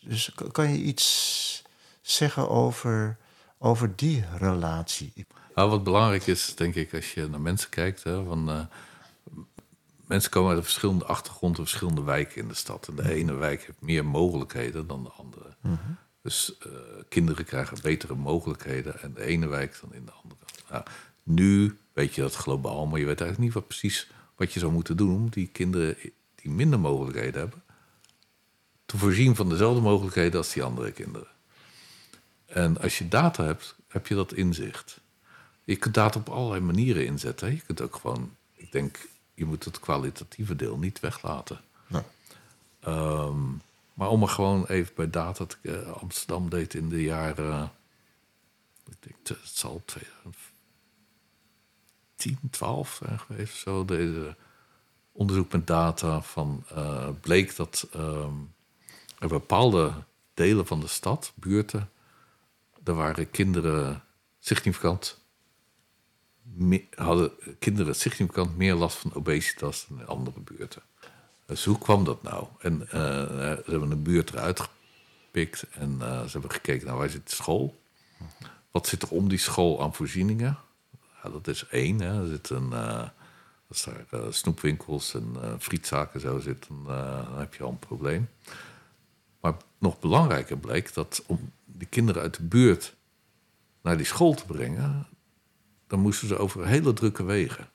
[0.00, 1.62] Dus kan je iets
[2.02, 3.16] zeggen over,
[3.58, 5.26] over die relatie?
[5.54, 8.64] Nou, wat belangrijk is, denk ik, als je naar mensen kijkt, hè, van, uh,
[10.06, 12.88] mensen komen uit verschillende achtergronden, verschillende wijken in de stad.
[12.88, 13.10] En de mhm.
[13.10, 15.56] ene wijk heeft meer mogelijkheden dan de andere.
[15.60, 15.76] Mhm.
[16.22, 16.72] Dus uh,
[17.08, 20.40] kinderen krijgen betere mogelijkheden en de ene wijk dan in de andere.
[20.70, 20.84] Nou,
[21.22, 24.72] nu weet je dat globaal, maar je weet eigenlijk niet wat precies wat je zou
[24.72, 25.96] moeten doen om die kinderen
[26.34, 27.62] die minder mogelijkheden hebben,
[28.86, 31.28] te voorzien van dezelfde mogelijkheden als die andere kinderen.
[32.46, 35.00] En als je data hebt, heb je dat inzicht.
[35.64, 37.50] Je kunt data op allerlei manieren inzetten.
[37.50, 41.60] Je kunt ook gewoon, ik denk, je moet het kwalitatieve deel niet weglaten.
[41.86, 42.02] Nee.
[42.80, 43.40] Ehm,
[44.02, 47.72] maar om gewoon even bij data, te, uh, Amsterdam deed in de jaren,
[48.86, 50.50] ik denk, het zal 2005
[52.14, 53.48] 10, 12 zijn.
[53.48, 54.36] Zo deze
[55.12, 58.26] onderzoek met data van uh, bleek dat uh,
[59.18, 59.92] er bepaalde
[60.34, 61.90] delen van de stad, buurten,
[62.84, 64.04] er waren kinderen
[64.38, 65.20] significant
[66.94, 70.82] hadden kinderen significant meer last van obesitas dan in andere buurten.
[71.46, 72.46] Dus hoe kwam dat nou?
[72.58, 77.10] En uh, ze hebben een buurt eruit gepikt en uh, ze hebben gekeken naar waar
[77.10, 77.80] zit de school.
[78.70, 80.58] Wat zit er om die school aan voorzieningen?
[81.22, 82.00] Ja, dat is één.
[82.00, 82.22] Hè.
[82.22, 83.08] Er zit een, uh,
[83.68, 88.28] als daar snoepwinkels en frietzaken zo zitten, dan heb je al een probleem.
[89.40, 92.94] Maar nog belangrijker bleek dat om die kinderen uit de buurt
[93.82, 95.06] naar die school te brengen,
[95.86, 97.68] dan moesten ze over hele drukke wegen.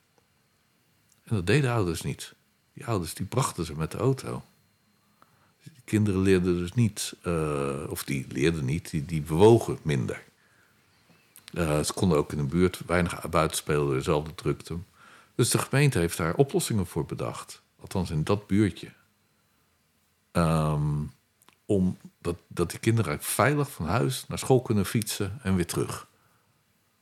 [1.23, 2.35] En dat deden ouders niet.
[2.77, 4.43] Die ouders die brachten ze met de auto.
[5.63, 7.15] Die kinderen leerden dus niet,
[7.89, 10.23] of die leerden niet, die, die bewogen minder.
[11.53, 14.77] Uh, ze konden ook in de buurt weinig buiten spelen, dezelfde drukte.
[15.35, 17.61] Dus de gemeente heeft daar oplossingen voor bedacht.
[17.79, 18.91] Althans in dat buurtje.
[20.31, 21.11] Um,
[21.65, 26.07] om dat, dat die kinderen veilig van huis naar school kunnen fietsen en weer terug.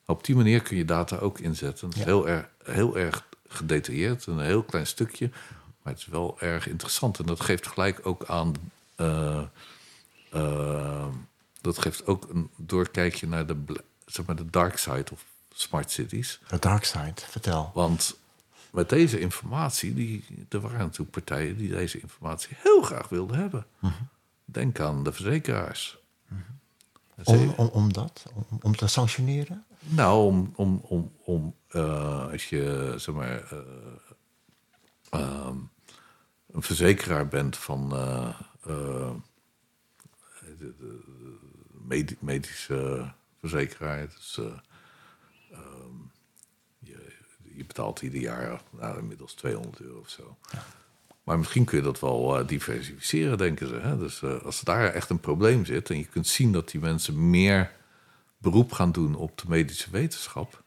[0.05, 1.87] Op die manier kun je data ook inzetten.
[1.87, 5.29] Het is heel, erg, heel erg gedetailleerd, een heel klein stukje.
[5.85, 7.19] Maar het is wel erg interessant.
[7.19, 8.53] En dat geeft gelijk ook aan.
[8.97, 9.41] Uh,
[10.33, 11.07] uh,
[11.61, 13.63] dat geeft ook een doorkijkje naar de
[14.05, 16.39] zeg maar, de dark side of smart cities.
[16.47, 17.71] De dark side, vertel.
[17.73, 18.17] Want
[18.69, 23.65] met deze informatie, die, er waren natuurlijk partijen die deze informatie heel graag wilden hebben.
[23.79, 23.93] Mhm.
[24.45, 25.97] Denk aan de verzekeraars.
[26.27, 26.55] Mm
[27.23, 28.25] om, om, om dat?
[28.33, 29.65] Om, om te sanctioneren?
[29.79, 33.59] Nou, om, om, om, om uh, als je zeg maar, uh,
[35.13, 35.47] uh,
[36.55, 39.15] een verzekeraar bent van de,
[41.87, 44.07] de medische verzekeraar.
[44.07, 44.45] Dus, uh,
[46.79, 47.13] je,
[47.55, 50.37] je, betaalt ieder jaar nou, inmiddels 200 euro of zo.
[50.51, 50.63] Ja.
[51.23, 53.75] Maar misschien kun je dat wel diversificeren, denken ze.
[53.75, 53.97] Hè?
[53.97, 57.71] Dus als daar echt een probleem zit en je kunt zien dat die mensen meer
[58.37, 60.63] beroep gaan doen op de medische wetenschap.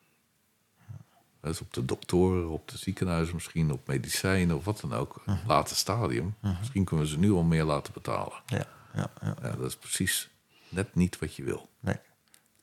[1.41, 5.17] Dus op de doktoren, op de ziekenhuizen misschien, op medicijnen of wat dan ook.
[5.17, 5.47] Uh -huh.
[5.47, 6.27] Later stadium.
[6.27, 6.59] Uh -huh.
[6.59, 8.43] Misschien kunnen we ze nu al meer laten betalen.
[8.47, 9.37] Ja, ja, ja.
[9.43, 10.31] ja dat is precies
[10.69, 11.69] net niet wat je wil.
[11.81, 11.97] Nee.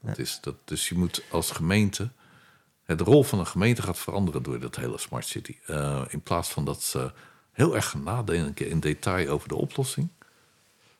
[0.01, 2.11] Dat is dat, dus je moet als gemeente.
[2.85, 5.57] De rol van een gemeente gaat veranderen door dat hele smart city.
[5.67, 7.11] Uh, in plaats van dat ze
[7.51, 10.09] heel erg gaan nadenken in detail over de oplossing,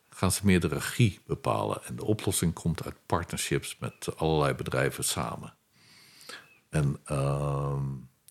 [0.10, 1.85] gaan ze meer de regie bepalen.
[1.85, 5.53] En de oplossing komt uit partnerships met allerlei bedrijven samen.
[6.76, 7.73] En, uh,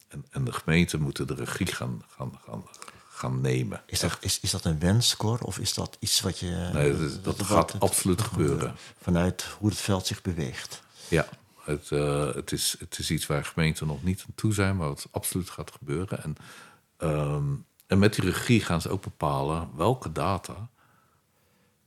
[0.08, 2.64] en, en, de gemeenten moeten de regie gaan, gaan, gaan,
[3.08, 3.82] gaan nemen.
[3.86, 5.38] Is dat, is, is dat een wens, Cor?
[5.40, 6.70] Of is dat iets wat je...
[6.72, 8.74] Nee, dat, dat gaat het, absoluut gebeuren.
[9.02, 10.82] Vanuit hoe het veld zich beweegt.
[11.08, 11.28] Ja,
[11.60, 14.76] het, uh, het, is, het is iets waar gemeenten nog niet aan toe zijn...
[14.76, 16.22] maar wat absoluut gaat gebeuren.
[16.22, 16.36] En,
[16.98, 20.68] um, en met die regie gaan ze ook bepalen welke data...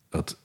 [0.09, 0.38] Dat,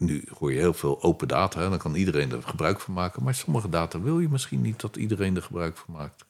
[0.00, 3.22] nu hoor je heel veel open data, dan kan iedereen er gebruik van maken.
[3.22, 6.24] Maar sommige data wil je misschien niet dat iedereen er gebruik van maakt.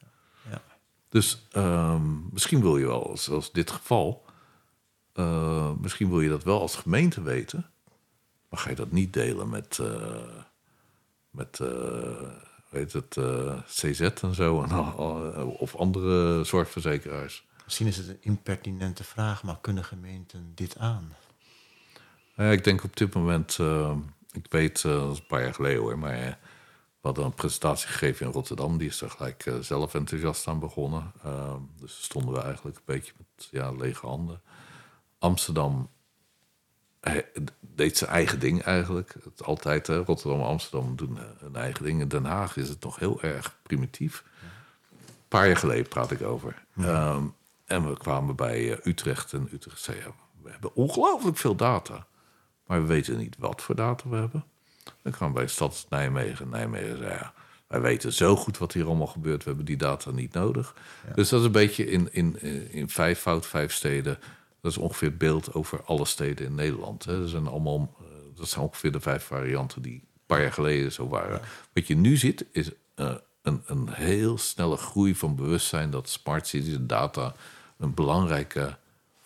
[0.50, 0.62] Ja.
[1.08, 4.24] Dus um, misschien wil je wel, zoals dit geval,
[5.14, 7.70] uh, misschien wil je dat wel als gemeente weten,
[8.48, 9.88] maar ga je dat niet delen met, uh,
[11.30, 11.68] met uh,
[12.68, 13.18] weet het,
[13.66, 14.94] CZ en zo, en,
[15.44, 17.46] of andere zorgverzekeraars.
[17.64, 21.14] Misschien is het een impertinente vraag, maar kunnen gemeenten dit aan?
[22.40, 23.96] Ja, ik denk op dit moment, uh,
[24.32, 27.34] ik weet, uh, dat is een paar jaar geleden hoor, maar uh, we hadden een
[27.34, 28.78] presentatie gegeven in Rotterdam.
[28.78, 31.12] Die is er gelijk zelf enthousiast aan begonnen.
[31.80, 34.40] dus stonden we eigenlijk een beetje met ja, lege handen.
[35.18, 35.90] Amsterdam
[37.60, 39.14] deed zijn eigen ding eigenlijk.
[39.24, 42.00] Het altijd, Rotterdam en Amsterdam doen hun eigen ding.
[42.00, 44.24] In Den Haag is het nog heel erg primitief.
[44.90, 46.64] Een paar jaar geleden praat ik over.
[46.74, 47.12] Ja.
[47.12, 47.34] Um,
[47.64, 50.12] en we kwamen bij Utrecht en Utrecht zei, ja,
[50.42, 52.06] we hebben ongelooflijk veel data.
[52.70, 54.44] Maar we weten niet wat voor data we hebben.
[55.02, 56.48] Dan we bij Stad Nijmegen.
[56.48, 57.32] Nijmegen zei ja,
[57.66, 59.42] wij weten zo goed wat hier allemaal gebeurt.
[59.42, 60.74] We hebben die data niet nodig.
[61.08, 61.14] Ja.
[61.14, 62.42] Dus dat is een beetje in, in,
[62.72, 64.18] in vijf fout, vijf steden.
[64.60, 67.04] Dat is ongeveer het beeld over alle steden in Nederland.
[67.04, 67.20] Hè.
[67.20, 67.96] Dat, zijn allemaal,
[68.34, 71.40] dat zijn ongeveer de vijf varianten die een paar jaar geleden zo waren.
[71.40, 71.48] Ja.
[71.72, 75.90] Wat je nu ziet is uh, een, een heel snelle groei van bewustzijn...
[75.90, 77.34] dat smart cities en data
[77.78, 78.78] een belangrijke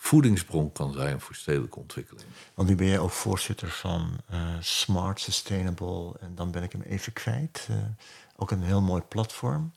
[0.05, 2.27] voedingsbron kan zijn voor stedelijke ontwikkeling.
[2.55, 6.83] Want nu ben jij ook voorzitter van uh, Smart Sustainable en dan ben ik hem
[6.83, 7.69] even kwijt.
[7.71, 7.77] Uh,
[8.37, 9.73] ook een heel mooi platform.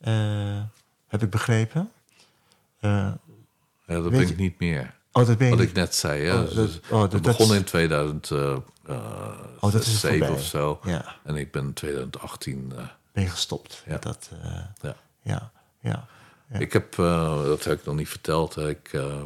[0.00, 0.62] Uh,
[1.06, 1.90] heb ik begrepen?
[2.80, 3.18] ja,
[3.86, 4.94] dat ben ik niet meer.
[5.12, 6.24] Oh, dat ben Wat ik net zei.
[6.24, 6.42] Hè?
[6.42, 7.56] Oh, dat, oh, dat, begon dat...
[7.56, 8.64] in 2007
[9.60, 10.80] oh, dat is of zo.
[10.84, 11.16] Ja.
[11.22, 12.72] En ik ben in 2018...
[13.12, 13.82] ben je gestopt?
[13.86, 13.98] Ja.
[13.98, 14.30] Dat,
[14.80, 14.96] ja.
[15.22, 15.50] ja,
[15.80, 16.06] ja.
[16.54, 16.60] Ja.
[16.60, 18.56] Ik heb, uh, dat heb ik nog niet verteld.
[18.56, 19.22] Ik uh,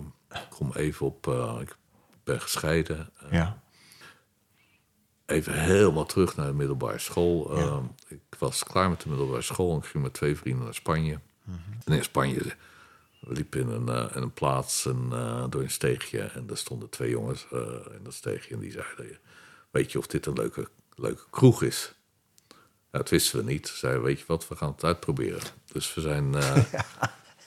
[0.49, 1.77] kom even op, uh, ik
[2.25, 3.11] ben gescheiden.
[3.31, 3.63] ja.
[5.27, 7.59] Even helemaal terug naar de middelbare school.
[7.59, 7.83] Ja.
[8.07, 11.19] ik was klaar met de middelbare school en ik ging met twee vrienden naar Spanje.
[11.45, 11.59] -hmm.
[11.85, 12.41] En in Spanje
[13.21, 15.09] we liepen in een, in een plaats en,
[15.51, 16.21] door een steegje.
[16.21, 17.47] En daar stonden twee jongens
[17.97, 19.19] in dat steegje en die zeiden...
[19.71, 21.95] Weet je of dit een leuke, leuke kroeg is?
[22.91, 23.69] Dat wisten we niet.
[23.69, 25.41] Zeiden, weet je wat, we gaan het uitproberen.
[25.73, 26.35] Dus we zijn...
[26.35, 26.57] Uh,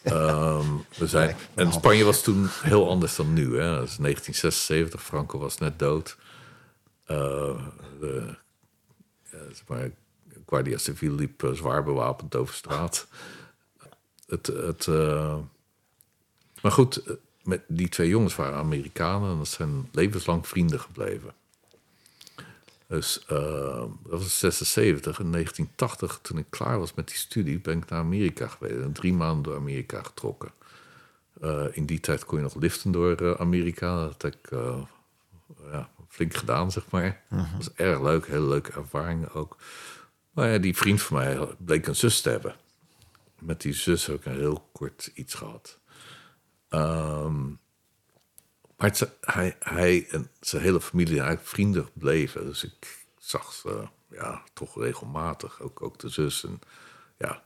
[0.03, 3.43] um, we zijn en Spanje was toen heel anders dan nu.
[3.43, 3.75] Hè.
[3.75, 6.17] Dat is 1976, Franco was net dood.
[7.07, 7.17] Uh,
[7.99, 8.35] de,
[9.31, 9.37] ja,
[9.67, 9.91] maar,
[10.45, 13.07] Guardia Civil liep uh, zwaar bewapend over straat.
[14.27, 15.37] Het, het, uh,
[16.61, 17.03] maar goed,
[17.43, 21.33] met die twee jongens waren Amerikanen en dat zijn levenslang vrienden gebleven.
[22.91, 25.19] Dus uh, dat was 76.
[25.19, 28.81] In 1980, toen ik klaar was met die studie, ben ik naar Amerika geweest.
[28.81, 30.51] En drie maanden door Amerika getrokken.
[31.41, 33.95] Uh, in die tijd kon je nog liften door uh, Amerika.
[33.95, 34.49] Dat heb ik
[35.71, 37.21] ja, flink gedaan, zeg maar.
[37.29, 37.57] Dat -huh.
[37.57, 39.57] was erg leuk, hele leuke ervaringen ook.
[40.31, 42.55] Maar ja, die vriend van mij bleek een zus te hebben.
[43.39, 45.79] Met die zus heb ik een heel kort iets gehad.
[46.69, 47.59] Um,
[49.59, 52.45] hij, en zijn hele familie eigenlijk vrienden bleven.
[52.45, 56.43] Dus ik zag ze ja, toch regelmatig, ook, ook de zus.
[56.43, 56.59] En
[57.17, 57.43] ja,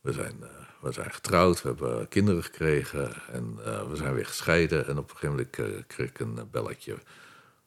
[0.00, 0.48] we zijn, uh,
[0.80, 4.86] we zijn getrouwd, we hebben kinderen gekregen en uh, we zijn weer gescheiden.
[4.86, 6.98] En op een gegeven moment uh, kreeg ik een belletje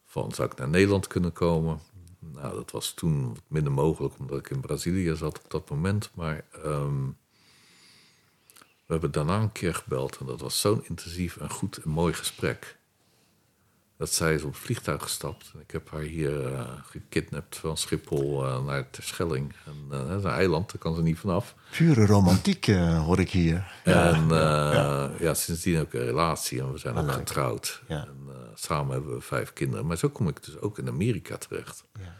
[0.06, 1.80] van, zou ik naar Nederland kunnen komen?
[2.20, 6.12] Nou, dat was toen minder mogelijk, omdat ik in Brazilië zat op dat moment.
[6.14, 7.18] Maar um,
[8.86, 12.14] we hebben daarna een keer gebeld en dat was zo'n intensief en goed en mooi
[12.14, 12.80] gesprek.
[14.02, 15.53] Dat zij is op het vliegtuig gestapt.
[15.60, 19.53] Ik heb haar hier uh, gekidnapt van Schiphol uh, naar Terschelling.
[19.65, 21.56] En, uh, dat is een eiland, daar kan ze niet vanaf.
[21.72, 22.65] Pure romantiek
[23.06, 23.72] hoor ik hier.
[23.84, 25.11] En ja.
[25.19, 25.34] ja.
[25.34, 27.82] sindsdien ook een relatie en we zijn ook getrouwd.
[27.88, 28.07] Ja.
[28.07, 29.86] En, samen hebben we vijf kinderen.
[29.86, 31.84] Maar zo kom ik dus ook in Amerika terecht.
[31.99, 32.15] Ja.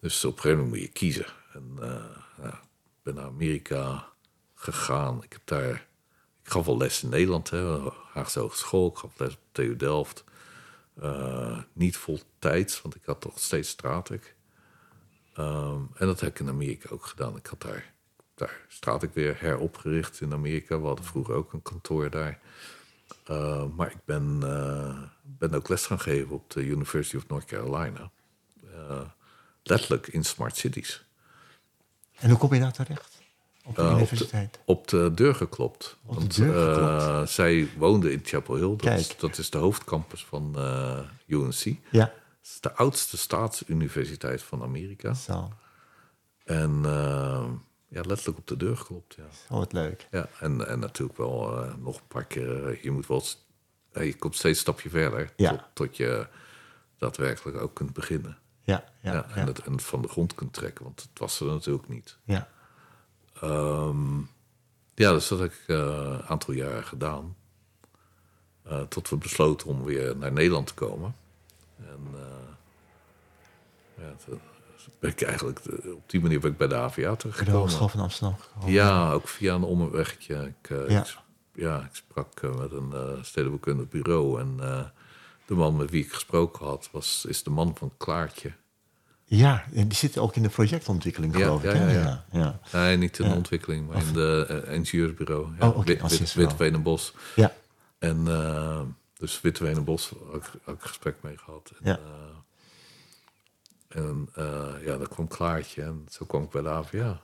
[0.00, 1.26] Dus op een gegeven moment moet je kiezen.
[1.52, 1.70] En
[2.42, 4.08] ja, ik ben naar Amerika
[4.54, 5.22] gegaan.
[5.22, 5.86] Ik heb daar...
[6.42, 7.78] Ik gaf wel les in Nederland, hè,
[8.12, 8.88] Haagse Hogeschool.
[8.88, 10.24] Ik gaf les op TU Delft.
[11.02, 14.36] Uh, niet vol tijd, want ik had toch steeds straatwerk.
[15.38, 17.36] Um, en dat heb ik in Amerika ook gedaan.
[17.36, 17.92] Ik had daar,
[18.34, 20.80] daar straatwerk weer heropgericht in Amerika.
[20.80, 22.38] We hadden vroeger ook een kantoor daar.
[23.30, 27.44] Uh, maar ik ben, uh, ben ook les gaan geven op de University of North
[27.44, 28.10] Carolina.
[29.62, 31.04] letterlijk in smart cities.
[32.14, 33.15] En hoe kom je daar terecht?
[33.66, 34.58] Op de universiteit?
[34.64, 35.96] Op de, deur geklopt.
[36.04, 37.02] Op want, de deur geklopt.
[37.02, 38.76] Uh, zij woonde in Chapel Hill.
[38.76, 41.76] Dat, is, dat is, de hoofdcampus van uh, UNC.
[41.90, 42.12] Ja.
[42.38, 45.14] Het is de oudste staatsuniversiteit van Amerika.
[45.14, 45.52] Zo.
[46.44, 46.80] En
[47.88, 49.14] ja, letterlijk op de deur geklopt.
[49.14, 49.24] Ja.
[49.50, 50.08] Oh, wat leuk.
[50.10, 52.78] Ja, en, en natuurlijk wel nog een paar keer.
[52.82, 53.22] Je moet wel.
[53.92, 55.32] Je komt steeds een stapje verder.
[55.36, 55.50] Ja.
[55.50, 56.26] Tot, tot je
[56.98, 58.38] daadwerkelijk ook kunt beginnen.
[58.62, 61.46] Ja, ja, ja, en, Het, en van de grond kunt trekken, want het was er
[61.46, 62.18] natuurlijk niet.
[62.24, 62.48] Ja.
[63.44, 64.30] Um,
[64.94, 67.36] ja, dus dat heb ik een uh, aantal jaren gedaan.
[68.66, 71.14] Uh, tot we besloten om weer naar Nederland te komen.
[71.76, 72.20] En uh,
[73.94, 74.40] ja, toen
[74.98, 75.60] ben ik eigenlijk
[75.94, 77.44] op die manier ben ik bij de AVA terechtgekomen.
[77.44, 78.72] Bij de Hogeschool van Amsterdam gekomen.
[78.72, 80.34] Ja, ook via een omwegje.
[80.34, 81.00] Ik, ja.
[81.00, 81.16] ik,
[81.52, 84.40] ja, ik sprak met een stedenbekundig bureau.
[84.40, 84.56] En
[85.46, 88.52] de man met wie ik gesproken had, was, is de man van Klaartje.
[89.28, 91.76] Ja, en die zitten ook in de projectontwikkeling, geloof ja, ik.
[91.76, 92.24] Ja, ja.
[92.30, 92.60] ja.
[92.72, 95.48] Nee, niet in de ontwikkeling, maar in de uh, ingenieursbureau.
[95.58, 95.68] Ja.
[95.68, 96.00] Oh, okay,
[96.34, 97.14] Wit, en Bos.
[97.34, 97.52] Ja.
[97.98, 98.80] En uh,
[99.18, 100.12] dus en Bos
[100.66, 101.72] ook gesprek mee gehad.
[101.78, 101.98] En, ja.
[103.96, 104.28] Uh, en
[104.84, 107.20] ja, dan kwam Klaartje en zo kwam ik bij de AVA.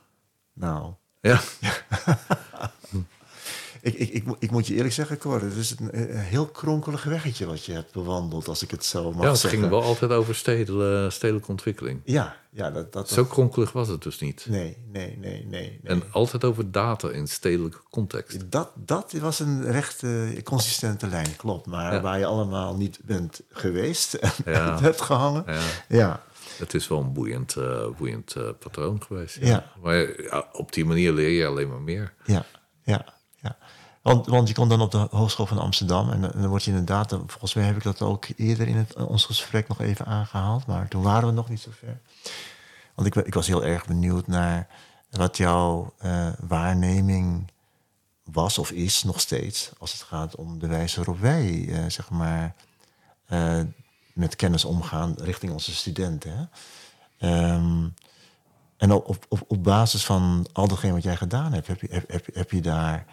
[0.53, 0.93] Nou.
[1.21, 1.41] Ja.
[3.83, 7.03] Ik, ik, ik, ik, moet je eerlijk zeggen, Cor, het is een, een, heel kronkelig
[7.03, 9.59] weggetje wat je hebt bewandeld, als ik het zo mag ja, het zeggen.
[9.59, 12.01] ging wel altijd over stedel, stedelijke ontwikkeling.
[12.03, 14.45] Ja, ja dat, dat, Zo kronkelig was het dus niet.
[14.49, 15.45] Nee, nee, nee, nee.
[15.49, 15.79] nee.
[15.83, 18.51] En altijd over data in stedelijke context.
[18.51, 21.65] Dat, dat was een recht uh, consistente lijn, klopt.
[21.65, 22.01] Maar ja.
[22.01, 24.79] waar je allemaal niet bent geweest en ja.
[24.81, 25.43] hebt gehangen.
[25.47, 25.61] Ja.
[25.87, 26.23] ja.
[26.57, 29.37] Het is wel een boeiend, uh, boeiend uh, patroon geweest.
[29.41, 29.71] Ja.
[29.81, 30.07] Maar
[30.51, 32.13] op die manier leer je alleen maar meer.
[32.25, 32.45] Ja,
[32.83, 33.21] ja.
[34.03, 37.09] Want, want je komt dan op de Hogeschool van Amsterdam en, dan word je inderdaad,
[37.09, 40.87] volgens mij heb ik dat ook eerder in het, ons gesprek nog even aangehaald, maar
[40.87, 41.99] toen waren we nog niet zo ver.
[42.95, 44.67] Want ik, ik was heel erg benieuwd naar
[45.09, 47.51] wat jouw uh, waarneming
[48.23, 52.09] was of is nog steeds als het gaat om de wijze waarop wij, uh, zeg
[52.09, 52.55] maar,
[53.29, 53.61] uh,
[54.13, 56.49] met kennis omgaan richting onze studenten.
[57.17, 57.53] Hè?
[57.53, 57.93] Um,
[58.77, 62.27] en op, op, op basis van al datgene wat jij gedaan hebt, heb je, heb,
[62.33, 63.05] heb je daar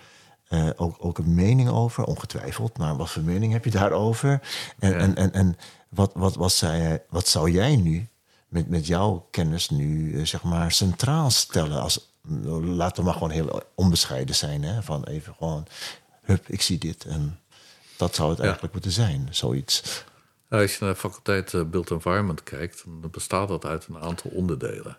[0.50, 2.04] uh, ook, ook een mening over?
[2.04, 4.40] Ongetwijfeld, maar wat voor mening heb je daarover?
[4.78, 4.96] En, Ja.
[4.98, 5.56] en, en, en
[5.88, 8.08] wat, wat, wat, zei, wat zou jij nu
[8.48, 11.80] met, met jouw kennis nu uh, zeg maar centraal stellen?
[11.82, 12.08] Als,
[12.62, 14.62] laten we maar gewoon heel onbescheiden zijn.
[14.62, 14.82] Hè?
[14.82, 15.66] Van even gewoon,
[16.22, 17.04] hup, ik zie dit.
[17.04, 17.38] En
[17.96, 18.44] dat zou het Ja.
[18.44, 20.04] eigenlijk moeten zijn, zoiets.
[20.48, 23.98] Nou, als je naar de faculteit eh, Built Environment kijkt, dan bestaat dat uit een
[23.98, 24.96] aantal onderdelen.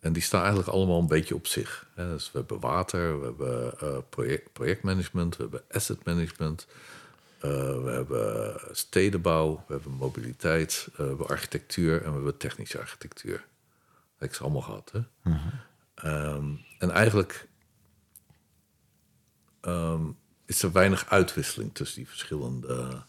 [0.00, 1.86] En die staan eigenlijk allemaal een beetje op zich.
[1.94, 6.66] Dus we hebben water, we hebben eh, project, projectmanagement, we hebben asset management,
[7.40, 7.50] eh,
[7.82, 13.36] we hebben stedenbouw, we hebben mobiliteit, eh, we hebben architectuur en we hebben technische architectuur.
[13.36, 14.92] Dat heb ik ze allemaal gehad.
[14.92, 15.00] Hè?
[15.94, 17.48] Ehm, en eigenlijk
[19.60, 20.04] ehm,
[20.46, 23.02] is er weinig uitwisseling tussen die verschillende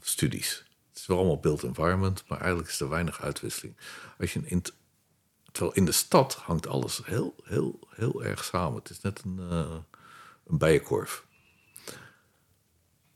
[0.00, 0.64] studies.
[1.00, 3.76] Is wel allemaal built environment, maar eigenlijk is er weinig uitwisseling.
[4.18, 4.76] Als je int-
[5.52, 8.78] terwijl in de stad hangt alles heel, heel, heel erg samen.
[8.78, 9.76] Het is net een, eh,
[10.46, 11.26] een bijenkorf.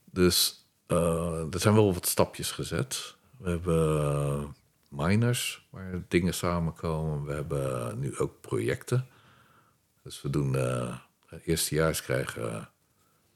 [0.04, 3.16] Dus eh, er zijn wel wat stapjes gezet.
[3.38, 4.44] We hebben eh,
[4.88, 7.24] miners waar dingen samenkomen.
[7.24, 9.08] We hebben nu ook projecten.
[10.02, 10.98] Dus we doen uh,
[11.44, 12.70] eerstejaars krijgen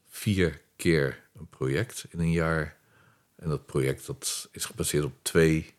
[0.07, 2.78] vier keer een project in een jaar.
[3.39, 5.73] En dat project dat is gebaseerd op twee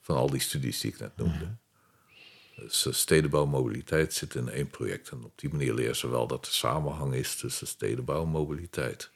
[0.00, 1.56] van al die studies die ik net noemde.
[2.56, 5.08] Dus uh, stedenbouw en mobiliteit zitten in één project.
[5.08, 9.10] En op die manier leren ze wel dat er samenhang is tussen stedenbouw en mobiliteit.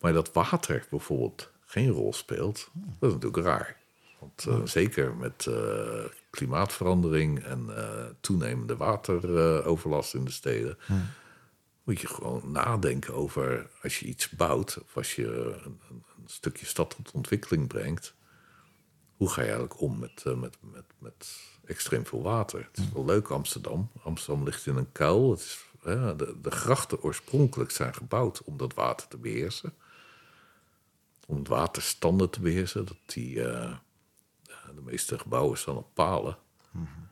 [0.00, 2.68] Maar dat water bijvoorbeeld geen rol speelt,
[2.98, 3.76] dat is natuurlijk raar.
[4.18, 10.78] Want uh, zeker met uh, klimaatverandering en uh, toenemende wateroverlast in de steden,
[11.84, 15.80] moet je gewoon nadenken over als je iets bouwt of als je een
[16.30, 18.14] stukje stad tot ontwikkeling brengt.
[19.16, 22.68] Hoe ga je eigenlijk om met, uh, met, met, met extreem veel water?
[22.72, 23.90] Het is wel leuk Amsterdam.
[24.02, 25.30] Amsterdam ligt in een kuil.
[25.30, 29.74] Het is, de, de grachten oorspronkelijk zijn gebouwd om dat water te beheersen.
[31.26, 32.86] Om het waterstanden te beheersen.
[32.86, 33.76] Dat die, uh,
[34.74, 36.38] de meeste gebouwen staan op palen.
[36.70, 37.08] Mm -hmm.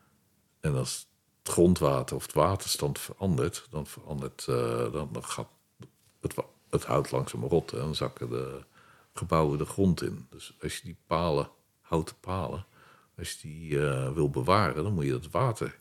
[0.61, 1.09] En als
[1.43, 5.49] het grondwater of het waterstand verandert, dan verandert, uh, dan, dan gaat
[6.21, 6.35] het,
[6.71, 8.65] het hout langzaam rot en dan zakken de
[9.15, 10.27] gebouwen de grond in.
[10.31, 11.51] Dus als je die palen,
[11.81, 12.67] houten palen,
[13.19, 15.79] als je die uh, wil bewaren, dan moet je dat water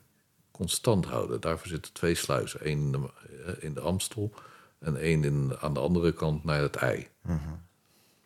[0.50, 1.40] constant houden.
[1.40, 4.32] Daarvoor zitten twee sluizen, één in de, in de Amstel
[4.78, 7.08] en één in, aan de andere kant naar het ei.
[7.22, 7.62] Mm -hmm.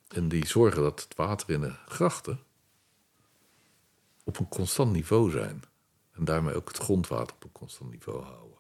[0.09, 2.41] En die zorgen dat het water in de grachten
[4.25, 5.63] op een constant niveau zijn.
[6.13, 8.57] En daarmee ook het grondwater op een constant niveau houden.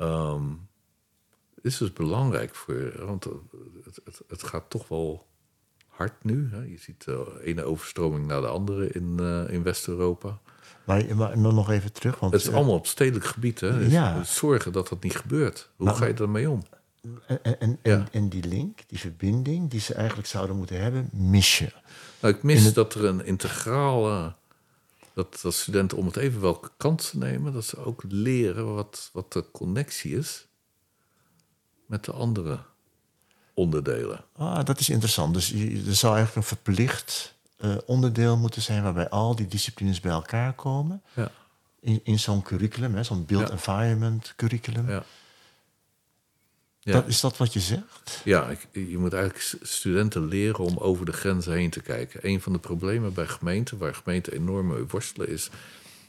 [0.00, 0.68] Um,
[1.62, 5.26] is dus belangrijk voor, want het, het, het gaat toch wel
[5.86, 6.48] hard nu.
[6.50, 6.62] Hè?
[6.62, 10.38] Je ziet de ene overstroming na de andere in, uh, in West-Europa.
[10.84, 12.18] Maar, maar nog even terug.
[12.18, 13.60] Want, het is allemaal op stedelijk gebied.
[13.60, 13.78] Hè?
[13.78, 14.24] Dus ja.
[14.24, 15.70] Zorgen dat dat niet gebeurt.
[15.76, 16.62] Hoe maar, ga je ermee om?
[17.26, 18.06] En, en, en, ja.
[18.12, 21.72] en, die link, die verbinding die ze eigenlijk zouden moeten hebben, mis je.
[22.20, 22.74] Nou, ik mis het...
[22.74, 24.34] dat er een integrale
[25.14, 29.10] dat, dat studenten om het even welke kant ze nemen, dat ze ook leren wat,
[29.12, 30.48] wat de connectie is
[31.90, 32.58] met de andere
[33.54, 34.24] onderdelen.
[34.36, 35.34] Ah, dat is interessant.
[35.34, 40.12] Dus er zou eigenlijk een verplicht uh, onderdeel moeten zijn waarbij al die disciplines bij
[40.12, 41.02] elkaar komen.
[41.14, 41.30] Ja.
[41.80, 43.52] In, in zo'n curriculum, zo'n build ja.
[43.52, 44.90] environment curriculum.
[44.90, 45.04] Ja.
[46.82, 46.92] Ja.
[46.92, 48.20] Dat, is dat wat je zegt?
[48.24, 52.20] Ja, ik, je moet eigenlijk studenten leren om over de grenzen heen te kijken.
[52.22, 55.50] Een van de problemen bij gemeenten, waar gemeenten enorm mee worstelen, is.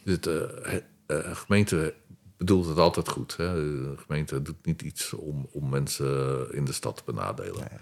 [0.04, 0.74] dat uh,
[1.08, 1.94] uh, gemeente
[2.42, 3.38] bedoelt het altijd goed.
[3.38, 3.54] Hè?
[3.54, 7.60] De gemeente doet niet iets om, om mensen in de stad te benadelen.
[7.60, 7.80] Nee.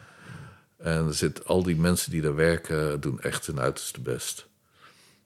[0.77, 4.48] En er zit, al die mensen die daar werken, doen echt hun uiterste best.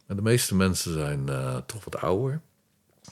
[0.06, 2.42] En de meeste mensen zijn uh, toch wat ouder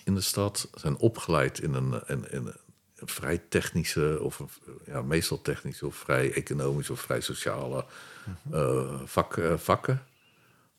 [0.03, 2.53] in de stad, zijn opgeleid in een, in, in,
[2.95, 4.49] een vrij technische, of een,
[4.85, 7.85] ja, meestal technische, of vrij economische of vrij sociale
[8.51, 10.03] uh, vak, uh, vakken.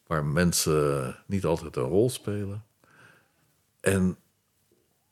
[0.06, 2.64] Waar mensen niet altijd een rol spelen.
[3.81, 4.16] En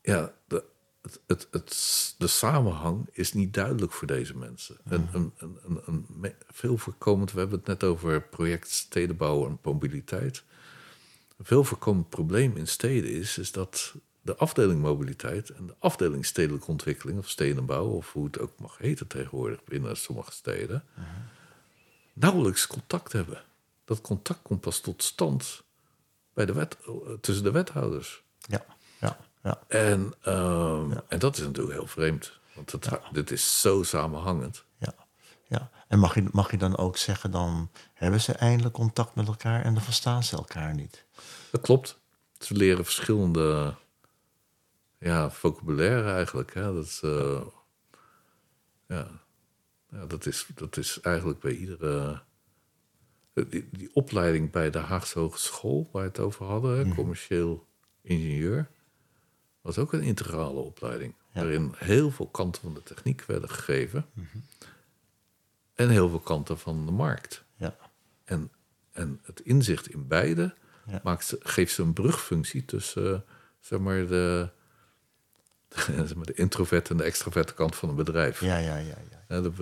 [0.03, 0.65] ja, de,
[1.03, 4.77] het, het, het, de samenhang is niet duidelijk voor deze mensen.
[4.85, 10.43] Een, een, een, een, veel voorkomend, we hebben het net over project stedenbouw en mobiliteit.
[11.37, 16.27] Een veel voorkomend probleem in steden is, is dat de afdeling mobiliteit en de afdeling
[16.27, 21.05] stedelijke ontwikkeling of stedenbouw, of hoe het ook mag heten tegenwoordig binnen sommige steden, uh
[21.05, 21.15] -huh.
[22.13, 23.43] nauwelijks contact hebben.
[23.85, 25.63] Dat contact komt pas tot stand
[26.35, 26.77] bij de wet,
[27.21, 28.23] tussen de wethouders.
[28.39, 28.65] Ja,
[29.43, 29.63] ja.
[29.69, 31.05] En, um, ja.
[31.09, 33.01] en dat is natuurlijk heel vreemd, want het, ja.
[33.13, 34.65] dit is zo samenhangend.
[34.79, 34.95] Ja,
[35.49, 35.71] ja.
[35.89, 39.63] En mag je, mag je dan ook zeggen, dan hebben ze eindelijk contact met elkaar
[39.63, 41.05] en dan verstaan ze elkaar niet?
[41.51, 41.99] Dat klopt.
[42.39, 43.75] Ze leren verschillende
[45.01, 46.55] ja, vocabulaire eigenlijk.
[46.55, 46.75] Hè?
[46.75, 47.43] Dat, is, uh,
[48.87, 49.09] ja.
[49.91, 52.23] ja, dat, is, dat is eigenlijk bij iedere.
[53.33, 56.95] Die, die, opleiding bij de Haagse Hogeschool, waar we het over hadden, mm.
[56.95, 57.67] commercieel
[58.03, 58.71] ingenieur,
[59.61, 61.15] was ook een integrale opleiding.
[61.33, 61.41] Ja.
[61.41, 64.07] Waarin heel veel kanten van de techniek werden gegeven.
[64.13, 64.43] Mm -hmm.
[65.75, 67.45] En heel veel kanten van de markt.
[67.57, 67.77] Ja.
[68.25, 68.51] En,
[68.93, 70.55] en het inzicht in beide
[70.87, 71.01] ja.
[71.03, 73.19] maakt, geeft ze een brugfunctie tussen uh,
[73.61, 74.49] zeg maar, de,
[76.25, 78.41] de introverte en de extroverte kant van een bedrijf.
[78.41, 78.95] Ja, ja, ja.
[79.29, 79.41] ja.
[79.41, 79.53] De,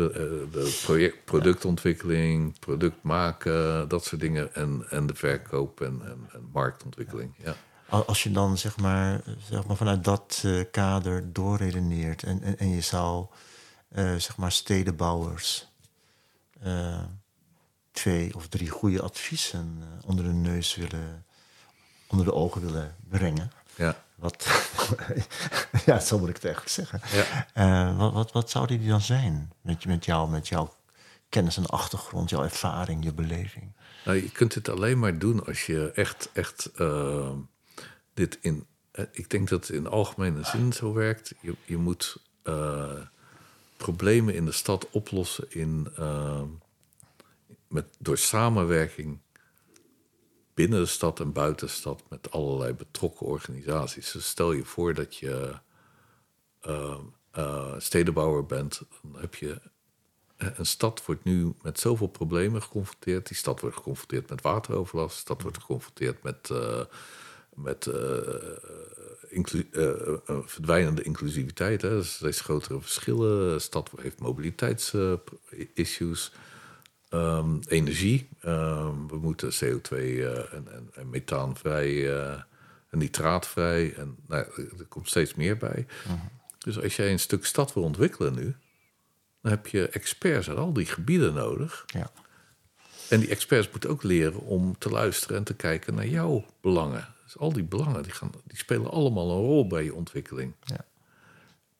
[0.50, 4.54] de project, productontwikkeling, product maken, dat soort dingen.
[4.54, 7.34] En, en de verkoop en, en, en marktontwikkeling.
[7.44, 7.56] Ja.
[7.88, 9.20] Als je dan zeg maar,
[9.50, 13.26] zeg maar vanuit dat uh, kader doorredeneert en, en, en je zou
[13.96, 15.68] uh, zeg maar stedenbouwers
[16.66, 16.98] uh,
[17.92, 21.24] twee of drie goede adviezen onder de neus willen,
[22.06, 23.52] onder de ogen willen brengen.
[23.74, 24.04] Ja.
[24.14, 24.46] Wat,
[25.86, 27.00] ja, zo moet ik het eigenlijk zeggen.
[27.54, 27.94] Ja.
[27.94, 30.74] Wat, wat, wat zouden die dan zijn met, met, jou, met jouw
[31.28, 33.72] kennis en achtergrond, jouw ervaring, je beleving?
[34.04, 37.30] Nou, je kunt het alleen maar doen als je echt, echt uh,
[38.18, 38.66] dit in.
[38.92, 41.34] Uh, ik denk dat het in algemene zin zo werkt.
[41.40, 42.26] Je, je moet
[43.76, 45.88] problemen in de stad oplossen in,
[47.68, 49.18] met, door samenwerking
[50.54, 54.12] binnen de stad en buiten de stad met allerlei betrokken organisaties.
[54.12, 55.54] Dus stel je voor dat je
[57.78, 59.60] stedenbouwer bent, dan heb je.
[60.36, 63.26] Een stad wordt nu met zoveel problemen geconfronteerd.
[63.26, 65.14] Die stad wordt geconfronteerd met wateroverlast.
[65.14, 66.50] De stad wordt geconfronteerd met
[67.62, 67.90] met
[69.28, 69.68] inclu-
[70.44, 71.82] verdwijnende inclusiviteit.
[71.82, 71.90] Hè.
[71.90, 73.52] Dus steeds grotere verschillen.
[73.52, 76.32] De stad heeft mobiliteitsissues.
[77.10, 78.28] Um, energie.
[78.44, 82.10] Um, we moeten CO2 en, en, en methaanvrij
[82.90, 83.94] en nitraatvrij.
[83.94, 84.44] En nou,
[84.78, 85.86] er komt steeds meer bij.
[85.88, 86.20] Uh -huh.
[86.58, 88.56] Dus als jij een stuk stad wil ontwikkelen nu,
[89.42, 91.84] dan heb je experts uit al die gebieden nodig.
[91.86, 92.10] Ja.
[93.08, 97.14] En die experts moeten ook leren om te luisteren en te kijken naar jouw belangen.
[97.28, 100.54] Dus al die belangen die gaan, die spelen allemaal een rol bij je ontwikkeling.
[100.64, 100.84] Ja.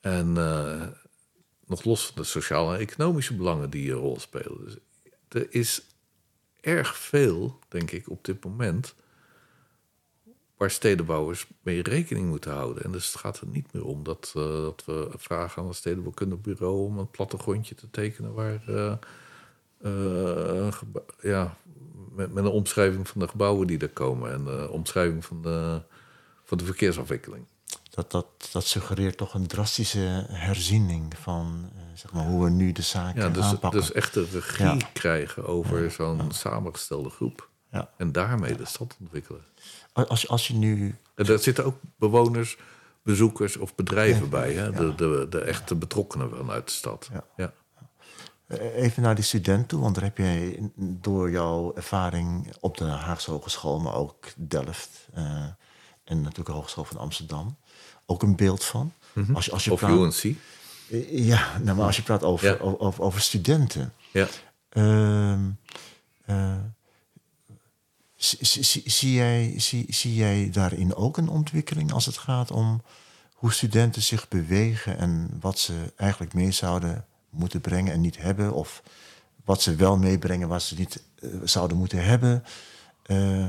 [0.01, 0.87] En uh,
[1.67, 4.65] nog los van de sociale en economische belangen die een rol spelen.
[4.65, 4.77] Dus
[5.29, 5.83] er is
[6.61, 8.95] erg veel, denk ik, op dit moment
[10.57, 12.85] waar stedenbouwers mee rekening moeten houden.
[12.85, 15.77] En dus het gaat er niet meer om dat, uh, dat we vragen aan het
[15.77, 18.95] stedenbouwkundig bureau om een plattegrondje te tekenen waar uh,
[19.83, 20.73] uh,
[21.23, 21.57] ja,
[22.19, 25.83] met, met, een omschrijving van de gebouwen die er komen en de omschrijving van de,
[26.45, 27.47] van de verkeersafwikkeling.
[27.91, 32.83] Dat, dat, dat suggereert toch een drastische herziening van zeg maar, hoe we nu de
[32.83, 33.81] zaken ja, dus, aanpakken.
[33.81, 34.89] Dus echt de regie ja.
[34.93, 35.89] krijgen over ja.
[35.89, 37.49] zo'n samengestelde groep.
[37.97, 39.45] En daarmee de stad ontwikkelen.
[39.93, 40.97] Als, als je nu.
[41.15, 42.57] En daar zitten ook bewoners,
[43.03, 44.53] bezoekers of bedrijven bij.
[44.53, 44.73] Hè?
[44.73, 47.11] De, de, de echte betrokkenen vanuit de stad.
[47.37, 47.53] Ja.
[48.49, 48.57] Ja.
[48.57, 53.31] Even naar die student toe, want daar heb jij door jouw ervaring op de Haagse
[53.31, 55.25] Hogeschool, maar ook Delft uh,
[56.05, 57.57] en natuurlijk de Hogeschool van Amsterdam,
[58.07, 58.93] ook een beeld van.
[59.13, 59.35] Mm -hmm.
[59.37, 60.37] als als je of praat, UNC.
[61.11, 63.93] Ja, nou, maar als je praat over, over, over, studenten.
[64.13, 64.29] Ja.
[64.73, 65.39] Uh,
[66.27, 66.55] uh,
[68.19, 72.83] Zie, zie, zie, jij, zie, zie jij daarin ook een ontwikkeling als het gaat om
[73.33, 78.53] hoe studenten zich bewegen en wat ze eigenlijk mee zouden moeten brengen en niet hebben,
[78.53, 78.83] of
[79.45, 82.45] wat ze wel meebrengen wat ze niet uh, zouden moeten hebben?
[83.07, 83.47] Uh,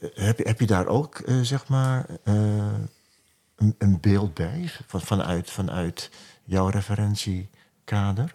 [0.00, 5.50] heb, je, heb je daar ook, uh, zeg maar, een, een, beeld bij van, vanuit,
[5.50, 6.10] vanuit
[6.44, 8.34] jouw referentiekader?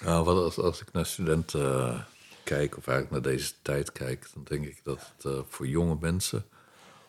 [0.00, 2.06] Nou, wat als, als ik naar studenten
[2.44, 6.44] kijk, of eigenlijk naar deze tijd kijk, dan denk ik dat het voor jonge mensen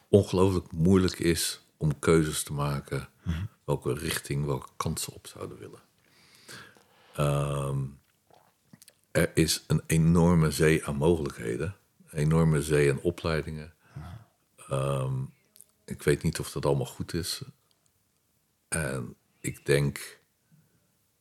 [0.08, 3.44] ongelooflijk moeilijk is om keuzes te maken Mhm.
[3.70, 5.82] Welke richting, welke kant ze op zouden willen.
[7.18, 8.00] Um,
[9.12, 11.76] er is een enorme zee aan mogelijkheden,
[12.08, 13.74] een enorme zee aan opleidingen.
[14.72, 15.34] Um,
[15.86, 17.42] ik weet niet of dat allemaal goed is.
[18.68, 20.20] En ik denk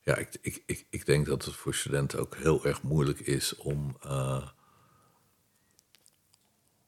[0.01, 3.55] ja, ik, ik, ik, ik denk dat het voor studenten ook heel erg moeilijk is
[3.55, 3.97] om.
[4.05, 4.49] Uh,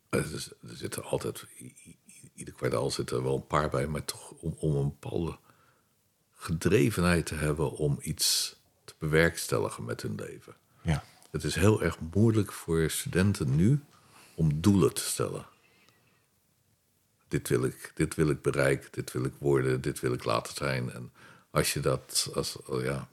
[0.09, 1.45] er, er zitten altijd,
[2.33, 5.37] ieder kwartaal zitten er wel een paar bij, maar toch om, om een bepaalde
[6.41, 10.55] gedrevenheid te hebben om iets te bewerkstelligen met hun leven.
[10.81, 11.03] Ja.
[11.31, 13.83] Het is heel erg moeilijk voor studenten nu
[14.35, 15.45] om doelen te stellen.
[17.27, 20.55] Dit wil ik, dit wil ik bereiken, dit wil ik worden, dit wil ik laten
[20.55, 20.91] zijn.
[20.91, 21.11] En
[21.51, 23.07] als je dat, als, ja,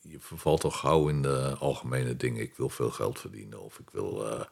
[0.00, 2.42] je vervalt al gauw in de algemene dingen.
[2.42, 4.26] Ik wil veel geld verdienen of ik wil.
[4.26, 4.44] Uh,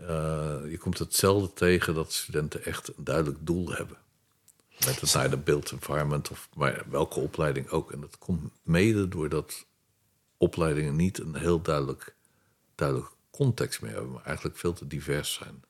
[0.00, 3.96] uh, je komt hetzelfde tegen dat studenten echt een duidelijk doel hebben.
[4.84, 7.92] Met het naar de built environment of maar welke opleiding ook.
[7.92, 9.66] En dat komt mede doordat
[10.36, 12.14] opleidingen niet een heel duidelijk,
[12.74, 15.64] duidelijk context meer hebben, maar eigenlijk veel te divers zijn.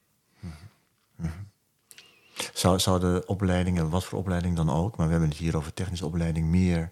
[2.53, 5.73] Zou, zou de opleidingen, wat voor opleiding dan ook, maar we hebben het hier over
[5.74, 6.91] technische opleiding, meer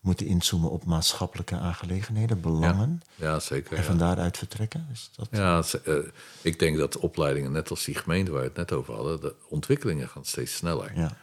[0.00, 3.02] moeten inzoomen op maatschappelijke aangelegenheden, belangen.
[3.14, 3.76] Ja, ja zeker.
[3.76, 4.86] En van daaruit vertrekken?
[4.92, 5.28] Is dat...
[5.30, 5.98] Ja, uh,
[6.42, 9.34] ik denk dat opleidingen, net als die gemeente waar we het net over hadden, de
[9.48, 10.92] ontwikkelingen gaan steeds sneller.
[10.94, 11.16] Ja.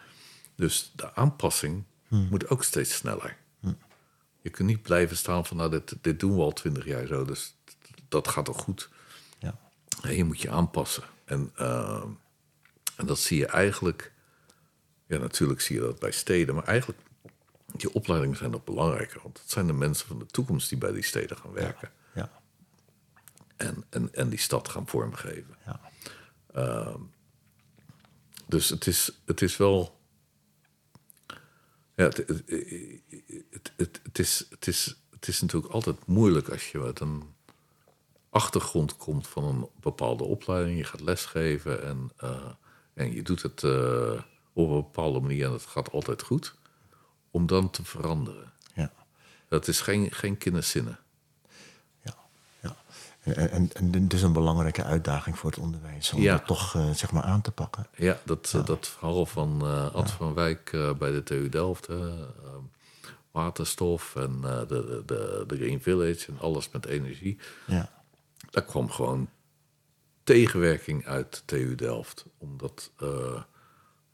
[0.60, 2.28] Dus de aanpassing Hmm.
[2.30, 3.38] moet ook steeds sneller.
[3.60, 3.78] Hmm.
[4.42, 7.26] Je kunt niet blijven staan van, nou, dit, dit doen we al twintig jaar zo,
[7.26, 7.56] dus
[8.08, 8.90] dat gaat toch goed.
[9.40, 9.60] Ja.
[10.02, 11.04] Je moet je aanpassen.
[11.26, 12.04] En, uh,
[12.96, 14.12] en dat zie je eigenlijk,
[15.06, 17.00] ja, natuurlijk zie je dat bij steden, maar eigenlijk
[17.66, 19.20] die opleidingen zijn nog belangrijker.
[19.24, 21.92] Want het zijn de mensen van de toekomst die bij die steden gaan werken.
[22.14, 22.22] Ja.
[22.22, 22.42] ja.
[23.58, 25.58] En, en, en die stad gaan vormgeven.
[25.66, 25.80] Ja.
[26.56, 26.96] Uh,
[28.48, 29.99] dus het is, het is wel.
[32.00, 36.78] Ja, het, het, het, het, is, het, is, het is natuurlijk altijd moeilijk als je
[36.78, 37.24] met een
[38.30, 40.78] achtergrond komt van een bepaalde opleiding.
[40.78, 42.52] Je gaat lesgeven en, uh,
[42.94, 44.22] en je doet het uh,
[44.54, 46.56] op een bepaalde manier en het gaat altijd goed
[47.32, 48.54] om dan te veranderen.
[48.74, 48.94] Ja.
[49.48, 51.00] Dat is geen, geen kinderzinnen.
[53.24, 53.34] Ja.
[53.34, 56.32] En, en, en dus een belangrijke uitdaging voor het onderwijs om Ja.
[56.38, 57.88] dat toch uh, zeg maar aan te pakken.
[57.96, 58.62] Ja, dat, ja.
[58.62, 61.90] dat verhaal van uh, Ad van Wijk uh, bij de TU Delft.
[61.90, 62.14] Uh,
[63.32, 67.38] waterstof en de, de, de Green Village en alles met energie.
[67.68, 67.90] Ja.
[68.50, 69.30] Daar kwam gewoon
[70.24, 72.26] tegenwerking uit de TU Delft.
[72.38, 72.92] Omdat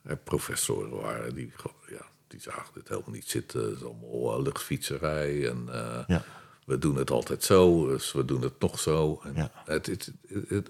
[0.04, 1.54] er professoren waren die,
[1.90, 3.62] ja, die zagen dit helemaal niet zitten.
[3.62, 5.66] Het is allemaal luchtfietserij en
[6.08, 6.24] ja.
[6.66, 9.22] We doen het altijd zo, dus we doen het nog zo.
[9.24, 9.52] En ja.
[9.66, 10.12] het, het,
[10.48, 10.70] het,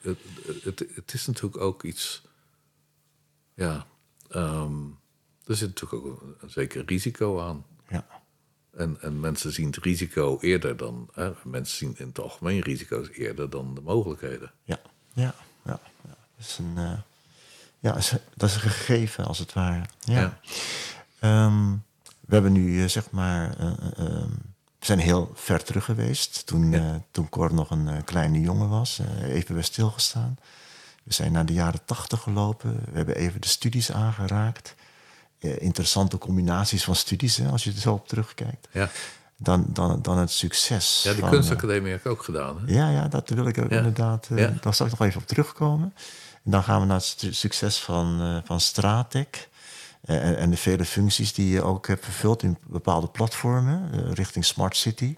[0.63, 2.22] het, het, is natuurlijk ook iets...
[3.53, 3.88] Ja,
[4.35, 4.99] um,
[5.45, 7.65] er zit natuurlijk ook een, een zeker risico aan.
[7.89, 8.05] Ja.
[8.72, 11.09] En, en mensen zien het risico eerder dan.
[11.13, 14.51] Hè, mensen zien in het algemeen risico's eerder dan de mogelijkheden.
[14.63, 14.80] Ja,
[15.13, 15.80] ja, ja.
[16.03, 16.17] ja.
[16.38, 16.99] Dat, is een, uh,
[17.80, 17.93] ja,
[18.35, 19.85] dat is een gegeven als het ware.
[19.99, 20.39] Ja.
[21.19, 21.45] ja.
[21.45, 21.84] Um,
[22.19, 23.57] we hebben nu uh, zeg maar.
[23.99, 24.23] Uh,
[24.85, 26.45] we zijn heel ver terug geweest.
[26.45, 27.01] Toen, ja.
[27.11, 28.99] toen Cor nog een kleine jongen was.
[29.23, 30.37] even bij stilgestaan.
[31.03, 32.81] We zijn naar de jaren tachtig gelopen.
[32.91, 34.75] We hebben even de studies aangeraakt.
[35.39, 38.67] Eh, interessante combinaties van studies, hè, als je er zo op terugkijkt.
[38.71, 38.89] Ja.
[39.37, 41.01] Dan, dan, dan het succes.
[41.03, 42.59] Ja, de kunstacademie heb ik ook gedaan.
[42.59, 42.73] Hè?
[42.73, 44.27] Ja, ja, dat wil ik ook inderdaad.
[44.61, 45.93] Daar zal ik nog even op terugkomen.
[46.43, 49.49] En dan gaan we naar het succes van, van Stratec.
[50.06, 54.76] En, en, de vele functies die je ook hebt vervuld in bepaalde platformen richting Smart
[54.76, 55.18] City.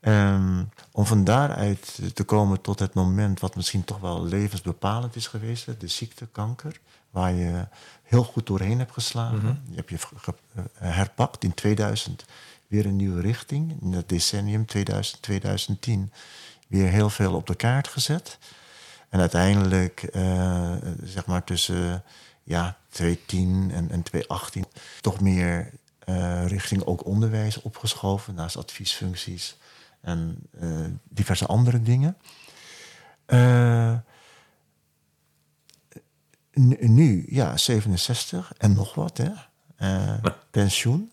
[0.00, 5.26] Um, om van daaruit te komen tot het moment wat misschien toch wel levensbepalend is
[5.26, 6.80] geweest, de ziekte, kanker,
[7.10, 7.66] waar je
[8.02, 9.38] heel goed doorheen hebt geslagen.
[9.38, 9.56] Mhm.
[9.70, 9.98] Je hebt je
[10.54, 12.24] eh, herpakt in 2000
[12.66, 13.82] weer een nieuwe richting.
[13.82, 16.12] In het decennium 2000, 2010
[16.68, 18.38] weer heel veel op de kaart gezet.
[19.08, 20.72] En uiteindelijk, uh,
[21.02, 22.02] zeg maar tussen
[22.42, 24.64] ja, 2010 en, en 2018,
[25.00, 25.70] toch meer
[26.08, 29.56] uh, richting ook onderwijs opgeschoven, naast adviesfuncties
[30.00, 32.16] en uh, diverse andere dingen.
[33.26, 33.94] Uh,
[36.80, 39.30] nu, ja, 67 en nog wat, hè.
[40.50, 41.10] Pensioen.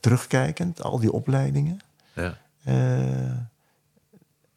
[0.00, 1.80] terugkijkend, al die opleidingen.
[2.14, 2.38] Ja.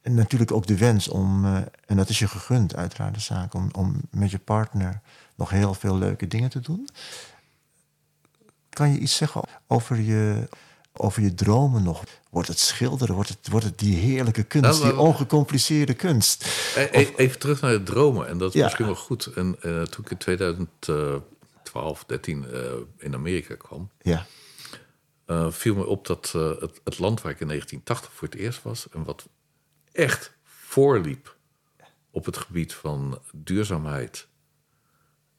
[0.01, 1.45] en natuurlijk ook de wens om,
[1.85, 5.01] en dat is je gegund, uiteraard de zaak, om, om met je partner
[5.43, 6.89] nog heel veel leuke dingen te doen.
[8.69, 10.49] Kan je iets zeggen over je,
[10.93, 12.03] over je dromen nog?
[12.29, 13.15] Wordt het schilderen?
[13.15, 16.45] Wordt het, wordt het die heerlijke kunst, nou, die ongecompliceerde kunst?
[16.75, 18.27] E-, e-, even terug naar de dromen.
[18.27, 19.25] En dat is misschien wel goed.
[19.25, 22.61] En uh, toen ik in 2012, 13 uh,
[22.97, 23.89] in Amerika kwam...
[24.01, 24.25] Ja.
[25.27, 28.63] Uh, viel me op dat het, het, land waar ik in 1980 voor het eerst
[28.63, 28.89] was...
[28.89, 29.27] en wat
[29.91, 31.35] echt voorliep
[32.11, 34.27] op het gebied van duurzaamheid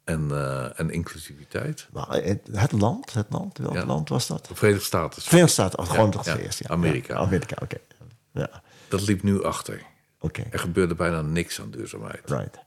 [0.04, 1.88] en, uh, en inclusiviteit.
[1.94, 3.84] Het, het, land, het land, welk ja.
[3.84, 4.46] land was dat?
[4.46, 5.22] De Verenigde Staten.
[5.22, 6.36] Verenigde Staten, oh, gewoon dat ja.
[6.36, 6.58] eerst.
[6.58, 6.68] Ja.
[6.68, 7.14] Amerika.
[7.14, 7.64] Amerika, oké.
[7.64, 8.02] Okay.
[8.30, 8.62] Ja.
[8.88, 9.82] Dat liep nu achter.
[10.20, 10.42] Oké.
[10.50, 12.30] Er gebeurde bijna niks aan duurzaamheid.
[12.30, 12.58] Right.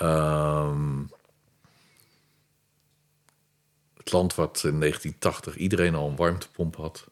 [0.00, 1.10] Um,
[3.96, 7.06] het land wat in 1980 iedereen al een warmtepomp had,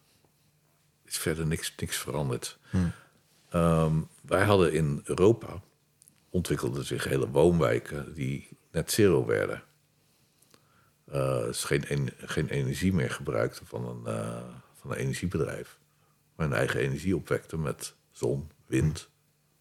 [1.05, 2.57] is verder niks, niks veranderd.
[2.69, 2.91] Hmm.
[3.53, 5.61] Um, wij hadden in Europa
[6.29, 9.63] ontwikkelden zich hele woonwijken die net zero werden.
[11.13, 14.41] Uh, dus geen, geen energie meer gebruikten van een, uh,
[14.73, 15.79] van een energiebedrijf.
[16.35, 19.09] Maar hun eigen energie opwekten met zon, wind,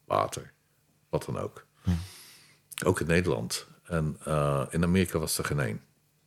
[0.04, 0.52] water,
[1.08, 1.66] wat dan ook.
[1.82, 1.90] Hm.
[2.84, 3.66] Ook in Nederland.
[3.84, 5.82] En uh, in Amerika was er geen één.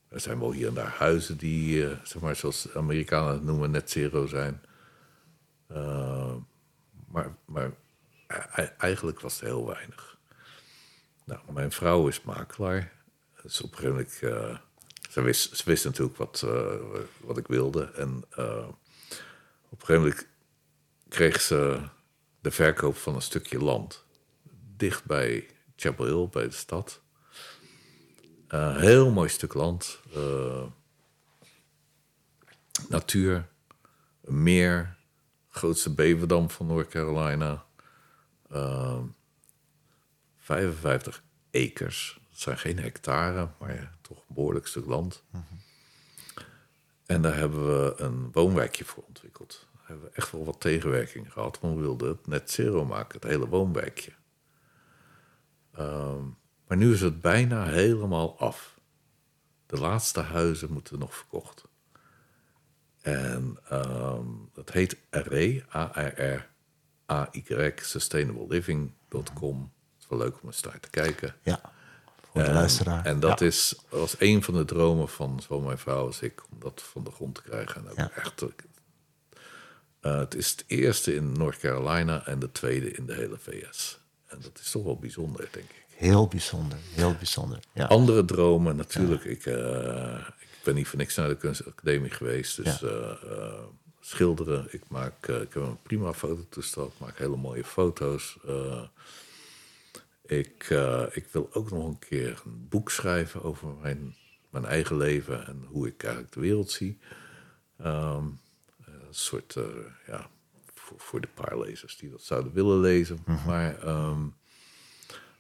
[0.07, 3.91] Er zijn wel hier en daar huizen die, zeg maar, zoals Amerikanen het noemen, net
[3.91, 4.61] zero zijn.
[7.07, 7.71] maar, maar
[8.27, 10.12] e-, eigenlijk was er heel weinig.
[11.25, 12.91] Nou, mijn vrouw is makelaar.
[13.41, 14.57] Dus op uh,
[15.09, 16.75] ze, wist, ze wist natuurlijk wat, uh,
[17.21, 17.91] wat ik wilde.
[17.91, 18.67] En uh,
[19.69, 20.27] op een gegeven moment
[21.09, 21.79] kreeg ze
[22.41, 24.05] de verkoop van een stukje land.
[24.77, 27.01] Dicht bij Chapel Hill, bij de stad.
[28.47, 29.99] Heel mooi stuk land.
[32.89, 33.49] natuur,
[34.21, 34.97] meer,
[35.49, 37.65] grootste beverdam van North Carolina.
[40.43, 42.19] 55 acres.
[42.29, 45.23] Dat zijn geen hectare, maar ja, toch een behoorlijk stuk land.
[47.05, 49.67] En daar hebben we een woonwijkje voor ontwikkeld.
[49.73, 53.19] Daar hebben we echt wel wat tegenwerking gehad, want we wilden het net zero maken,
[53.19, 54.11] het hele woonwijkje.
[55.71, 56.23] Ehm,
[56.67, 58.79] maar nu is het bijna helemaal af.
[59.65, 61.63] De laatste huizen moeten nog verkocht.
[63.01, 66.51] En um, dat heet RE, A-R-R-A-Y,
[67.75, 69.71] sustainableliving.com
[70.17, 71.35] wel leuk om eens naar te kijken.
[71.43, 71.61] Ja,
[72.31, 73.05] voor de en, luisteraar.
[73.05, 76.59] En dat is, was een van de dromen van zowel mijn vrouw als ik, om
[76.59, 77.75] dat van de grond te krijgen.
[77.75, 78.11] En ook ja.
[78.15, 83.37] echt, uh, het is het eerste in North Carolina en de tweede in de hele
[83.37, 83.99] VS.
[84.27, 85.85] En dat is toch wel bijzonder, denk ik.
[85.95, 87.59] Heel bijzonder, heel bijzonder.
[87.73, 87.85] Ja.
[87.85, 89.23] Andere dromen, natuurlijk.
[89.23, 92.63] Ik, uh, ik ben niet voor niks naar de kunstacademie geweest.
[92.63, 93.11] Dus uh,
[93.99, 94.67] schilderen.
[94.69, 96.85] Ik, maak, ik heb een prima fototoestel.
[96.85, 98.37] Ik maak hele mooie foto's.
[100.25, 104.15] Ik, uh, ik wil ook nog een keer een boek schrijven over mijn,
[104.49, 106.99] mijn eigen leven en hoe ik eigenlijk de wereld zie.
[107.85, 108.39] Um,
[108.85, 109.63] een soort, uh,
[110.07, 110.29] ja,
[110.73, 113.19] voor, voor, de paar lezers die dat zouden willen lezen.
[113.25, 113.45] Mm -hmm.
[113.45, 114.35] Maar, um,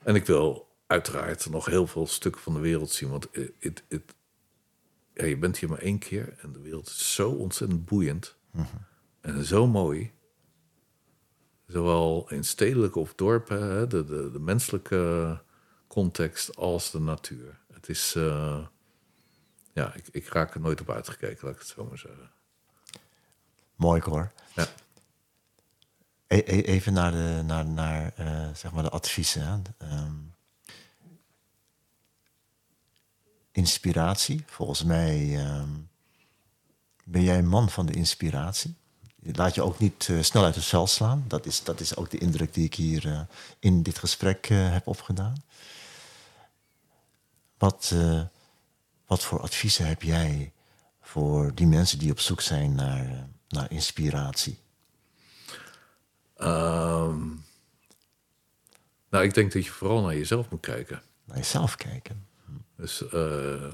[0.03, 3.09] en ik wil uiteraard nog heel veel stukken van de wereld zien.
[3.09, 3.27] Want
[3.59, 4.15] het, het,
[5.13, 8.61] ja, je bent hier maar één keer en de wereld is zo ontzettend boeiend mm
[8.61, 8.85] -hmm.
[9.21, 10.11] en zo mooi.
[11.73, 15.41] Zowel in stedelijke of dorpen, de, de, de, menselijke
[15.87, 17.59] context als de natuur.
[17.71, 18.65] Het is, uh,
[19.73, 22.31] ja, ik, ik raak er nooit op uitgekeken, laat ik het zo maar zeggen.
[23.75, 24.31] Mooi hoor.
[24.55, 24.67] Ja.
[26.27, 29.63] E even naar de, naar, naar uh, zeg maar de adviezen.
[29.81, 30.33] Um,
[33.51, 35.89] inspiratie, volgens mij um,
[37.03, 38.75] ben jij een man van de inspiratie.
[39.31, 41.25] Laat je ook niet uh, snel uit de cel slaan.
[41.27, 43.21] Dat is, dat is ook de indruk die ik hier uh,
[43.59, 45.43] in dit gesprek uh, heb opgedaan.
[47.57, 47.95] Wat,
[49.05, 50.51] wat voor adviezen heb jij
[51.01, 54.59] voor die mensen die op zoek zijn naar, naar inspiratie?
[56.37, 57.45] Um,
[59.09, 61.01] nou, ik denk dat je vooral naar jezelf moet kijken.
[61.25, 62.27] Naar jezelf kijken.
[62.75, 63.71] Dus uh,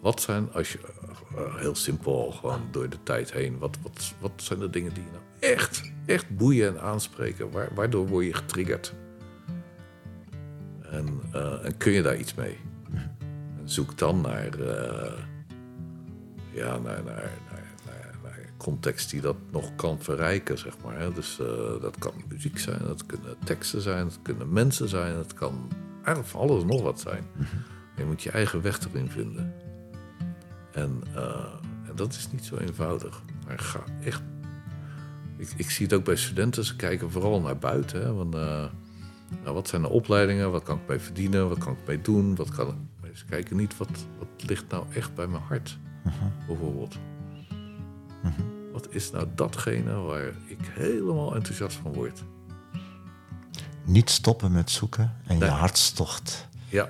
[0.00, 0.78] wat zijn, als je
[1.36, 5.02] uh, heel simpel gewoon door de tijd heen, wat, wat, wat zijn de dingen die
[5.02, 7.50] je nou echt, echt boeien en aanspreken?
[7.50, 8.94] Waar, waardoor word je getriggerd?
[10.90, 11.20] En,
[11.62, 12.58] en kun je daar iets mee?
[13.58, 14.58] En zoek dan naar,
[16.50, 20.98] ja, naar, naar, naar, naar, context die dat nog kan verrijken, zeg maar.
[20.98, 21.12] Hè?
[21.12, 21.36] Dus
[21.80, 26.26] dat kan muziek zijn, dat kunnen teksten zijn, dat kunnen mensen zijn, dat kan eigenlijk
[26.26, 27.24] van alles nog wat zijn.
[27.96, 29.54] Je moet je eigen weg erin vinden.
[30.76, 31.24] En, uh,
[31.88, 33.22] en dat is niet zo eenvoudig.
[33.46, 34.22] Maar ga echt.
[35.36, 38.00] Ik, ik, zie het ook bij studenten, ze kijken vooral naar buiten.
[38.00, 38.64] Hè, want, uh,
[39.42, 40.50] nou, wat zijn de opleidingen?
[40.50, 41.48] Wat kan ik mee verdienen?
[41.48, 42.34] Wat kan ik mee doen?
[42.34, 46.12] Wat kan, ze kijken niet wat, wat ligt nou echt bij mijn hart, -huh.
[46.46, 46.96] bijvoorbeeld.
[48.22, 48.32] -huh.
[48.72, 52.24] Wat is nou datgene waar ik helemaal enthousiast van word?
[53.86, 55.48] niet stoppen met zoeken en nee.
[55.48, 56.88] je hartstocht ja.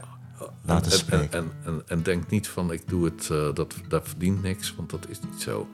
[0.64, 1.32] Laten en, spreken.
[1.32, 4.90] En, en, en, denk niet van ik doe het, uh, dat, dat verdient niks, want
[4.90, 5.68] dat is niet zo.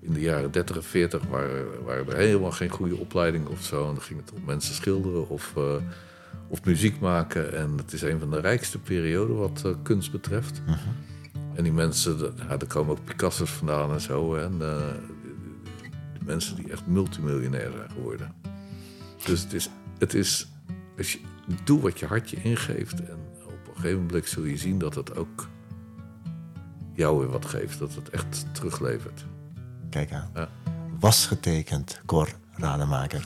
[0.00, 3.88] In de jaren 30 en 40 waren, waren er helemaal geen goede opleidingen of zo.
[3.88, 5.74] En dan ging het om mensen schilderen of, uh,
[6.48, 7.56] of muziek maken.
[7.56, 10.60] En het is een van de rijkste perioden wat uh, kunst betreft.
[10.66, 10.70] Mhm.
[10.70, 10.80] -huh.
[11.54, 14.34] En die mensen, ja, er komen ook Picasso's vandaan en zo.
[14.34, 14.94] En de
[16.24, 18.34] mensen die echt multimiljonair zijn geworden.
[19.24, 20.52] Dus het is, het is
[20.96, 21.18] dus je,
[21.64, 23.04] doe wat je hart je ingeeft.
[23.04, 23.18] En
[23.82, 25.48] gegeven moment zul je zien dat het ook
[26.92, 27.78] jou weer wat geeft.
[27.78, 29.24] Dat het echt teruglevert.
[29.90, 30.30] Kijk aan.
[30.34, 30.48] Ja.
[31.00, 33.24] Was getekend, Cor Rademaker.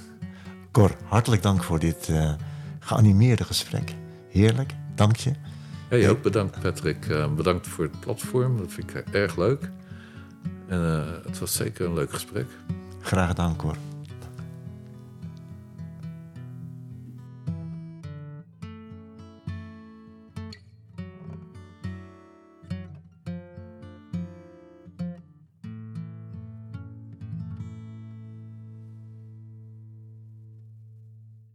[0.72, 2.32] Cor, hartelijk dank voor dit uh,
[2.80, 3.94] geanimeerde gesprek.
[4.28, 5.32] Heerlijk, dank je.
[5.90, 7.08] Ja, je ook bedankt, Patrick.
[7.08, 8.58] Uh, bedankt voor het platform.
[8.58, 9.70] Dat vind ik erg leuk.
[10.68, 12.46] En uh, het was zeker een leuk gesprek.
[13.00, 13.76] Graag gedaan, Cor.